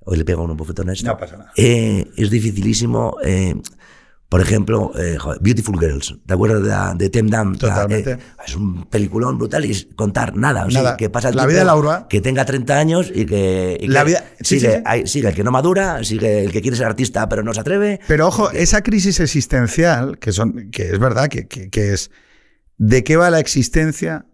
Hoy 0.00 0.16
le 0.16 0.24
pego 0.24 0.42
un 0.42 0.56
bofetón 0.56 0.88
a 0.88 0.94
esto. 0.94 1.06
No 1.06 1.18
pasa 1.18 1.36
nada. 1.36 1.52
Eh, 1.56 2.10
es 2.16 2.30
dificilísimo. 2.30 3.16
Eh, 3.22 3.54
por 4.30 4.40
ejemplo, 4.40 4.92
eh, 4.98 5.18
Beautiful 5.40 5.78
Girls, 5.78 6.16
¿te 6.24 6.32
acuerdas 6.32 6.62
de, 6.96 7.04
de 7.04 7.10
Tem 7.10 7.28
Dam? 7.28 7.58
Totalmente. 7.58 8.16
es 8.46 8.56
un 8.56 8.86
peliculón 8.86 9.36
brutal 9.36 9.66
y 9.66 9.72
es 9.72 9.88
contar 9.94 10.34
nada. 10.34 10.64
O 10.64 10.70
sea, 10.70 10.96
que 10.96 11.10
pasa 11.10 11.28
el 11.28 11.36
la 11.36 11.44
vida 11.44 11.58
de 11.58 11.64
Laura. 11.66 12.06
Que 12.08 12.22
tenga 12.22 12.46
30 12.46 12.78
años 12.78 13.12
y 13.14 13.26
que. 13.26 13.78
la 13.88 14.04
vida. 14.04 14.24
sigue, 14.40 14.82
sigue 15.04 15.28
el 15.28 15.34
que 15.34 15.44
no 15.44 15.50
madura, 15.50 16.02
sigue 16.04 16.44
el 16.44 16.52
que 16.52 16.62
quiere 16.62 16.76
ser 16.76 16.86
artista 16.86 17.28
pero 17.28 17.42
no 17.42 17.52
se 17.52 17.60
atreve. 17.60 18.00
Pero 18.08 18.28
ojo, 18.28 18.50
esa 18.52 18.82
crisis 18.82 19.20
existencial, 19.20 20.18
que, 20.18 20.32
son, 20.32 20.70
que 20.70 20.90
es 20.90 20.98
verdad, 20.98 21.28
que, 21.28 21.46
que 21.46 21.92
es 21.92 22.10
¿De 22.80 23.04
qué 23.04 23.18
va 23.18 23.28
la 23.28 23.40
existencia 23.40 24.24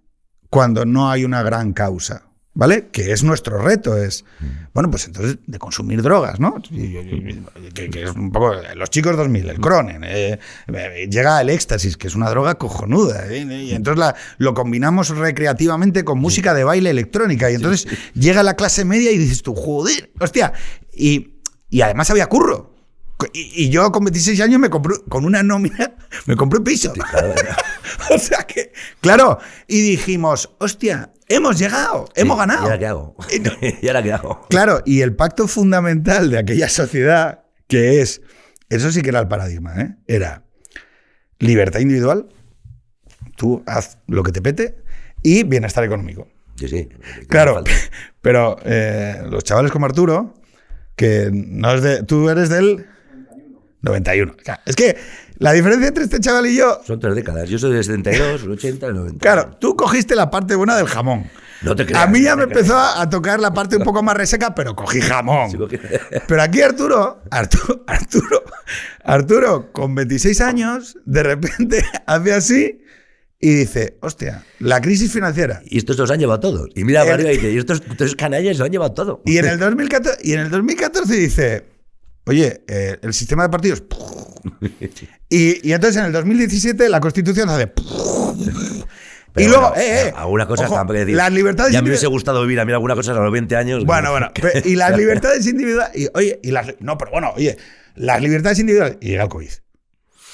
cuando 0.51 0.85
no 0.85 1.11
hay 1.11 1.25
una 1.25 1.43
gran 1.43 1.73
causa? 1.73 2.26
¿Vale? 2.57 2.89
Que 2.91 3.13
es 3.13 3.23
nuestro 3.23 3.59
reto, 3.59 3.99
es, 3.99 4.25
bueno, 4.73 4.91
pues 4.91 5.05
entonces 5.05 5.37
de 5.47 5.59
consumir 5.59 6.01
drogas, 6.03 6.41
¿no? 6.41 6.55
Que, 6.63 8.03
es 8.03 8.11
un 8.13 8.33
poco, 8.33 8.55
los 8.75 8.89
chicos 8.89 9.15
2000, 9.15 9.51
el 9.51 9.61
Cronen, 9.61 10.03
eh, 10.05 10.39
eh, 10.69 11.09
llega 11.11 11.39
el 11.43 11.51
éxtasis, 11.51 11.99
que 11.99 12.07
es 12.07 12.15
una 12.15 12.31
droga 12.31 12.55
cojonuda, 12.55 13.27
¿eh? 13.31 13.41
y 13.41 13.75
entonces 13.75 13.99
la, 13.99 14.15
lo 14.39 14.55
combinamos 14.55 15.11
recreativamente 15.11 16.03
con 16.03 16.19
música 16.19 16.55
de 16.55 16.65
baile 16.65 16.89
electrónica, 16.89 17.51
y 17.51 17.57
entonces 17.57 17.87
llega 18.15 18.43
la 18.43 18.55
clase 18.55 18.87
media 18.87 19.13
y 19.13 19.19
dices 19.19 19.43
tú, 19.43 19.55
joder, 19.55 20.11
hostia, 20.19 20.55
y, 20.95 21.43
y 21.69 21.83
además 21.83 22.09
había 22.09 22.27
curro. 22.27 22.76
Y, 23.33 23.71
yo 23.71 23.91
con 23.93 24.05
26 24.05 24.41
años 24.41 24.61
me 24.61 24.69
compré, 24.69 24.97
con 25.09 25.25
una 25.25 25.43
nómina, 25.43 25.97
me 26.27 26.37
compré 26.37 26.59
un 26.59 26.65
piso. 26.65 26.93
o 28.11 28.19
sea 28.19 28.43
que, 28.45 28.73
claro, 29.01 29.39
y 29.67 29.81
dijimos, 29.81 30.55
hostia, 30.59 31.13
hemos 31.29 31.59
llegado, 31.59 32.09
hemos 32.15 32.37
ganado. 32.37 32.63
¿Y 32.63 32.65
ahora 32.65 32.79
qué 32.79 32.87
hago? 32.87 33.17
¿Y 33.83 33.89
ahora 33.89 34.03
qué 34.03 34.13
hago? 34.13 34.47
Claro, 34.49 34.83
y 34.85 35.01
el 35.01 35.17
pacto 35.17 35.49
fundamental 35.49 36.31
de 36.31 36.39
aquella 36.39 36.69
sociedad, 36.69 37.45
que 37.69 38.03
es, 38.03 38.21
eso 38.69 38.93
sí 38.93 39.01
que 39.01 39.09
era 39.09 39.21
el 39.21 39.29
paradigma, 39.29 39.81
¿eh? 39.81 39.97
era 40.07 40.45
libertad 41.39 41.81
individual, 41.81 42.29
tú 43.37 43.63
haz 43.67 43.99
lo 44.07 44.23
que 44.23 44.33
te 44.33 44.43
pete, 44.43 44.77
y 45.23 45.43
bienestar 45.43 45.85
económico. 45.85 46.29
Sí, 46.57 46.69
sí. 46.69 46.89
Claro, 47.29 47.63
pero 48.21 48.57
eh, 48.65 49.23
los 49.29 49.43
chavales 49.45 49.73
como 49.73 49.87
Arturo, 49.87 50.35
que 50.97 51.31
no 51.33 51.73
es 51.73 51.83
de, 51.83 52.03
tú 52.03 52.29
eres 52.31 52.49
del 52.49 52.87
91. 53.87 54.35
es 54.67 54.77
que 54.77 54.97
la 55.39 55.53
diferencia 55.53 55.89
entre 55.89 56.05
este 56.05 56.21
chaval 56.21 56.47
y 56.47 56.57
yo. 56.57 56.81
Son 56.87 56.99
tres 57.01 57.15
décadas. 57.15 57.49
Yo 57.49 57.59
soy 57.59 57.73
del 57.75 57.85
72, 57.85 58.43
el 58.45 58.51
80, 58.53 58.87
el 58.87 58.95
90. 58.95 59.19
Claro, 59.21 59.57
tú 59.61 59.75
cogiste 59.77 60.15
la 60.15 60.31
parte 60.31 60.55
buena 60.55 60.77
del 60.77 60.87
jamón. 60.87 61.31
No 61.63 61.75
te 61.75 61.85
A 61.85 61.87
creas, 61.87 62.11
mí 62.11 62.21
ya 62.23 62.33
no 62.37 62.43
me 62.47 62.53
creas. 62.53 62.59
empezó 62.69 62.79
a 62.79 63.09
tocar 63.09 63.41
la 63.41 63.53
parte 63.55 63.77
un 63.77 63.83
poco 63.83 64.03
más 64.03 64.15
reseca, 64.17 64.55
pero 64.55 64.77
cogí 64.77 65.01
jamón. 65.01 65.51
Sí, 65.51 65.57
porque- 65.57 65.79
Pero 66.29 66.43
aquí 66.43 66.61
Arturo, 66.61 67.23
Arturo, 67.31 67.83
Arturo, 67.87 68.43
Arturo, 69.05 69.73
con 69.73 69.95
26 69.95 70.41
años, 70.43 70.99
de 71.05 71.23
repente 71.23 71.83
hace 72.07 72.33
así 72.35 72.83
y 73.41 73.55
dice, 73.55 73.97
hostia, 74.01 74.45
la 74.61 74.81
crisis 74.81 75.13
financiera. 75.13 75.61
Y 75.65 75.79
estos 75.79 75.97
los 75.99 76.11
han 76.11 76.19
llevado 76.19 76.41
todos. 76.41 76.69
Y 76.75 76.85
mira 76.85 77.03
El- 77.05 77.27
y 77.27 77.31
dice, 77.37 77.51
y 77.53 77.59
estos 77.59 77.83
tres 77.97 78.15
canallas 78.17 78.57
se 78.57 78.59
lo 78.61 78.67
han 78.67 78.73
llevado 78.73 78.93
todo. 78.93 79.23
Y 79.25 79.39
en 79.39 79.47
el 79.47 79.59
2014, 79.59 80.19
y 80.23 80.33
en 80.35 80.41
el 80.41 80.51
2014 80.51 81.15
dice, 81.15 81.65
oye, 82.27 82.63
eh, 82.69 82.99
el 83.03 83.15
sistema 83.15 83.45
de 83.45 83.49
partidos... 83.49 83.83
Y, 85.29 85.69
y 85.69 85.73
entonces 85.73 85.97
en 85.97 86.07
el 86.07 86.13
2017 86.13 86.89
la 86.89 87.01
Constitución 87.01 87.49
hace... 87.49 87.73
y 89.37 89.49
luego, 89.49 89.71
bueno, 89.71 89.77
eh, 89.77 90.09
eh, 90.09 90.15
alguna 90.17 90.47
cosa 90.47 90.67
ojo, 90.67 90.77
tampoco 90.77 91.01
decir, 91.01 91.17
las 91.17 91.33
libertades 91.33 91.73
Ya 91.73 91.83
me 91.83 91.89
hubiese 91.89 92.07
gustado 92.07 92.43
vivir 92.43 92.61
a 92.61 92.65
mí 92.65 92.73
alguna 92.73 92.95
cosa 92.95 93.11
a 93.11 93.17
los 93.17 93.33
20 93.33 93.57
años. 93.57 93.85
Bueno, 93.85 94.13
bueno, 94.13 94.31
y 94.65 94.77
las 94.77 94.97
libertades 94.97 95.45
individuales. 95.49 95.97
Y, 95.97 96.09
oye, 96.15 96.39
y 96.45 96.53
las. 96.53 96.77
No, 96.79 96.97
pero 96.97 97.11
bueno, 97.11 97.33
oye, 97.35 97.59
las 97.97 98.23
libertades 98.23 98.61
individuales. 98.61 98.99
Y 99.01 99.09
llega 99.09 99.25
el 99.25 99.29
COVID. 99.29 99.51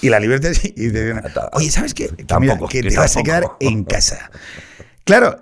Y 0.03 0.09
las 0.11 0.21
libertades. 0.21 0.63
Y 0.63 0.71
te 0.75 1.07
dicen, 1.07 1.23
oye, 1.53 1.71
¿sabes 1.71 1.95
qué? 1.95 2.09
Que, 2.09 2.17
mira, 2.17 2.27
Tampoco, 2.27 2.69
que 2.69 2.83
que 2.83 2.91
te 2.91 2.97
vas 2.99 3.17
a 3.17 3.23
quedar 3.23 3.45
en 3.61 3.85
casa. 3.85 4.31
Claro, 5.05 5.41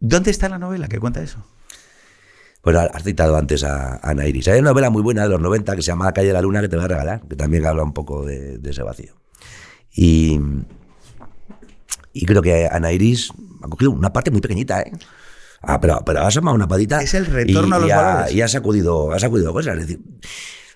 ¿dónde 0.00 0.32
está 0.32 0.48
la 0.48 0.58
novela 0.58 0.88
que 0.88 0.98
cuenta 0.98 1.22
eso? 1.22 1.46
Bueno, 2.66 2.80
has 2.92 3.04
citado 3.04 3.36
antes 3.36 3.62
a, 3.62 4.00
a 4.02 4.12
Nairis. 4.12 4.48
Hay 4.48 4.58
una 4.58 4.70
novela 4.70 4.90
muy 4.90 5.00
buena 5.00 5.22
de 5.22 5.28
los 5.28 5.40
90 5.40 5.76
que 5.76 5.82
se 5.82 5.86
llama 5.86 6.06
La 6.06 6.12
calle 6.12 6.26
de 6.26 6.32
la 6.32 6.42
luna 6.42 6.60
que 6.60 6.68
te 6.68 6.74
voy 6.74 6.84
a 6.84 6.88
regalar, 6.88 7.22
que 7.28 7.36
también 7.36 7.64
habla 7.64 7.84
un 7.84 7.92
poco 7.92 8.24
de, 8.26 8.58
de 8.58 8.70
ese 8.70 8.82
vacío. 8.82 9.14
Y, 9.94 10.40
y 12.12 12.26
creo 12.26 12.42
que 12.42 12.66
Anairis 12.68 13.30
ha 13.62 13.68
cogido 13.68 13.92
una 13.92 14.12
parte 14.12 14.32
muy 14.32 14.40
pequeñita, 14.40 14.80
¿eh? 14.82 14.90
Ah, 15.62 15.80
pero, 15.80 16.02
pero 16.04 16.22
ha 16.22 16.26
asomado 16.26 16.56
una 16.56 16.66
patita. 16.66 17.00
Es 17.02 17.14
el 17.14 17.26
retorno 17.26 17.76
y- 17.76 17.78
a 17.78 17.78
los 17.78 17.88
y 17.88 17.90
ha- 17.92 17.96
valores. 18.02 18.34
Y 18.34 18.42
ha 18.42 18.48
sacudido, 18.48 19.12
ha 19.12 19.18
sacudido 19.20 19.52
cosas. 19.52 19.74
Es 19.78 19.86
decir, 19.86 20.00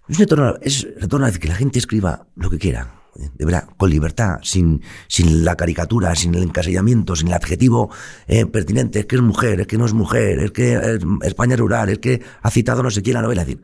es 0.09 0.16
retorno, 0.18 0.55
es 0.62 0.86
retorno 0.97 1.26
a 1.26 1.28
decir 1.28 1.43
que 1.43 1.49
la 1.49 1.57
gente 1.57 1.80
escriba 1.80 2.28
lo 2.36 2.51
que 2.51 2.59
quiera. 2.59 3.00
¿Eh? 3.17 3.31
De 3.35 3.45
verdad, 3.45 3.69
con 3.77 3.91
libertad, 3.91 4.39
sin, 4.43 4.83
sin 5.09 5.45
la 5.45 5.57
caricatura, 5.57 6.15
sin 6.15 6.35
el 6.35 6.43
encasillamiento, 6.43 7.17
sin 7.17 7.29
el 7.29 7.35
adjetivo 7.35 7.91
eh, 8.27 8.47
pertinente, 8.47 9.01
es 9.01 9.07
que 9.07 9.17
es 9.17 9.23
mujer, 9.23 9.61
es 9.61 9.67
que 9.67 9.79
no 9.79 9.87
es 9.87 9.93
mujer, 9.93 10.39
es 10.41 10.51
que 10.53 10.75
es 10.75 11.01
España 11.23 11.55
es 11.55 11.61
rural, 11.61 11.89
es 11.89 11.99
que 11.99 12.23
ha 12.43 12.51
citado 12.51 12.83
no 12.83 12.91
sé 12.91 13.03
quién 13.03 13.15
la 13.15 13.23
novela. 13.23 13.43
Es 13.43 13.49
decir, 13.49 13.63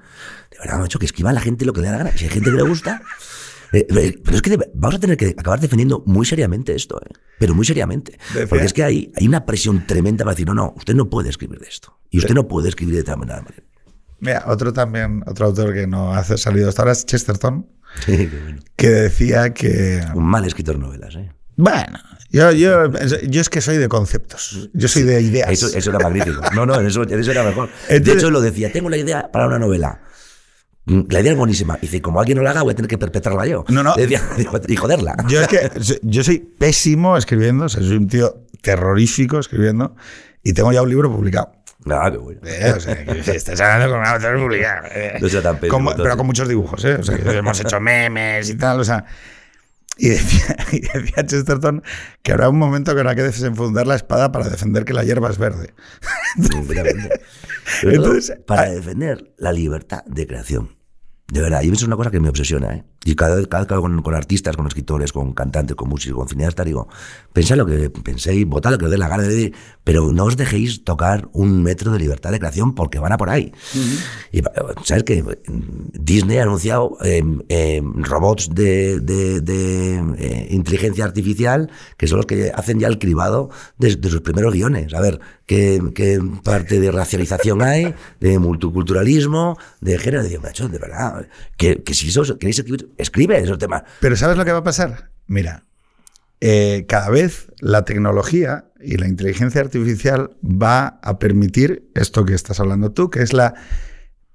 de 0.50 0.58
verdad, 0.58 0.78
macho, 0.80 0.98
que 0.98 1.06
escriba 1.06 1.30
a 1.30 1.32
la 1.32 1.40
gente 1.40 1.64
lo 1.64 1.72
que 1.72 1.80
le 1.80 1.86
da 1.86 1.92
la 1.92 1.98
gana. 1.98 2.16
Si 2.16 2.24
hay 2.24 2.30
gente 2.30 2.50
que 2.50 2.56
le 2.56 2.62
gusta. 2.62 3.02
eh, 3.72 3.86
eh, 3.90 4.20
pero 4.24 4.36
es 4.36 4.42
que 4.42 4.58
vamos 4.74 4.94
a 4.94 4.98
tener 4.98 5.16
que 5.16 5.34
acabar 5.36 5.60
defendiendo 5.60 6.02
muy 6.06 6.24
seriamente 6.24 6.74
esto, 6.74 7.00
¿eh? 7.02 7.12
pero 7.38 7.54
muy 7.54 7.64
seriamente. 7.66 8.18
Porque 8.48 8.64
es 8.64 8.72
que 8.72 8.84
hay, 8.84 9.12
hay 9.16 9.26
una 9.26 9.44
presión 9.44 9.86
tremenda 9.86 10.24
para 10.24 10.34
decir, 10.34 10.46
no, 10.46 10.54
no, 10.54 10.74
usted 10.76 10.94
no 10.94 11.10
puede 11.10 11.30
escribir 11.30 11.58
de 11.58 11.68
esto. 11.68 11.98
Y 12.10 12.18
usted 12.18 12.34
no 12.34 12.46
puede 12.48 12.68
escribir 12.68 12.94
de 12.96 13.02
tal 13.02 13.18
manera. 13.18 13.44
Mira, 14.18 14.44
otro 14.46 14.72
también, 14.72 15.22
otro 15.26 15.46
autor 15.46 15.74
que 15.74 15.86
no 15.86 16.14
ha 16.14 16.24
salido 16.24 16.68
hasta 16.68 16.82
ahora 16.82 16.92
es 16.92 17.04
Chesterton, 17.04 17.66
Sí, 18.04 18.28
qué 18.28 18.38
bueno. 18.42 18.60
que 18.76 18.88
decía 18.88 19.52
que. 19.54 20.02
Un 20.14 20.24
mal 20.24 20.44
escritor 20.44 20.76
de 20.76 20.82
novelas, 20.82 21.14
¿eh? 21.16 21.30
Bueno, 21.56 21.98
yo, 22.30 22.52
yo, 22.52 22.90
yo 23.28 23.40
es 23.40 23.48
que 23.48 23.60
soy 23.62 23.78
de 23.78 23.88
conceptos. 23.88 24.68
Yo 24.74 24.88
soy 24.88 25.02
de 25.04 25.22
ideas. 25.22 25.48
Eso, 25.50 25.68
eso 25.74 25.90
era 25.90 25.98
magnífico. 26.00 26.42
No, 26.54 26.66
no, 26.66 26.78
eso, 26.80 27.02
eso 27.04 27.30
era 27.30 27.42
mejor. 27.42 27.70
de 27.88 27.96
Entonces- 27.96 28.22
hecho, 28.22 28.30
lo 28.30 28.40
decía, 28.42 28.70
tengo 28.70 28.90
la 28.90 28.98
idea 28.98 29.30
para 29.32 29.46
una 29.46 29.58
novela. 29.58 30.02
Mm, 30.84 31.00
La 31.08 31.20
idea 31.20 31.32
es 31.32 31.38
buenísima. 31.38 31.78
Y 31.80 31.86
dice, 31.86 32.02
como 32.02 32.20
alguien 32.20 32.36
no 32.36 32.44
la 32.44 32.50
haga, 32.50 32.62
voy 32.62 32.72
a 32.72 32.76
tener 32.76 32.88
que 32.90 32.98
perpetrarla 32.98 33.46
yo. 33.46 33.64
No, 33.68 33.82
no. 33.82 33.94
Decía, 33.94 34.20
y 34.68 34.76
joderla. 34.76 35.16
Yo 35.28 35.40
es 35.40 35.48
que 35.48 35.70
yo 36.02 36.22
soy 36.22 36.38
pésimo 36.38 37.16
escribiendo, 37.16 37.64
o 37.64 37.68
sea, 37.70 37.80
soy 37.82 37.96
un 37.96 38.06
tío 38.08 38.44
terrorífico 38.60 39.38
escribiendo 39.38 39.96
y 40.42 40.52
tengo 40.52 40.72
ya 40.72 40.82
un 40.82 40.90
libro 40.90 41.10
publicado. 41.10 41.52
Qué 41.86 42.18
bueno. 42.18 42.40
Eh, 42.44 42.72
o 42.76 42.80
sea, 42.80 43.04
que 43.04 43.18
estás 43.36 43.60
hablando 43.60 43.90
con 43.90 44.00
un 44.00 44.06
autor 44.06 44.38
publicado. 44.38 44.88
eh. 44.94 45.18
No 45.20 45.28
sea 45.28 45.42
tan 45.42 45.58
pésimo, 45.58 45.94
pero 45.96 46.16
con 46.16 46.26
muchos 46.26 46.48
dibujos, 46.48 46.84
¿eh? 46.84 46.96
O 46.96 47.02
sea, 47.02 47.16
que 47.16 47.30
hemos 47.30 47.60
hecho 47.60 47.80
memes 47.80 48.50
y 48.50 48.56
tal, 48.56 48.80
o 48.80 48.84
sea. 48.84 49.04
Y 49.98 50.10
decía, 50.10 50.56
y 50.72 50.80
decía 50.80 51.24
Chesterton 51.24 51.82
que 52.22 52.32
habrá 52.32 52.50
un 52.50 52.58
momento 52.58 52.92
que 52.92 53.00
habrá 53.00 53.14
que 53.14 53.22
desenfundar 53.22 53.86
la 53.86 53.94
espada 53.94 54.30
para 54.30 54.48
defender 54.48 54.84
que 54.84 54.92
la 54.92 55.04
hierba 55.04 55.30
es 55.30 55.38
verde. 55.38 55.74
Entonces, 57.82 58.38
para 58.46 58.62
ah- 58.62 58.70
defender 58.70 59.32
la 59.38 59.52
libertad 59.52 60.04
de 60.04 60.26
creación. 60.26 60.76
De 61.28 61.40
verdad, 61.40 61.62
y 61.62 61.66
eso 61.66 61.76
es 61.76 61.82
una 61.84 61.96
cosa 61.96 62.10
que 62.10 62.20
me 62.20 62.28
obsesiona, 62.28 62.74
¿eh? 62.74 62.84
Y 63.06 63.14
cada 63.14 63.36
vez, 63.36 63.46
cada 63.46 63.62
hablo 63.62 63.80
con, 63.82 64.02
con 64.02 64.14
artistas, 64.14 64.56
con 64.56 64.66
escritores, 64.66 65.12
con 65.12 65.32
cantantes, 65.32 65.76
con 65.76 65.88
músicos, 65.88 66.18
con 66.18 66.28
cineastas, 66.28 66.66
digo, 66.66 66.88
pensad 67.32 67.56
lo 67.56 67.64
que 67.64 67.88
penséis, 67.88 68.44
votad 68.46 68.72
lo 68.72 68.78
que 68.78 68.86
os 68.86 68.90
dé 68.90 68.98
la 68.98 69.08
gana 69.08 69.22
de 69.22 69.28
decir, 69.28 69.54
pero 69.84 70.12
no 70.12 70.24
os 70.24 70.36
dejéis 70.36 70.82
tocar 70.84 71.28
un 71.32 71.62
metro 71.62 71.92
de 71.92 71.98
libertad 72.00 72.32
de 72.32 72.38
creación 72.40 72.74
porque 72.74 72.98
van 72.98 73.12
a 73.12 73.16
por 73.16 73.30
ahí. 73.30 73.52
Y 74.32 74.42
sabes 74.84 75.04
que 75.04 75.24
Disney 75.94 76.38
ha 76.38 76.42
anunciado 76.42 76.98
eh, 77.04 77.22
eh, 77.48 77.80
robots 77.94 78.50
de, 78.52 78.98
de- 79.00 79.40
de, 79.40 79.96
eh, 80.18 80.48
inteligencia 80.50 81.04
artificial 81.04 81.70
que 81.96 82.08
son 82.08 82.16
los 82.18 82.26
que 82.26 82.50
hacen 82.54 82.80
ya 82.80 82.88
el 82.88 82.98
cribado 82.98 83.50
de, 83.78 83.94
de 83.94 84.10
sus 84.10 84.20
primeros 84.20 84.52
guiones. 84.52 84.92
A 84.94 85.00
ver, 85.00 85.20
¿qué, 85.46 85.80
qué 85.94 86.20
parte 86.42 86.80
de 86.80 86.90
racialización 86.90 87.62
hay, 87.62 87.94
de 88.20 88.38
multiculturalismo, 88.40 89.56
de 89.80 89.98
género? 89.98 90.22
De, 90.24 90.38
macho, 90.38 90.68
de 90.68 90.78
verdad, 90.78 91.28
que, 91.56 91.82
que 91.82 91.94
si 91.94 92.08
eso 92.08 92.22
queréis 92.38 92.58
escribir, 92.58 92.90
escribe 92.98 93.38
esos 93.38 93.58
temas. 93.58 93.82
Pero 94.00 94.16
¿sabes 94.16 94.36
lo 94.36 94.44
que 94.44 94.52
va 94.52 94.58
a 94.58 94.64
pasar? 94.64 95.10
Mira, 95.26 95.64
eh, 96.40 96.84
cada 96.88 97.08
vez 97.10 97.48
la 97.60 97.84
tecnología 97.84 98.66
y 98.80 98.96
la 98.98 99.08
inteligencia 99.08 99.60
artificial 99.60 100.36
va 100.42 100.98
a 101.02 101.18
permitir 101.18 101.88
esto 101.94 102.24
que 102.24 102.34
estás 102.34 102.60
hablando 102.60 102.92
tú, 102.92 103.08
que 103.10 103.22
es 103.22 103.32
la 103.32 103.54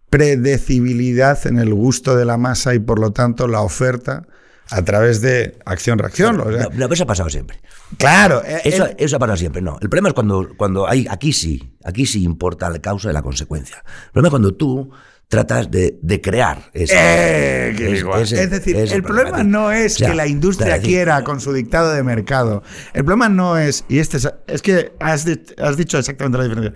predecibilidad 0.09 1.45
en 1.47 1.57
el 1.57 1.73
gusto 1.73 2.15
de 2.15 2.25
la 2.25 2.37
masa 2.37 2.73
y 2.75 2.79
por 2.79 2.99
lo 2.99 3.11
tanto 3.11 3.47
la 3.47 3.61
oferta 3.61 4.27
a 4.69 4.81
través 4.83 5.21
de 5.21 5.57
acción-reacción. 5.65 6.39
o 6.39 6.51
sea, 6.51 6.67
No, 6.73 6.85
eso 6.93 7.03
ha 7.03 7.07
pasado 7.07 7.29
siempre. 7.29 7.59
claro, 7.97 8.41
eh, 8.45 8.61
Eso, 8.65 8.85
el- 8.85 8.95
eso 8.99 9.15
ha 9.15 9.19
pasado 9.19 9.37
siempre, 9.37 9.61
no. 9.61 9.77
El 9.81 9.89
problema 9.89 10.09
es 10.09 10.13
cuando, 10.13 10.49
cuando 10.57 10.87
hay, 10.87 11.07
aquí 11.09 11.33
sí, 11.33 11.75
aquí 11.83 12.05
sí 12.05 12.23
importa 12.23 12.69
la 12.69 12.79
causa 12.79 13.09
y 13.09 13.13
la 13.13 13.21
consecuencia. 13.21 13.83
El 14.07 14.11
problema 14.11 14.27
es 14.27 14.31
cuando 14.31 14.53
tú 14.55 14.91
tratas 15.31 15.71
de, 15.71 15.97
de 16.03 16.19
crear 16.21 16.69
ese, 16.73 16.93
Eh, 16.95 17.69
es- 17.71 18.03
ese- 18.31 18.43
es 18.43 18.49
decir, 18.51 18.75
ese 18.75 18.95
el 18.95 19.01
problema 19.01 19.43
no 19.43 19.71
es 19.71 19.95
O 19.95 19.97
sea, 19.99 20.09
que 20.09 20.15
la 20.15 20.27
industria 20.27 20.73
decir, 20.73 20.85
quiera 20.87 21.23
con 21.23 21.39
su 21.39 21.53
dictado 21.53 21.91
de 21.93 22.03
mercado. 22.03 22.63
El 22.93 23.05
problema 23.05 23.29
no 23.29 23.57
es, 23.57 23.85
y 23.87 23.99
este 23.99 24.17
es, 24.17 24.29
es 24.47 24.61
que 24.61 24.91
has, 24.99 25.25
has 25.57 25.77
dicho 25.77 25.97
exactamente 25.97 26.37
la 26.37 26.43
diferencia. 26.43 26.73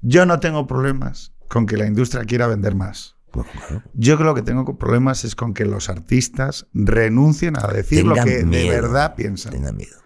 Yo 0.00 0.26
no 0.26 0.40
tengo 0.40 0.66
problemas 0.66 1.32
con 1.48 1.64
que 1.64 1.76
la 1.76 1.86
industria 1.86 2.24
quiera 2.24 2.48
vender 2.48 2.74
más. 2.74 3.14
Pues, 3.30 3.46
claro. 3.46 3.82
Yo 3.94 4.18
creo 4.18 4.34
que 4.34 4.42
tengo 4.42 4.76
problemas 4.76 5.24
es 5.24 5.34
con 5.36 5.54
que 5.54 5.64
los 5.64 5.88
artistas 5.88 6.66
renuncien 6.74 7.54
a 7.56 7.68
decir 7.68 8.04
lo 8.04 8.14
que 8.16 8.42
de 8.44 8.68
verdad 8.68 9.14
piensan. 9.14 9.52
Tengan 9.52 9.76
miedo. 9.76 9.96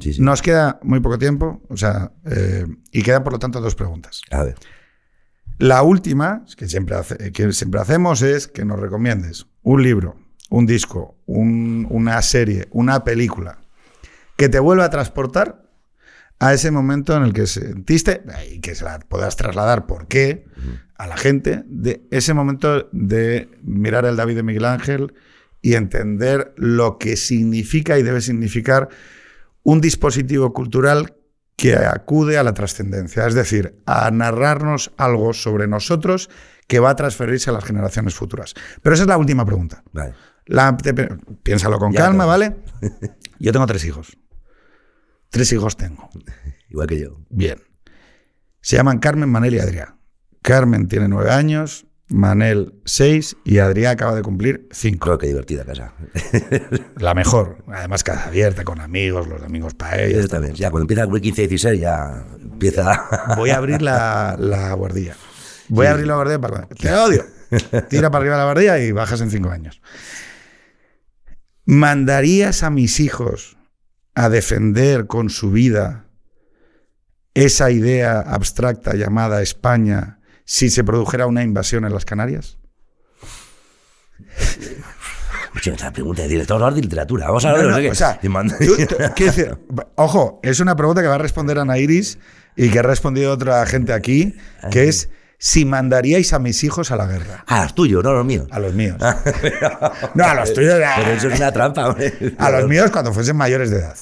Sí, 0.00 0.12
sí. 0.12 0.20
Nos 0.20 0.42
queda 0.42 0.78
muy 0.82 1.00
poco 1.00 1.18
tiempo, 1.18 1.62
o 1.70 1.76
sea, 1.78 2.12
eh, 2.30 2.66
y 2.92 3.02
quedan 3.02 3.24
por 3.24 3.32
lo 3.32 3.38
tanto 3.38 3.60
dos 3.62 3.74
preguntas. 3.74 4.20
A 4.30 4.44
ver. 4.44 4.54
La 5.58 5.82
última, 5.82 6.44
que 6.56 6.68
siempre, 6.68 6.94
hace- 6.96 7.32
que 7.32 7.52
siempre 7.52 7.80
hacemos, 7.80 8.22
es 8.22 8.46
que 8.48 8.64
nos 8.64 8.78
recomiendes 8.78 9.46
un 9.62 9.82
libro, 9.82 10.16
un 10.50 10.66
disco, 10.66 11.16
un- 11.26 11.86
una 11.90 12.22
serie, 12.22 12.68
una 12.70 13.02
película, 13.04 13.58
que 14.36 14.48
te 14.48 14.60
vuelva 14.60 14.84
a 14.84 14.90
transportar 14.90 15.68
a 16.38 16.54
ese 16.54 16.70
momento 16.70 17.16
en 17.16 17.24
el 17.24 17.32
que 17.32 17.48
sentiste, 17.48 18.22
y 18.52 18.60
que 18.60 18.76
se 18.76 18.84
la 18.84 19.00
puedas 19.00 19.34
trasladar, 19.36 19.86
¿por 19.86 20.06
qué? 20.06 20.44
A 20.96 21.08
la 21.08 21.16
gente, 21.16 21.64
de 21.66 22.06
ese 22.12 22.34
momento 22.34 22.88
de 22.92 23.48
mirar 23.62 24.04
el 24.04 24.14
David 24.16 24.36
de 24.36 24.42
Miguel 24.44 24.64
Ángel 24.64 25.14
y 25.60 25.74
entender 25.74 26.54
lo 26.56 26.98
que 26.98 27.16
significa 27.16 27.98
y 27.98 28.04
debe 28.04 28.20
significar 28.20 28.88
un 29.64 29.80
dispositivo 29.80 30.52
cultural 30.52 31.16
que 31.58 31.74
acude 31.74 32.38
a 32.38 32.44
la 32.44 32.54
trascendencia, 32.54 33.26
es 33.26 33.34
decir, 33.34 33.82
a 33.84 34.08
narrarnos 34.12 34.92
algo 34.96 35.32
sobre 35.34 35.66
nosotros 35.66 36.30
que 36.68 36.78
va 36.78 36.90
a 36.90 36.94
transferirse 36.96 37.50
a 37.50 37.52
las 37.52 37.64
generaciones 37.64 38.14
futuras. 38.14 38.54
Pero 38.80 38.94
esa 38.94 39.02
es 39.02 39.08
la 39.08 39.18
última 39.18 39.44
pregunta. 39.44 39.82
Vale. 39.92 40.14
La- 40.46 40.76
te- 40.76 40.94
piénsalo 41.42 41.78
con 41.80 41.92
Ya 41.92 41.98
calma. 41.98 42.26
¿vale? 42.26 42.58
Yo 43.40 43.50
tengo 43.50 43.66
tres 43.66 43.84
hijos. 43.84 44.16
Tres 45.30 45.52
hijos 45.52 45.76
tengo. 45.76 46.08
Igual 46.70 46.86
que 46.86 47.00
yo. 47.00 47.18
Bien. 47.28 47.58
Se 48.60 48.76
llaman 48.76 49.00
Carmen, 49.00 49.28
Manel 49.28 49.54
y 49.54 49.58
Adrián. 49.58 49.98
Carmen 50.42 50.86
tiene 50.86 51.08
nueve 51.08 51.32
años, 51.32 51.86
Manel 52.08 52.74
seis 52.86 53.36
y 53.44 53.58
Adrián 53.58 53.92
acaba 53.92 54.14
de 54.14 54.22
cumplir 54.22 54.66
cinco. 54.70 55.06
Creo 55.06 55.18
que 55.18 55.26
divertida 55.26 55.64
casa. 55.64 55.92
La 56.96 57.14
mejor. 57.14 57.58
Además, 57.68 58.02
casa 58.02 58.26
abierta, 58.26 58.64
con 58.64 58.80
amigos, 58.80 59.28
los 59.28 59.42
amigos 59.42 59.74
para 59.74 60.02
ellos. 60.02 60.28
También. 60.28 60.54
Ya 60.54 60.70
cuando 60.70 60.84
empieza 60.84 61.02
a 61.02 61.04
cumplir 61.06 61.22
15, 61.22 61.48
16 61.48 61.80
ya 61.80 62.24
empieza... 62.40 63.34
Voy 63.36 63.50
a 63.50 63.56
abrir 63.56 63.82
la, 63.82 64.36
la 64.38 64.72
guardilla. 64.72 65.16
Voy 65.68 65.86
a 65.86 65.90
abrir 65.90 66.06
la 66.06 66.14
guardilla 66.14 66.40
para... 66.40 66.66
Te 66.66 66.92
odio. 66.94 67.24
Tira 67.88 68.10
para 68.10 68.22
arriba 68.22 68.36
la 68.38 68.44
guardilla 68.44 68.78
y 68.78 68.92
bajas 68.92 69.20
en 69.20 69.30
cinco 69.30 69.50
años. 69.50 69.80
¿Mandarías 71.66 72.62
a 72.62 72.70
mis 72.70 73.00
hijos 73.00 73.58
a 74.14 74.30
defender 74.30 75.06
con 75.06 75.28
su 75.28 75.50
vida 75.50 76.06
esa 77.34 77.70
idea 77.70 78.20
abstracta 78.20 78.94
llamada 78.94 79.42
España 79.42 80.17
si 80.48 80.70
se 80.70 80.82
produjera 80.82 81.26
una 81.26 81.42
invasión 81.42 81.84
en 81.84 81.92
las 81.92 82.06
Canarias? 82.06 82.56
Esta 85.62 85.92
pregunta 85.92 86.22
de 86.22 86.28
director 86.28 86.74
de 86.74 86.80
literatura. 86.80 87.26
Vamos 87.26 87.44
a 87.44 87.50
hablar 87.50 87.82
de 87.82 87.90
o 87.90 87.94
sea, 87.94 88.18
ojo, 89.96 90.40
es 90.42 90.60
una 90.60 90.74
pregunta 90.74 91.02
que 91.02 91.08
va 91.08 91.16
a 91.16 91.18
responder 91.18 91.58
Ana 91.58 91.76
Iris 91.76 92.18
y 92.56 92.70
que 92.70 92.78
ha 92.78 92.82
respondido 92.82 93.30
otra 93.30 93.66
gente 93.66 93.92
aquí, 93.92 94.36
que 94.70 94.88
es 94.88 95.10
si 95.36 95.66
mandaríais 95.66 96.32
a 96.32 96.38
mis 96.38 96.64
hijos 96.64 96.92
a 96.92 96.96
la 96.96 97.04
guerra. 97.04 97.44
A 97.46 97.64
los 97.64 97.74
tuyos, 97.74 98.02
no 98.02 98.10
a 98.10 98.14
los 98.14 98.24
míos. 98.24 98.48
A 98.50 98.58
los 98.58 98.72
míos. 98.72 98.96
no, 100.14 100.24
a 100.24 100.34
los 100.34 100.54
tuyos. 100.54 100.80
Pero 100.96 101.10
eso 101.10 101.28
es 101.28 101.38
una 101.38 101.52
trampa. 101.52 101.94
A 102.38 102.50
los 102.50 102.66
míos 102.66 102.90
cuando 102.90 103.12
fuesen 103.12 103.36
mayores 103.36 103.68
de 103.68 103.80
edad. 103.80 103.98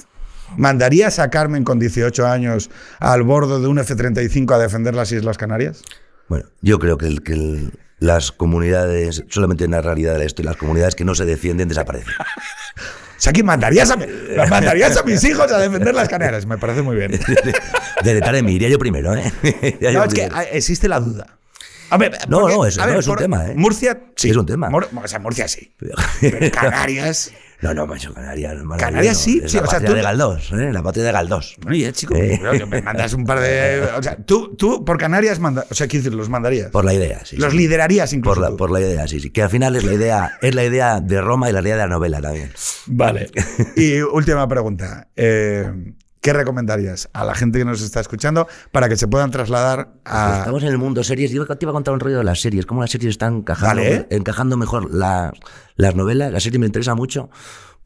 ¿Mandarías 0.57 1.19
a 1.19 1.29
Carmen 1.29 1.65
con 1.65 1.81
18 1.81 2.25
años 2.25 2.71
al 3.01 3.25
bordo 3.25 3.61
de 3.61 3.67
un 3.67 3.81
F-35 3.81 4.55
a 4.55 4.59
defender 4.59 4.95
las 4.95 5.11
Islas 5.11 5.39
Canarias? 5.39 5.83
Bueno, 6.29 6.47
yo 6.61 6.79
creo 6.79 6.99
que, 6.99 7.07
el, 7.07 7.23
que 7.23 7.71
las 7.99 8.33
comunidades, 8.33 9.25
solamente 9.29 9.65
en 9.65 9.71
la 9.73 9.81
realidad 9.81 10.19
de 10.19 10.27
esto, 10.27 10.43
y 10.43 10.45
las 10.45 10.57
comunidades 10.57 10.95
que 10.95 11.05
no 11.05 11.15
se 11.15 11.25
defienden 11.25 11.69
desaparecen. 11.69 12.13
O 13.17 13.19
sea, 13.19 13.33
que 13.33 13.43
mandarías 13.43 13.91
a, 13.91 13.97
mandarías 14.51 14.97
a 14.97 15.03
mis 15.03 15.25
hijos 15.25 15.51
a 15.51 15.59
defender 15.59 15.95
las 15.95 16.09
Canarias. 16.09 16.47
Me 16.47 16.59
parece 16.59 16.83
muy 16.83 16.97
bien. 16.97 17.13
De, 18.05 18.21
de, 18.21 18.43
mí, 18.43 18.53
iría 18.53 18.69
yo 18.69 18.79
primero, 18.79 19.17
¿eh? 19.17 19.33
no, 19.81 20.05
es 20.05 20.15
que 20.15 20.29
existe 20.53 20.87
la 20.87 21.01
duda. 21.01 21.39
A 21.89 21.97
ver, 21.97 22.19
no, 22.29 22.47
no, 22.47 22.67
eso 22.67 22.87
no 22.87 22.99
es 22.99 23.07
un 23.07 23.17
tema, 23.17 23.47
¿eh? 23.47 23.55
Murcia, 23.57 23.99
sí. 24.15 24.31
Es 24.31 24.37
un 24.37 24.45
tema. 24.45 24.69
o 24.71 25.09
sea, 25.09 25.19
Murcia 25.19 25.49
sí. 25.49 25.75
Pero 26.21 26.51
Canarias. 26.53 27.33
No, 27.63 27.75
no, 27.75 27.87
macho, 27.87 28.13
Canarias. 28.13 28.57
Canarias 28.79 29.19
sí, 29.19 29.41
es 29.43 29.51
sí. 29.51 29.57
La 29.57 29.65
o 29.65 29.67
sea, 29.67 29.79
patria 29.79 29.97
de 29.97 30.03
Galdós, 30.03 30.53
¿eh? 30.53 30.73
La 30.73 30.83
patria 30.83 31.05
de 31.05 31.13
Galdós. 31.13 31.57
Bueno, 31.61 31.77
ya, 31.77 31.93
chico, 31.93 32.15
eh. 32.15 32.39
me 32.69 32.83
mandas 32.83 33.15
un 33.15 33.25
par 33.25 33.41
de. 33.41 33.83
O 33.97 34.03
sea, 34.03 34.17
tú, 34.17 34.55
tú 34.57 34.85
por 34.85 34.99
Canarias, 34.99 35.39
manda, 35.39 35.65
o 35.71 35.75
sea, 35.75 35.87
quiero 35.87 36.05
decir, 36.05 36.17
los 36.17 36.29
mandarías. 36.29 36.71
Por 36.71 36.85
la 36.85 36.93
idea, 36.93 37.25
sí. 37.25 37.37
Los 37.37 37.55
liderarías 37.55 38.13
incluso. 38.13 38.41
Por 38.41 38.51
la, 38.51 38.57
por 38.57 38.71
la, 38.71 38.81
idea, 38.81 39.09
sí, 39.09 39.21
sí. 39.21 39.31
Que 39.31 39.43
al 39.43 39.51
final 39.51 39.75
es 39.77 39.85
la 39.85 39.95
idea, 39.95 40.39
es 40.43 40.55
la 40.55 40.65
idea 40.65 41.01
de 41.01 41.21
Roma 41.21 41.49
y 41.49 41.53
la 41.53 41.61
idea 41.61 41.77
de 41.77 41.83
la 41.83 41.89
novela 41.89 42.21
también. 42.21 42.53
Vale. 42.87 43.31
Y 43.77 44.01
última 44.01 44.49
pregunta. 44.49 45.09
Eh, 45.17 45.71
¿Qué 46.27 46.33
recomendarías 46.33 47.09
a 47.13 47.25
la 47.25 47.37
gente 47.37 47.61
que 47.61 47.65
nos 47.65 47.81
está 47.81 48.01
escuchando 48.01 48.49
para 48.73 48.89
que 48.89 48.97
se 48.97 49.07
puedan 49.07 49.31
trasladar 49.31 49.93
a... 50.05 50.39
Estamos 50.39 50.65
en 50.65 50.71
el 50.71 50.77
mundo 50.77 51.05
series. 51.05 51.31
Yo 51.31 51.47
te 51.47 51.65
iba 51.65 51.71
a 51.71 51.73
contar 51.73 51.95
un 51.95 52.01
rollo 52.01 52.19
de 52.19 52.25
las 52.25 52.41
series, 52.41 52.67
cómo 52.67 52.81
las 52.81 52.91
series 52.91 53.11
están 53.11 53.37
encajando, 53.37 53.81
encajando 54.11 54.57
mejor 54.57 54.93
la, 54.93 55.33
las 55.77 55.95
novelas. 55.95 56.33
La 56.33 56.41
serie 56.41 56.59
me 56.59 56.67
interesa 56.67 56.97
mucho 56.97 57.31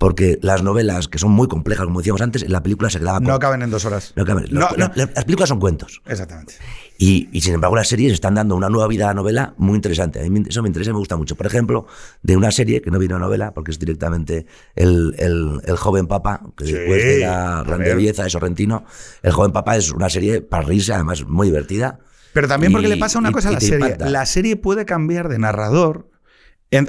porque 0.01 0.39
las 0.41 0.63
novelas, 0.63 1.09
que 1.09 1.19
son 1.19 1.31
muy 1.33 1.47
complejas, 1.47 1.85
como 1.85 2.01
decíamos 2.01 2.23
antes, 2.23 2.43
en 2.43 2.51
la 2.53 2.63
película 2.63 2.89
se 2.89 2.99
quedaba... 2.99 3.21
No 3.21 3.39
caben 3.39 3.61
en 3.61 3.71
dos 3.71 3.85
horas. 3.85 4.15
No 4.17 4.25
caben. 4.25 4.47
No, 4.51 4.67
las 4.79 5.25
películas 5.27 5.51
son 5.51 5.61
cuentos. 5.61 6.01
Exactamente. 6.07 6.55
Y, 6.97 7.29
y, 7.33 7.43
sin 7.43 7.53
embargo 7.53 7.77
las 7.77 7.89
series 7.89 8.15
están 8.15 8.35
dando 8.35 8.57
una 8.57 8.71
nueva 8.71 8.89
vida 8.89 9.05
a 9.05 9.09
la 9.09 9.15
novela 9.15 9.53
muy 9.59 9.75
interesante. 9.75 10.25
A 10.25 10.31
mí 10.31 10.43
eso 10.49 10.63
me 10.63 10.69
interesa 10.71 10.93
y 10.93 10.95
me 10.95 11.01
gusta 11.01 11.19
mucho. 11.19 11.37
Por 11.37 11.47
ejemplo, 11.47 11.87
de 12.23 12.35
una 12.35 12.51
serie 12.51 12.81
que 12.81 12.91
no 12.91 12.99
viene 12.99 13.15
a 13.15 13.19
novela, 13.19 13.53
porque 13.53 13.73
es 13.73 13.79
directamente 13.79 14.47
el, 14.75 15.15
el, 15.19 15.61
el 15.67 15.77
joven 15.77 16.07
papa, 16.07 16.47
que 16.57 16.65
después 16.65 17.05
de 17.05 17.19
la 17.19 17.63
grande 17.67 17.95
belleza 17.95 18.23
de 18.23 18.31
Sorrentino, 18.31 18.87
el 19.23 19.33
joven 19.33 19.53
papa 19.53 19.77
es 19.77 19.93
una 19.93 20.09
serie 20.09 20.41
para 20.41 20.63
reírse, 20.63 20.95
además 20.95 21.27
muy 21.27 21.49
divertida. 21.49 21.99
Pero 22.33 22.49
también 22.49 22.73
porque 22.73 22.89
le 22.89 22.97
pasa 22.97 23.19
una 23.19 23.33
cosa 23.33 23.51
a 23.51 23.53
la 23.53 23.61
serie. 23.61 23.99
La 23.99 24.25
serie 24.25 24.57
puede 24.57 24.87
cambiar 24.87 25.29
de 25.29 25.39
narrador 25.39 26.10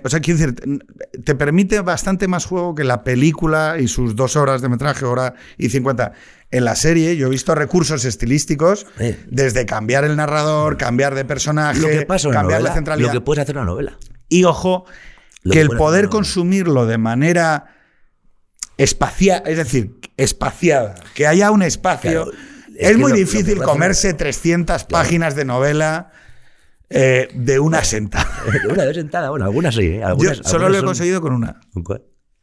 o 0.04 0.10
sea, 0.10 0.20
quiero 0.20 0.40
decir, 0.40 0.84
te 1.24 1.36
permite 1.36 1.82
bastante 1.82 2.28
más 2.28 2.46
juego 2.46 2.76
que 2.76 2.84
la 2.84 3.04
película 3.04 3.78
y 3.80 3.88
sus 3.88 4.16
dos 4.16 4.36
horas 4.36 4.62
de 4.62 4.70
metraje, 4.70 5.06
hora 5.06 5.34
y 5.58 5.70
cincuenta. 5.70 6.14
En 6.52 6.66
la 6.66 6.76
serie 6.76 7.16
yo 7.18 7.28
he 7.28 7.30
visto 7.30 7.56
recursos 7.56 8.06
estilísticos 8.06 8.86
desde 9.28 9.66
cambiar 9.66 10.04
el 10.04 10.16
narrador, 10.16 10.78
cambiar 10.78 11.16
de 11.16 11.26
personaje, 11.26 12.06
cambiar 12.32 12.62
la 12.62 12.74
centralidad. 12.74 13.08
Lo 13.08 13.20
que 13.20 13.22
puedes 13.22 13.42
hacer 13.42 13.58
una 13.58 13.66
novela. 13.66 13.98
Y 14.30 14.44
ojo, 14.44 14.86
que, 15.50 15.62
el 15.62 15.70
poder 15.70 16.10
consumirlo 16.10 16.86
de 16.86 17.00
manera 17.00 17.74
espacial, 18.78 19.42
es 19.46 19.58
decir, 19.58 20.00
espaciada, 20.18 20.96
que 21.16 21.26
haya 21.26 21.50
un 21.50 21.64
espacio. 21.64 22.32
es, 22.78 22.98
muy 22.98 23.14
difícil 23.14 23.62
comerse 23.64 24.14
300 24.14 24.84
páginas 24.84 25.36
de 25.36 25.46
novela 25.46 26.12
eh, 26.94 27.30
de 27.34 27.60
una 27.60 27.84
sentada. 27.84 28.30
de 28.64 28.68
una 28.68 28.94
sentada, 28.94 29.30
bueno, 29.30 29.46
algunas 29.46 29.74
sí. 29.74 29.86
¿eh? 29.86 30.04
Algunas, 30.04 30.38
Yo 30.38 30.44
solo 30.44 30.68
lo 30.70 30.78
he 30.78 30.84
conseguido 30.84 31.22
con 31.22 31.34
una. 31.34 31.62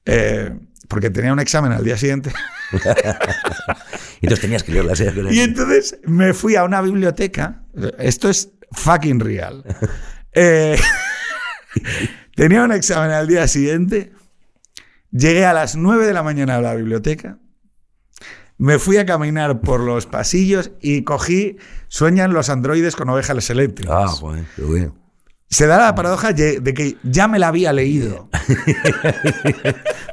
Eh, 0.07 0.59
porque 0.89 1.11
tenía 1.11 1.35
un 1.35 1.41
examen 1.41 1.71
al 1.73 1.85
día 1.85 1.99
siguiente. 1.99 2.33
y 2.73 4.27
entonces 4.27 4.41
tenías 4.41 4.63
que 4.63 4.73
leerla. 4.73 4.95
Y 5.31 5.41
entonces 5.41 5.99
me 6.05 6.33
fui 6.33 6.57
a 6.57 6.65
una 6.65 6.81
biblioteca. 6.81 7.65
Esto 7.99 8.31
es 8.31 8.51
fucking 8.73 9.21
real. 9.21 9.65
tenía 12.35 12.65
un 12.65 12.73
examen 12.73 13.11
al 13.11 13.29
día 13.29 13.47
siguiente. 13.47 14.13
Llegué 15.11 15.45
a 15.45 15.53
las 15.53 15.77
9 15.77 16.07
de 16.07 16.13
la 16.15 16.23
mañana 16.23 16.57
a 16.57 16.63
la 16.63 16.75
biblioteca 16.75 17.39
me 18.59 18.79
fui 18.79 18.97
a 18.97 19.07
caminar 19.07 19.61
por 19.61 19.81
los 19.81 20.07
pasillos 20.07 20.73
y 20.81 21.05
cogí 21.05 21.57
Sueñan 21.87 22.35
los 22.35 22.51
androides 22.51 22.97
con 22.97 23.09
ovejas 23.09 23.49
eléctricas. 23.49 23.95
Ah, 23.97 24.15
bueno, 24.21 24.45
qué 24.55 24.63
bueno. 24.63 24.95
Se 25.51 25.67
da 25.67 25.79
la 25.79 25.95
paradoja 25.95 26.33
de 26.33 26.75
que 26.75 26.97
ya 27.03 27.27
me 27.27 27.39
la 27.39 27.49
había 27.49 27.73
leído. 27.73 28.29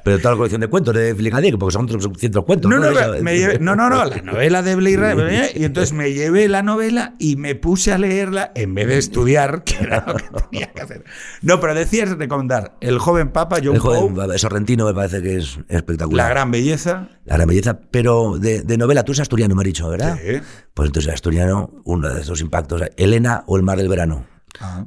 Pero 0.05 0.19
toda 0.19 0.31
la 0.31 0.37
colección 0.37 0.61
de 0.61 0.67
cuentos 0.67 0.93
de 0.93 1.15
Flickadier, 1.15 1.57
porque 1.57 1.73
son 1.73 1.89
cientos 2.15 2.45
cuentos. 2.45 2.69
No, 2.69 2.77
no, 2.77 2.91
no, 2.91 3.75
no, 3.75 3.89
no, 3.89 4.05
la 4.05 4.21
novela 4.21 4.61
de 4.61 4.75
Blade 4.75 5.51
Y 5.55 5.65
entonces 5.65 5.93
me 5.93 6.13
llevé 6.13 6.47
la 6.47 6.61
novela 6.61 7.15
y 7.17 7.35
me 7.37 7.55
puse 7.55 7.91
a 7.91 7.97
leerla 7.97 8.51
en 8.53 8.75
vez 8.75 8.87
de 8.87 8.97
estudiar, 8.99 9.63
que 9.63 9.83
era 9.83 10.05
lo 10.07 10.15
que 10.15 10.25
tenía 10.51 10.71
que 10.71 10.81
hacer. 10.81 11.03
No, 11.41 11.59
pero 11.59 11.73
decías 11.73 12.15
recomendar 12.15 12.77
El 12.79 12.99
joven 12.99 13.31
Papa, 13.31 13.57
John 13.63 13.75
El 13.75 13.81
joven 13.81 14.37
Sorrentino 14.37 14.85
me 14.85 14.93
parece 14.93 15.23
que 15.23 15.37
es 15.37 15.59
espectacular. 15.69 16.27
La 16.27 16.29
gran 16.29 16.51
belleza. 16.51 17.09
La 17.25 17.37
gran 17.37 17.47
belleza, 17.49 17.79
pero 17.89 18.37
de, 18.37 18.61
de 18.61 18.77
novela, 18.77 19.03
tú 19.03 19.11
eres 19.11 19.21
asturiano, 19.21 19.55
me 19.55 19.63
has 19.63 19.65
dicho, 19.65 19.89
¿verdad? 19.89 20.17
Sí. 20.23 20.39
Pues 20.75 20.87
entonces 20.87 21.11
asturiano, 21.11 21.71
uno 21.83 22.13
de 22.13 22.21
esos 22.21 22.41
impactos. 22.41 22.83
Elena 22.95 23.43
o 23.47 23.57
El 23.57 23.63
mar 23.63 23.79
del 23.79 23.89
verano 23.89 24.34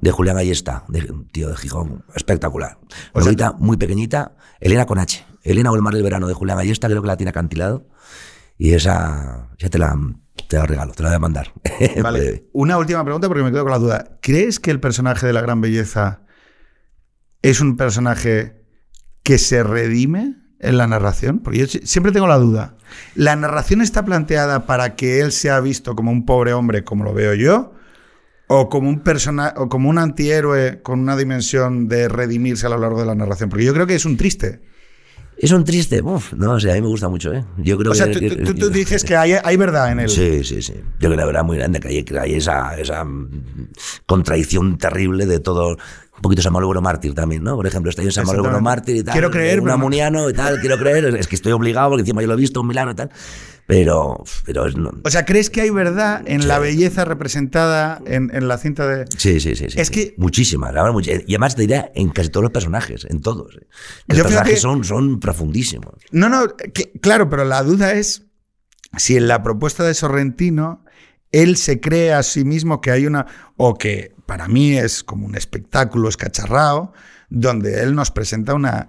de 0.01 0.11
Julián 0.11 0.37
Ayesta, 0.37 0.85
de, 0.89 1.13
tío 1.33 1.49
de 1.49 1.57
Gijón, 1.57 2.05
espectacular. 2.15 2.79
Novita 3.15 3.53
muy 3.53 3.77
pequeñita, 3.77 4.37
Elena 4.61 4.87
con 4.87 4.99
H. 4.99 5.25
Elena 5.43 5.71
o 5.71 5.77
el 5.77 5.83
mar 5.83 5.95
del 5.95 6.03
verano 6.03 6.29
de 6.29 6.35
Julián 6.35 6.59
Ayesta, 6.59 6.89
creo 6.89 7.03
que 7.03 7.09
la 7.09 7.17
tiene 7.17 7.31
acantilado. 7.31 7.87
Y 8.57 8.73
esa 8.73 9.49
ya 9.59 9.71
te 9.71 9.79
la, 9.79 9.97
te 10.49 10.57
la 10.57 10.67
regalo, 10.67 10.93
te 10.93 11.03
la 11.03 11.11
voy 11.11 11.17
a 11.17 11.21
mandar. 11.21 11.53
Vale. 12.03 12.49
Una 12.53 12.77
última 12.77 13.05
pregunta 13.05 13.29
porque 13.29 13.43
me 13.43 13.53
quedo 13.53 13.63
con 13.63 13.73
la 13.73 13.79
duda. 13.79 14.19
¿Crees 14.21 14.59
que 14.59 14.71
el 14.71 14.81
personaje 14.81 15.27
de 15.27 15.33
la 15.33 15.41
gran 15.41 15.61
belleza 15.61 16.23
es 17.43 17.61
un 17.61 17.77
personaje 17.77 18.65
que 19.23 19.39
se 19.39 19.63
redime 19.63 20.37
en 20.59 20.77
la 20.77 20.87
narración? 20.87 21.39
Porque 21.39 21.59
yo 21.59 21.67
siempre 21.67 22.11
tengo 22.11 22.27
la 22.27 22.39
duda. 22.39 22.77
¿La 23.15 23.37
narración 23.37 23.81
está 23.81 24.05
planteada 24.05 24.67
para 24.67 24.97
que 24.97 25.21
él 25.21 25.31
sea 25.31 25.61
visto 25.61 25.95
como 25.95 26.11
un 26.11 26.27
pobre 26.27 26.53
hombre, 26.53 26.83
como 26.83 27.05
lo 27.05 27.15
veo 27.15 27.35
yo? 27.35 27.75
O 28.49 28.69
como 28.69 28.89
un 28.89 29.01
persona 29.01 29.55
o 29.57 29.69
como 29.69 29.89
un 29.89 29.99
antihéroe 29.99 30.83
con 30.83 31.01
una 31.01 31.17
dimensión 31.17 31.87
de 31.87 32.09
redimirse 32.09 32.67
a 32.67 32.71
lo 32.71 32.79
largo 32.79 33.01
de 33.01 33.07
la 33.07 33.15
narración, 33.15 33.49
porque 33.49 33.65
yo 33.65 33.73
creo 33.73 33.87
que 33.87 33.95
es 33.95 34.05
un 34.05 34.17
triste. 34.17 34.61
Es 35.37 35.53
un 35.53 35.63
triste, 35.63 36.03
Uf, 36.03 36.33
no, 36.33 36.55
o 36.55 36.61
sea, 36.61 36.73
a 36.73 36.75
mí 36.75 36.83
me 36.83 36.89
gusta 36.89 37.09
mucho, 37.09 37.33
¿eh? 37.33 37.45
Yo 37.59 37.79
creo 37.79 37.93
o 37.93 37.95
sea, 37.95 38.11
tú, 38.11 38.19
tú, 38.55 38.71
dices 38.71 39.05
que 39.05 39.15
hay, 39.15 39.35
hay, 39.41 39.57
verdad 39.57 39.93
en 39.93 40.01
él. 40.01 40.09
Sí, 40.09 40.43
sí, 40.43 40.63
sí. 40.63 40.73
Yo 40.75 40.83
creo 40.99 41.11
que 41.13 41.17
la 41.17 41.27
verdad 41.27 41.45
muy 41.45 41.59
grande, 41.59 41.79
que 41.79 41.89
hay, 41.89 42.03
que 42.03 42.19
hay 42.19 42.35
esa, 42.35 42.77
esa 42.77 43.07
contradicción 44.07 44.79
terrible 44.79 45.27
de 45.27 45.39
todo. 45.39 45.77
Un 46.17 46.23
poquito 46.23 46.43
San 46.43 46.53
Malo 46.53 46.69
Mártir 46.83 47.15
también, 47.15 47.45
¿no? 47.45 47.55
Por 47.55 47.69
ejemplo, 47.69 47.91
estoy 47.91 48.07
en 48.07 48.13
San 48.13 48.27
Malo 48.27 48.61
Mártir 48.61 48.97
y 48.97 49.05
tal. 49.05 49.13
Quiero 49.13 49.31
creer. 49.31 49.61
Un 49.61 49.71
amuniano 49.71 50.29
y 50.29 50.33
tal, 50.33 50.59
quiero 50.59 50.77
creer. 50.77 51.05
Es 51.15 51.29
que 51.29 51.37
estoy 51.37 51.53
obligado 51.53 51.91
porque 51.91 52.01
encima 52.01 52.21
yo 52.21 52.27
lo 52.27 52.35
he 52.35 52.39
visto, 52.39 52.61
un 52.61 52.67
milagro 52.67 52.91
y 52.91 52.97
tal. 52.97 53.11
Pero, 53.69 54.25
pero 54.47 54.67
es, 54.67 54.77
no. 54.79 54.91
O 55.05 55.11
sea, 55.11 55.27
¿crees 55.27 55.51
que 55.51 55.61
hay 55.61 55.69
verdad 55.69 56.23
en 56.25 56.49
la 56.49 56.59
belleza 56.59 57.05
representada 57.05 58.01
en, 58.07 58.35
en, 58.35 58.49
la 58.49 58.57
cinta 58.57 58.87
de.? 58.89 59.05
Sí, 59.19 59.41
sí, 59.41 59.55
sí. 59.57 59.67
sí 59.69 59.79
es 59.79 59.91
que. 59.91 60.15
Muchísimas. 60.17 60.73
y 60.73 61.35
además 61.35 61.55
te 61.55 61.61
diría 61.61 61.93
en 61.95 62.09
casi 62.09 62.31
todos 62.31 62.45
los 62.45 62.51
personajes, 62.51 63.05
en 63.11 63.21
todos. 63.21 63.57
¿eh? 63.57 63.67
Los 64.07 64.23
personajes 64.23 64.63
son, 64.63 64.85
son 64.85 65.21
profundísimos. 65.21 65.93
No, 66.13 66.31
no, 66.31 66.47
claro, 67.03 67.29
pero 67.29 67.45
la 67.45 67.63
duda 67.63 67.93
es 67.93 68.23
si 68.97 69.19
en 69.19 69.29
la 69.29 69.43
propuesta 69.43 69.85
de 69.85 69.93
Sorrentino 69.93 70.83
él 71.31 71.59
se 71.59 71.79
cree 71.79 72.15
a 72.15 72.23
sí 72.23 72.47
mismo 72.47 72.81
que 72.81 72.91
hay 72.91 73.07
una. 73.07 73.27
o 73.59 73.77
que 73.77 74.15
para 74.25 74.49
mí 74.49 74.79
es 74.79 75.05
como 75.05 75.27
un 75.27 75.35
espectáculo 75.35 76.09
escacharrado, 76.09 76.95
donde 77.29 77.83
él 77.83 77.95
nos 77.95 78.11
presenta 78.13 78.55
una, 78.55 78.89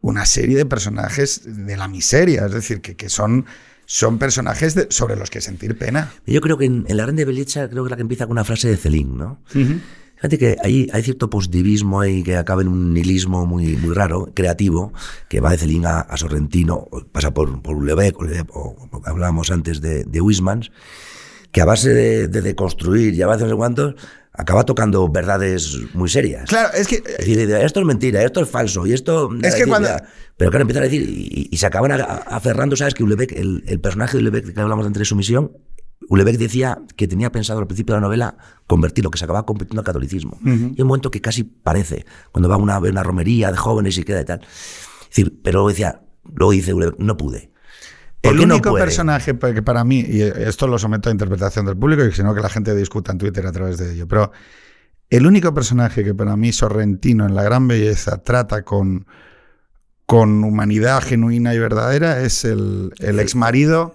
una 0.00 0.24
serie 0.24 0.56
de 0.56 0.66
personajes 0.66 1.66
de 1.66 1.76
la 1.76 1.88
miseria, 1.88 2.46
es 2.46 2.52
decir, 2.52 2.80
que, 2.80 2.94
que 2.94 3.08
son 3.08 3.46
son 3.92 4.18
personajes 4.18 4.76
sobre 4.90 5.16
los 5.16 5.30
que 5.30 5.40
sentir 5.40 5.76
pena. 5.76 6.12
Yo 6.24 6.40
creo 6.40 6.56
que 6.56 6.64
en, 6.64 6.86
La 6.90 7.02
Grande 7.02 7.24
Belleza, 7.24 7.68
creo 7.68 7.82
que 7.82 7.88
es 7.88 7.90
la 7.90 7.96
que 7.96 8.02
empieza 8.02 8.26
con 8.26 8.32
una 8.32 8.44
frase 8.44 8.68
de 8.68 8.76
Celine, 8.76 9.16
¿no? 9.16 9.40
Fíjate 10.14 10.38
que 10.38 10.56
hay, 10.62 10.88
hay 10.92 11.02
cierto 11.02 11.28
positivismo 11.28 12.00
ahí 12.00 12.22
que 12.22 12.36
acaba 12.36 12.62
en 12.62 12.68
un 12.68 12.94
nihilismo 12.94 13.46
muy, 13.46 13.76
muy 13.76 13.92
raro, 13.92 14.30
creativo, 14.32 14.92
que 15.28 15.40
va 15.40 15.50
de 15.50 15.58
Celine 15.58 15.88
a, 15.88 16.16
Sorrentino, 16.16 16.86
pasa 17.10 17.34
por, 17.34 17.62
por 17.62 17.84
Lebec, 17.84 18.16
o, 18.20 18.26
o, 18.52 19.02
hablábamos 19.06 19.50
antes 19.50 19.80
de, 19.80 20.04
de 20.04 20.20
Wismans, 20.20 20.70
que 21.50 21.60
a 21.60 21.64
base 21.64 21.88
de, 21.88 22.28
de 22.28 22.42
deconstruir 22.42 23.14
y 23.14 23.22
a 23.22 23.26
base 23.26 23.42
de 23.42 23.50
no 23.50 23.56
sé 23.56 23.58
cuántos, 23.58 23.94
acaba 24.32 24.64
tocando 24.64 25.08
verdades 25.08 25.76
muy 25.94 26.08
serias. 26.08 26.48
Claro, 26.48 26.70
es 26.74 26.86
que. 26.86 26.96
Es 26.96 27.18
decir, 27.18 27.38
esto 27.50 27.80
es 27.80 27.86
mentira, 27.86 28.22
esto 28.22 28.40
es 28.42 28.48
falso, 28.48 28.86
y 28.86 28.92
esto. 28.92 29.30
Es 29.42 29.54
que 29.54 29.66
cuando- 29.66 29.88
Pero 30.36 30.50
claro, 30.50 30.62
empiezan 30.62 30.82
a 30.82 30.86
decir, 30.86 31.02
y, 31.08 31.48
y 31.50 31.56
se 31.58 31.66
acaban 31.66 31.92
a- 31.92 31.96
a- 31.96 32.36
aferrando, 32.36 32.74
¿sabes? 32.76 32.94
Que 32.94 33.02
Ulebeck, 33.04 33.32
el, 33.32 33.62
el 33.66 33.80
personaje 33.80 34.16
de 34.16 34.22
Ulebeck 34.22 34.54
que 34.54 34.60
hablamos 34.60 34.86
antes 34.86 35.00
de 35.00 35.04
su 35.04 35.14
misión, 35.16 35.52
Ulebeck 36.08 36.38
decía 36.38 36.78
que 36.96 37.06
tenía 37.06 37.30
pensado 37.30 37.58
al 37.60 37.66
principio 37.66 37.94
de 37.94 38.00
la 38.00 38.06
novela 38.06 38.36
convertir 38.66 39.04
lo 39.04 39.10
que 39.10 39.18
se 39.18 39.24
acababa 39.24 39.44
convirtiendo 39.44 39.80
al 39.82 39.84
catolicismo. 39.84 40.38
Y 40.42 40.48
hay 40.48 40.74
un 40.82 40.86
momento 40.88 41.10
que 41.10 41.20
casi 41.20 41.44
parece, 41.44 42.06
cuando 42.32 42.48
va 42.48 42.54
a 42.54 42.58
una, 42.58 42.78
una 42.78 43.02
romería 43.02 43.50
de 43.50 43.58
jóvenes 43.58 43.98
y 43.98 44.02
queda 44.04 44.22
y 44.22 44.24
tal. 44.24 44.40
Es 44.40 45.08
decir, 45.10 45.40
pero 45.42 45.58
luego 45.58 45.68
decía, 45.68 46.00
luego 46.34 46.52
dice 46.52 46.72
Ulebeck, 46.72 46.98
no 46.98 47.16
pude. 47.18 47.49
¿Por 48.22 48.32
El 48.32 48.38
no 48.46 48.54
único 48.54 48.74
personaje 48.74 49.36
que 49.38 49.62
para 49.62 49.82
mí, 49.84 50.00
y 50.06 50.20
esto 50.22 50.66
lo 50.66 50.78
someto 50.78 51.08
a 51.08 51.12
interpretación 51.12 51.64
del 51.66 51.76
público, 51.76 52.04
y 52.04 52.12
si 52.12 52.22
no 52.22 52.34
que 52.34 52.40
la 52.42 52.50
gente 52.50 52.74
discuta 52.74 53.12
en 53.12 53.18
Twitter 53.18 53.46
a 53.46 53.52
través 53.52 53.78
de 53.78 53.92
ello, 53.94 54.06
pero 54.06 54.30
el 55.08 55.26
único 55.26 55.54
personaje 55.54 56.04
que 56.04 56.14
para 56.14 56.36
mí 56.36 56.52
Sorrentino 56.52 57.26
en 57.26 57.34
La 57.34 57.42
Gran 57.42 57.66
Belleza 57.66 58.22
trata 58.22 58.62
con, 58.62 59.06
con 60.06 60.44
humanidad 60.44 61.02
genuina 61.02 61.54
y 61.54 61.58
verdadera 61.58 62.20
es 62.20 62.44
el, 62.44 62.92
el 62.98 63.18
ex 63.20 63.34
marido, 63.34 63.94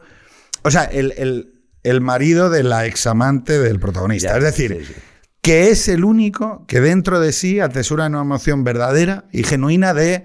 o 0.63 0.71
sea, 0.71 0.83
el, 0.85 1.13
el- 1.17 1.51
el 1.83 2.01
marido 2.01 2.49
de 2.49 2.63
la 2.63 2.87
examante 2.87 3.59
del 3.59 3.79
protagonista. 3.79 4.29
Ya, 4.31 4.37
es 4.39 4.43
decir, 4.43 4.75
sí, 4.79 4.85
sí. 4.91 4.99
que 5.41 5.69
es 5.69 5.87
el 5.87 6.03
único 6.03 6.65
que 6.65 6.81
dentro 6.81 7.19
de 7.19 7.31
sí 7.31 7.59
atesora 7.59 8.07
una 8.07 8.21
emoción 8.21 8.63
verdadera 8.63 9.25
y 9.31 9.43
genuina 9.43 9.93
de, 9.93 10.23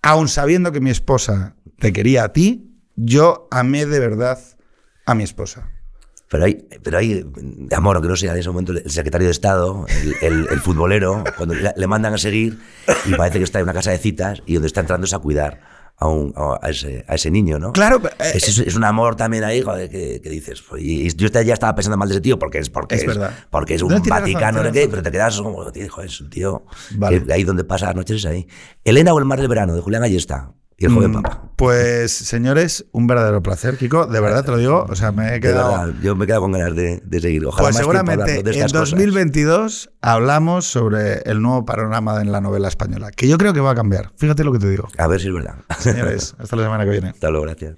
aun 0.00 0.28
sabiendo 0.28 0.72
que 0.72 0.80
mi 0.80 0.88
esposa 0.88 1.56
te 1.78 1.92
quería 1.92 2.24
a 2.24 2.32
ti, 2.32 2.65
yo 2.96 3.48
amé 3.50 3.86
de 3.86 4.00
verdad 4.00 4.38
a 5.06 5.14
mi 5.14 5.22
esposa. 5.24 5.70
Pero 6.28 6.44
hay, 6.44 6.66
pero 6.82 6.98
hay 6.98 7.24
amor, 7.70 7.94
aunque 7.96 8.08
no 8.08 8.16
sea 8.16 8.32
en 8.32 8.38
ese 8.40 8.48
momento 8.48 8.72
el 8.72 8.90
secretario 8.90 9.26
de 9.28 9.30
Estado, 9.32 9.86
el, 9.88 10.16
el- 10.22 10.48
el 10.50 10.60
futbolero, 10.60 11.22
cuando 11.36 11.54
le, 11.54 11.86
mandan 11.86 12.14
a 12.14 12.18
seguir 12.18 12.58
y 13.04 13.14
parece 13.14 13.38
que 13.38 13.44
está 13.44 13.60
en 13.60 13.62
una 13.64 13.72
casa 13.74 13.92
de 13.92 13.98
citas 13.98 14.42
y 14.44 14.54
donde 14.54 14.66
está 14.66 14.80
entrando 14.80 15.04
es 15.04 15.14
a 15.14 15.20
cuidar 15.20 15.60
a, 15.98 16.08
un- 16.08 16.34
a, 16.36 16.68
ese, 16.68 17.04
a 17.06 17.14
ese 17.14 17.30
niño, 17.30 17.60
¿no? 17.60 17.72
Claro, 17.72 18.02
pero, 18.02 18.12
eh, 18.18 18.32
es, 18.34 18.58
es 18.58 18.74
un 18.74 18.82
amor 18.82 19.14
también 19.14 19.44
ahí, 19.44 19.62
joder, 19.62 19.88
que, 19.88 20.20
que 20.20 20.28
dices. 20.28 20.62
pues, 20.68 20.82
Y, 20.82 21.06
y 21.06 21.10
yo 21.14 21.28
ya 21.28 21.54
estaba 21.54 21.76
pensando 21.76 21.96
mal 21.96 22.08
de 22.08 22.14
ese 22.16 22.20
tío 22.22 22.40
porque 22.40 22.58
es, 22.58 22.70
porque 22.70 22.96
Es 22.96 23.02
es, 23.02 23.06
verdad. 23.06 23.32
porque 23.50 23.74
es 23.76 23.82
un 23.82 23.90
No, 23.90 23.98
razón, 23.98 24.10
Vaticano, 24.10 24.72
qué, 24.72 24.88
pero 24.90 25.02
te 25.04 25.12
quedas 25.12 25.40
como, 25.40 25.70
tío, 25.70 25.88
joder, 25.88 26.10
es 26.10 26.20
un 26.20 26.28
tío. 26.30 26.64
Vale. 26.96 27.22
que 27.24 27.32
ahí 27.32 27.44
donde 27.44 27.62
pasa 27.62 27.86
las 27.86 27.94
noches 27.94 28.16
es 28.16 28.26
ahí. 28.26 28.48
Elena 28.82 29.14
o 29.14 29.18
el 29.20 29.24
mar 29.26 29.38
del 29.38 29.46
verano, 29.48 29.76
de 29.76 29.80
Julián 29.80 30.02
Ayesta. 30.02 30.52
Y 30.78 30.84
el 30.86 30.92
joven 30.92 31.10
mm, 31.12 31.22
papa. 31.22 31.42
Pues, 31.56 32.12
señores, 32.12 32.84
un 32.92 33.06
verdadero 33.06 33.42
placer, 33.42 33.78
Kiko. 33.78 34.06
De 34.06 34.20
verdad 34.20 34.44
te 34.44 34.50
lo 34.50 34.58
digo. 34.58 34.84
O 34.90 34.94
sea, 34.94 35.10
me 35.10 35.28
he 35.28 35.32
De 35.32 35.40
quedado. 35.40 35.70
verdad, 35.70 35.94
yo 36.02 36.14
me 36.16 36.24
he 36.24 36.26
quedado 36.26 36.42
con 36.42 36.52
ganas 36.52 36.76
de, 36.76 37.00
de 37.02 37.20
seguir. 37.20 37.46
Ojalá 37.46 37.62
Pues 37.68 37.74
más 37.76 37.80
seguramente 37.80 38.32
de 38.32 38.40
en 38.40 38.46
estas 38.48 38.72
cosas. 38.72 38.90
2022 38.90 39.90
hablamos 40.02 40.66
sobre 40.66 41.20
el 41.22 41.40
nuevo 41.40 41.64
panorama 41.64 42.20
en 42.20 42.30
la 42.30 42.42
novela 42.42 42.68
española, 42.68 43.10
que 43.10 43.26
yo 43.26 43.38
creo 43.38 43.54
que 43.54 43.60
va 43.60 43.70
a 43.70 43.74
cambiar. 43.74 44.12
Fíjate 44.16 44.44
lo 44.44 44.52
que 44.52 44.58
te 44.58 44.68
digo. 44.68 44.88
A 44.98 45.06
ver 45.06 45.18
si 45.20 45.28
es 45.28 45.34
verdad. 45.34 45.54
Señores, 45.78 46.34
hasta 46.38 46.56
la 46.56 46.64
semana 46.64 46.84
que 46.84 46.90
viene. 46.90 47.08
Hasta 47.08 47.30
luego, 47.30 47.46
gracias. 47.46 47.76